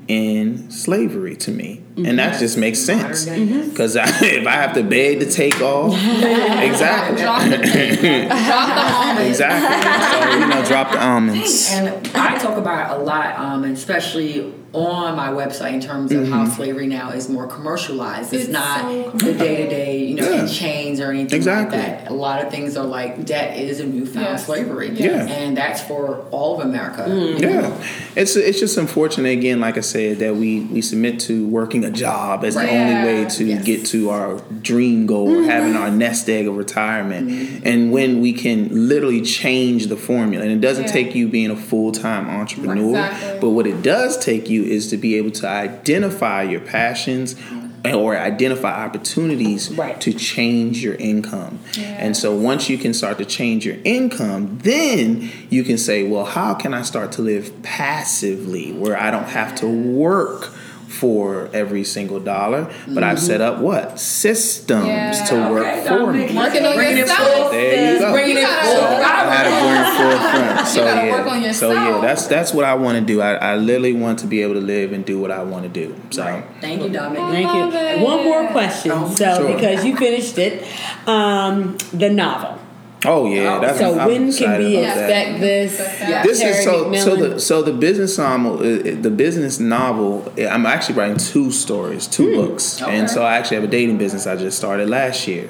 in 0.07 0.69
slavery 0.71 1.35
to 1.37 1.51
me 1.51 1.80
and 2.05 2.19
that 2.19 2.31
mm-hmm. 2.31 2.39
just 2.39 2.57
makes 2.57 2.79
sense 2.79 3.25
because 3.25 3.95
mm-hmm. 3.95 4.23
if 4.41 4.47
I 4.47 4.51
have 4.51 4.73
to 4.73 4.83
beg 4.83 5.19
to 5.19 5.31
take 5.31 5.61
off 5.61 5.93
exactly 5.93 7.21
Drop 7.21 7.41
the, 7.43 7.57
drop 8.27 8.69
the 8.69 8.93
almonds. 8.93 9.29
exactly 9.29 10.31
so 10.31 10.39
you 10.39 10.47
know 10.47 10.65
drop 10.65 10.91
the 10.91 11.03
almonds 11.03 11.69
And 11.71 12.07
I 12.15 12.37
talk 12.37 12.57
about 12.57 12.91
it 12.91 13.01
a 13.01 13.03
lot, 13.03 13.35
um, 13.37 13.63
and 13.63 13.73
especially 13.73 14.53
on 14.73 15.17
my 15.17 15.27
website 15.29 15.73
in 15.73 15.81
terms 15.81 16.11
of 16.13 16.27
how 16.29 16.43
mm-hmm. 16.43 16.53
slavery 16.53 16.87
now 16.87 17.09
is 17.09 17.27
more 17.27 17.45
commercialized. 17.45 18.33
It's, 18.33 18.45
It's 18.45 18.53
not 18.53 18.81
so 18.83 19.11
the 19.11 19.33
day 19.33 19.57
to 19.63 19.69
day, 19.69 19.97
you 19.97 20.15
know, 20.15 20.29
Yeah. 20.29 20.43
in 20.43 20.47
chains 20.47 21.01
or 21.01 21.11
anything 21.11 21.35
Exactly. 21.35 21.77
like 21.77 22.03
that. 22.03 22.11
A 22.11 22.13
lot 22.13 22.43
of 22.43 22.51
things 22.51 22.77
are 22.77 22.85
like 22.85 23.25
debt 23.25 23.57
is 23.57 23.81
a 23.81 23.85
newfound 23.85 24.25
Yes. 24.25 24.45
slavery. 24.45 24.91
Yeah. 24.93 25.27
And 25.27 25.57
that's 25.57 25.81
for 25.81 26.25
all 26.31 26.59
of 26.59 26.65
America. 26.65 27.05
you 27.09 27.39
know? 27.39 27.49
Yeah, 27.49 27.83
it's 28.15 28.35
it's 28.37 28.59
just 28.59 28.77
unfortunate 28.77 29.29
again, 29.29 29.59
like 29.59 29.77
I 29.77 29.81
said, 29.81 30.19
that 30.19 30.37
we 30.37 30.61
we 30.61 30.81
submit 30.81 31.19
to 31.21 31.45
working 31.47 31.83
a 31.83 31.90
job 31.93 32.43
as 32.43 32.55
the 32.55 32.69
only 32.69 32.93
way 33.05 33.25
to 33.25 33.43
Yes. 33.45 33.65
get 33.65 33.85
to 33.87 34.09
our 34.09 34.41
dream 34.61 35.05
goal, 35.05 35.29
or 35.29 35.43
having 35.43 35.73
mm-hmm. 35.73 35.83
our 35.83 35.91
nest 35.91 36.29
egg 36.29 36.47
of 36.47 36.55
retirement, 36.57 37.29
mm-hmm. 37.29 37.67
and 37.67 37.91
when 37.91 38.21
we 38.21 38.33
can 38.33 38.69
literally 38.89 39.21
change 39.21 39.87
the 39.87 39.97
formula, 39.97 40.43
and 40.43 40.51
it 40.53 40.61
doesn't 40.61 40.85
Yeah. 40.85 40.91
take 40.91 41.15
you 41.15 41.27
being 41.27 41.51
a 41.51 41.55
full 41.55 41.91
time 41.91 42.29
entrepreneur, 42.29 42.89
Exactly. 42.89 43.39
but 43.41 43.49
what 43.51 43.67
it 43.67 43.81
does 43.81 44.17
take 44.17 44.49
you 44.49 44.63
is 44.63 44.87
to 44.89 44.97
be 44.97 45.15
able 45.15 45.31
to 45.31 45.47
identify 45.47 46.43
your 46.43 46.61
passions. 46.61 47.35
Mm-hmm. 47.35 47.57
Or 47.95 48.15
identify 48.15 48.85
opportunities 48.85 49.71
Right. 49.71 49.99
to 50.01 50.13
change 50.13 50.83
your 50.83 50.93
income. 50.93 51.57
And 51.79 52.15
so 52.15 52.35
once 52.35 52.69
you 52.69 52.77
can 52.77 52.93
start 52.93 53.17
to 53.17 53.25
change 53.25 53.65
your 53.65 53.77
income, 53.83 54.59
then 54.61 55.31
you 55.49 55.63
can 55.63 55.79
say, 55.79 56.03
well, 56.07 56.25
how 56.25 56.53
can 56.53 56.75
I 56.75 56.83
start 56.83 57.11
to 57.13 57.23
live 57.23 57.63
passively 57.63 58.71
where 58.71 58.95
I 59.01 59.09
don't 59.09 59.29
have 59.29 59.55
to 59.55 59.67
work 59.67 60.53
for 60.91 61.49
every 61.53 61.83
single 61.83 62.19
dollar, 62.19 62.69
but 62.87 63.03
I've 63.03 63.19
set 63.19 63.41
up 63.41 63.59
what? 63.59 63.99
Systems 63.99 64.85
Yeah. 64.87 65.11
to 65.25 65.35
work 65.49 65.65
Okay, 65.65 65.87
for 65.87 66.11
me. 66.11 66.35
Working 66.35 66.65
on 66.65 66.75
Bringing 66.75 66.97
yourself. 66.97 67.19
full- 67.19 67.49
There 67.51 67.93
you 67.93 67.99
go. 67.99 68.11
Bringing 68.11 68.37
it 68.37 68.41
You 68.41 68.47
full. 68.47 68.73
you 68.73 69.03
I 69.03 69.33
had 69.33 69.43
to 69.43 69.53
bring 69.61 70.11
forefront. 70.11 70.67
So 70.67 70.83
gotta 70.85 71.07
yeah. 71.07 71.11
work 71.17 71.27
on 71.31 71.53
So 71.53 71.71
yeah, 71.71 71.99
that's 72.01 72.27
that's 72.27 72.53
what 72.53 72.65
I 72.65 72.73
want 72.75 72.97
to 72.99 73.03
do. 73.03 73.21
I, 73.21 73.33
I 73.35 73.55
literally 73.55 73.93
want 73.93 74.19
to 74.19 74.27
be 74.27 74.41
able 74.41 74.55
to 74.55 74.61
live 74.61 74.91
and 74.93 75.05
do 75.05 75.19
what 75.19 75.31
I 75.31 75.43
want 75.43 75.63
to 75.63 75.69
do. 75.69 75.95
So 76.11 76.43
Thank 76.59 76.83
you, 76.83 76.89
Dominic. 76.89 77.31
Thank 77.47 77.73
you. 77.73 77.79
it. 77.79 77.99
One 78.01 78.23
more 78.23 78.47
question. 78.47 78.91
Oh, 78.93 79.09
so, 79.09 79.37
sure. 79.37 79.53
because 79.55 79.83
you 79.85 79.95
finished 79.95 80.37
it, 80.37 80.65
um, 81.07 81.77
the 81.93 82.09
novel. 82.09 82.57
Oh 83.05 83.27
yeah, 83.27 83.59
that's 83.59 83.79
so, 83.79 83.99
I'm 83.99 84.07
when 84.07 84.31
can 84.31 84.59
we 84.59 84.77
about 84.77 84.95
that. 84.95 85.27
expect 85.27 85.39
this? 85.39 85.79
Yeah. 86.01 86.23
This 86.23 86.39
Terry 86.39 86.51
is 86.51 86.63
so 86.63 86.93
so 86.93 87.15
the 87.15 87.39
so 87.39 87.61
the 87.61 87.73
business 87.73 88.17
novel 88.17 88.59
uh, 88.59 89.01
the 89.01 89.09
business 89.09 89.59
novel 89.59 90.31
I'm 90.37 90.65
actually 90.65 90.95
writing 90.95 91.17
two 91.17 91.51
stories 91.51 92.07
two 92.07 92.35
books. 92.35 92.81
Okay. 92.81 92.97
and 92.97 93.09
so 93.09 93.23
I 93.23 93.37
actually 93.37 93.55
have 93.55 93.63
a 93.63 93.67
dating 93.67 93.97
business 93.97 94.27
I 94.27 94.35
just 94.35 94.57
started 94.57 94.89
last 94.89 95.27
year. 95.27 95.49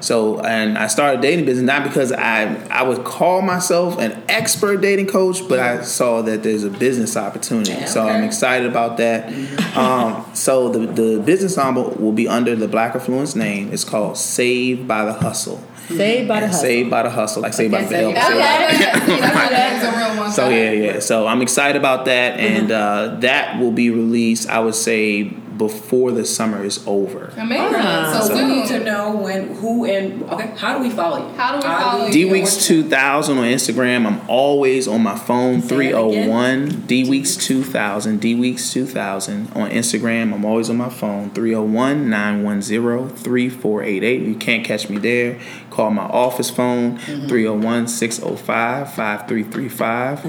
So 0.00 0.40
and 0.40 0.78
I 0.78 0.86
started 0.86 1.20
dating 1.20 1.44
business 1.44 1.66
not 1.66 1.84
because 1.84 2.12
I 2.12 2.54
I 2.68 2.82
would 2.82 3.04
call 3.04 3.42
myself 3.42 3.98
an 3.98 4.22
expert 4.28 4.80
dating 4.80 5.06
coach 5.06 5.46
but 5.48 5.58
I 5.58 5.82
saw 5.82 6.22
that 6.22 6.42
there's 6.42 6.64
a 6.64 6.70
business 6.70 7.16
opportunity. 7.16 7.72
Yeah, 7.72 7.86
so 7.86 8.08
I'm 8.08 8.24
excited 8.24 8.68
about 8.68 8.96
that. 8.98 9.32
Um, 9.76 10.24
so 10.34 10.68
the 10.68 10.86
the 10.86 11.20
business 11.20 11.56
novel 11.56 11.90
will 11.98 12.12
be 12.12 12.28
under 12.28 12.54
the 12.54 12.68
Black 12.68 12.94
Affluence 12.94 13.34
name. 13.34 13.72
It's 13.72 13.84
called 13.84 14.16
Saved 14.16 14.86
by 14.86 15.04
the 15.04 15.12
Hustle 15.12 15.62
Saved 15.88 16.28
by 16.28 16.40
the 16.40 16.46
Hustle. 16.46 16.60
Saved 16.62 16.90
by 16.90 17.02
the 17.02 17.10
Hustle 17.10 17.42
like 17.42 17.52
Saved 17.52 17.72
by 17.72 17.82
the 17.82 17.86
Okay, 18.06 18.14
Bell 18.14 18.30
so- 18.30 18.38
I 18.40 18.68
Saved 18.68 18.80
by- 18.80 18.96
it. 18.96 19.02
See, 19.06 19.16
that's 19.20 19.34
why 19.34 19.48
that's 19.50 19.84
a 19.84 19.98
real 20.14 20.22
one. 20.22 20.32
so 20.32 20.48
yeah, 20.48 20.70
yeah. 20.72 20.98
So 21.00 21.26
I'm 21.26 21.42
excited 21.42 21.76
about 21.76 22.04
that, 22.06 22.38
and 22.40 22.70
uh, 22.70 23.16
that 23.20 23.58
will 23.60 23.72
be 23.72 23.90
released. 23.90 24.48
I 24.48 24.60
would 24.60 24.74
say 24.74 25.32
before 25.56 26.12
the 26.12 26.24
summer 26.24 26.64
is 26.64 26.84
over. 26.86 27.32
Amazing. 27.36 27.80
Ah. 27.80 28.20
so 28.20 28.34
So 28.34 28.34
we 28.34 28.54
need 28.54 28.68
to 28.68 28.84
know 28.84 29.16
when, 29.16 29.54
who, 29.56 29.84
and 29.84 30.22
okay. 30.24 30.52
How 30.56 30.76
do 30.76 30.82
we 30.82 30.90
follow 30.90 31.28
you? 31.28 31.34
How 31.34 31.52
do 31.52 31.56
we 31.58 31.62
follow 31.62 32.06
you? 32.06 32.12
D 32.12 32.24
Weeks 32.24 32.66
2000 32.66 33.38
on 33.38 33.44
Instagram. 33.44 34.06
I'm 34.06 34.28
always 34.28 34.88
on 34.88 35.02
my 35.02 35.18
phone. 35.18 35.62
Say 35.62 35.76
it 35.76 35.88
again. 35.90 36.26
301 36.26 36.86
D 36.86 37.08
Weeks 37.08 37.36
2000. 37.36 38.20
D 38.20 38.34
Weeks 38.34 38.72
2000 38.72 39.52
on 39.54 39.70
Instagram. 39.70 40.32
I'm 40.34 40.44
always 40.44 40.70
on 40.70 40.76
my 40.76 40.88
phone. 40.88 41.30
301 41.30 42.08
910 42.10 43.16
3488. 43.16 44.22
You 44.22 44.34
can't 44.36 44.64
catch 44.64 44.88
me 44.88 44.98
there. 44.98 45.38
Call 45.70 45.90
my 45.90 46.02
office 46.04 46.50
phone. 46.50 46.98
301 46.98 47.88
605 47.88 48.94
5335. 48.94 50.24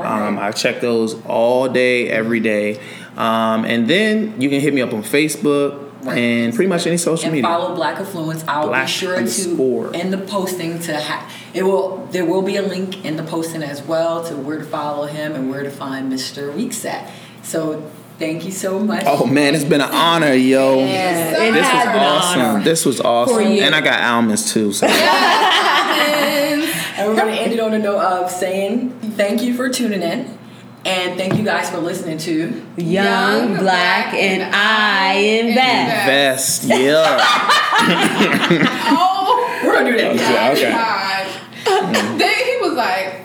Um, 0.00 0.38
I 0.38 0.50
check 0.52 0.80
those 0.80 1.14
all 1.24 1.68
day, 1.68 2.08
every 2.08 2.40
day. 2.40 2.80
Um, 3.18 3.64
and 3.64 3.88
then 3.88 4.40
you 4.40 4.48
can 4.48 4.60
hit 4.60 4.72
me 4.72 4.80
up 4.80 4.92
on 4.92 5.02
Facebook 5.02 5.84
and 6.06 6.54
pretty 6.54 6.68
much 6.68 6.86
any 6.86 6.96
social 6.96 7.24
and 7.26 7.32
media. 7.34 7.50
follow 7.50 7.74
Black 7.74 7.98
Affluence. 7.98 8.44
I'll 8.46 8.68
Black 8.68 8.86
be 8.86 8.92
sure 8.92 9.16
underscore. 9.16 9.90
to 9.90 10.00
in 10.00 10.10
the 10.12 10.18
posting 10.18 10.78
to 10.82 10.98
ha- 11.00 11.28
it 11.52 11.64
will 11.64 12.06
there 12.12 12.24
will 12.24 12.42
be 12.42 12.54
a 12.56 12.62
link 12.62 13.04
in 13.04 13.16
the 13.16 13.24
posting 13.24 13.62
as 13.64 13.82
well 13.82 14.22
to 14.24 14.36
where 14.36 14.58
to 14.58 14.64
follow 14.64 15.06
him 15.06 15.34
and 15.34 15.50
where 15.50 15.64
to 15.64 15.70
find 15.70 16.10
Mr. 16.12 16.54
Weeks 16.54 16.84
at. 16.84 17.10
So 17.42 17.90
thank 18.20 18.44
you 18.44 18.52
so 18.52 18.78
much. 18.78 19.02
Oh 19.06 19.26
man, 19.26 19.56
it's 19.56 19.64
been 19.64 19.80
an 19.80 19.90
honor, 19.92 20.32
yo. 20.34 20.78
Yeah, 20.78 21.34
So 21.34 21.42
it 21.42 21.52
This 21.52 21.66
has 21.66 21.74
was 21.86 21.92
been 21.92 22.02
an 22.02 22.08
awesome. 22.08 22.40
honor. 22.40 22.62
This 22.64 22.86
was 22.86 22.98
For 23.00 23.06
awesome. 23.08 23.42
And 23.42 23.74
I 23.74 23.80
got 23.80 24.00
almonds 24.00 24.52
too. 24.52 24.72
So 24.72 24.86
And 24.86 26.62
And 26.98 27.08
we're 27.08 27.16
gonna 27.16 27.32
end 27.32 27.52
it 27.52 27.58
on 27.60 27.74
a 27.74 27.78
note 27.80 28.00
of 28.00 28.30
saying 28.30 28.90
thank 29.16 29.42
you 29.42 29.54
for 29.54 29.68
tuning 29.68 30.02
in. 30.02 30.37
And 30.84 31.18
thank 31.18 31.34
you 31.36 31.44
guys 31.44 31.70
for 31.70 31.78
listening 31.78 32.18
to 32.18 32.64
Young, 32.76 32.86
Young, 32.86 33.48
black, 33.56 34.10
Black, 34.10 34.14
and 34.14 34.42
and 34.42 34.54
I 34.54 35.12
invest. 35.14 36.62
invest. 36.62 36.62
Vest, 36.62 36.64
yeah. 36.64 37.18
oh 38.90 39.60
We're 39.64 39.74
gonna 39.74 39.90
do 39.90 39.98
that. 39.98 40.14
Yeah, 40.16 40.52
okay. 40.52 40.70
God. 40.70 42.18
then 42.18 42.44
he 42.46 42.56
was 42.68 42.76
like, 42.76 43.22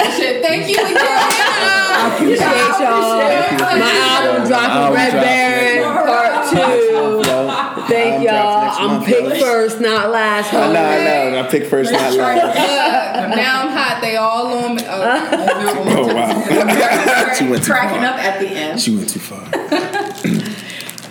oh, 0.00 0.18
shit, 0.18 0.42
thank 0.42 0.68
you 0.68 0.74
again. 0.74 0.96
I 0.98 2.14
Appreciate 2.14 2.38
y'all. 2.38 3.78
My 3.78 3.92
album 4.08 4.46
dropping 4.48 4.94
Red. 4.94 5.12
Baron 5.12 6.06
Part 6.06 6.34
Two. 6.50 7.28
Thank 7.88 8.24
y'all. 8.24 8.76
I'm 8.78 8.86
month. 8.98 9.06
picked 9.06 9.40
first, 9.40 9.80
not 9.80 10.10
last. 10.10 10.52
I 10.52 10.72
know, 10.72 10.84
I 10.84 11.04
know. 11.04 11.40
I 11.40 11.42
picked 11.50 11.66
first, 11.68 11.90
not 11.92 12.12
last. 12.14 12.44
Look, 12.44 13.36
now 13.36 13.62
I'm 13.62 13.70
hot. 13.70 13.87
They 14.28 14.34
all 14.34 14.58
on 14.58 14.74
me. 14.76 14.82
Oh, 14.86 14.94
Oh 15.96 16.14
wow. 16.14 17.34
she 17.38 17.48
went 17.48 17.64
too 17.64 17.72
cracking 17.72 18.00
far. 18.02 18.08
up 18.08 18.18
at 18.18 18.40
the 18.40 18.48
end. 18.48 18.78
She 18.80 18.94
went 18.94 19.08
too 19.08 19.20
far. 19.20 19.40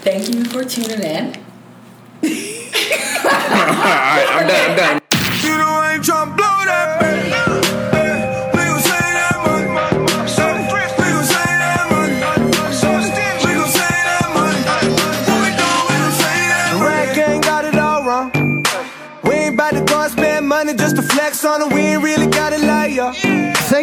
Thank 0.06 0.30
you 0.34 0.46
for 0.46 0.64
tuning 0.64 1.02
in. 1.02 1.26
All 1.34 3.32
right, 3.32 4.28
I'm 4.30 4.48
done. 4.48 4.70
I'm 4.72 4.78
done. 4.78 5.02
You 5.42 5.58
know 5.58 5.66
I 5.68 5.94
ain't 5.96 6.04
tryna 6.04 6.38
blow 6.38 6.66
that 6.66 7.00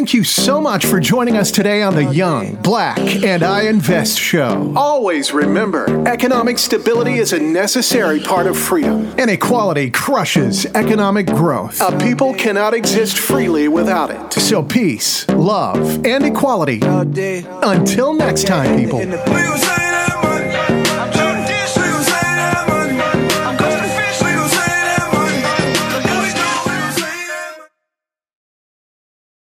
Thank 0.05 0.13
you 0.13 0.25
so 0.25 0.61
much 0.61 0.85
for 0.85 1.01
joining 1.01 1.39
us 1.39 1.51
today 1.51 1.81
on 1.81 1.95
the 1.95 2.05
Young, 2.05 2.57
Black, 2.57 2.99
and 2.99 3.43
I 3.43 3.63
Invest 3.63 4.19
show. 4.19 4.71
Always 4.77 5.33
remember, 5.33 6.07
economic 6.07 6.59
stability 6.59 7.15
is 7.15 7.33
a 7.33 7.39
necessary 7.39 8.21
part 8.21 8.47
of 8.47 8.55
freedom. 8.55 9.19
Inequality 9.19 9.89
crushes 9.91 10.67
economic 10.67 11.25
growth. 11.29 11.81
A 11.81 11.99
people 11.99 12.35
cannot 12.35 12.75
exist 12.75 13.17
freely 13.17 13.67
without 13.67 14.11
it. 14.11 14.35
So 14.35 14.63
peace, 14.63 15.27
love, 15.31 16.05
and 16.05 16.27
equality. 16.27 16.81
Until 16.83 18.13
next 18.13 18.47
time, 18.47 18.77
people. 18.77 18.99
We 18.99 19.07
gon' 19.07 19.57
say 19.57 19.74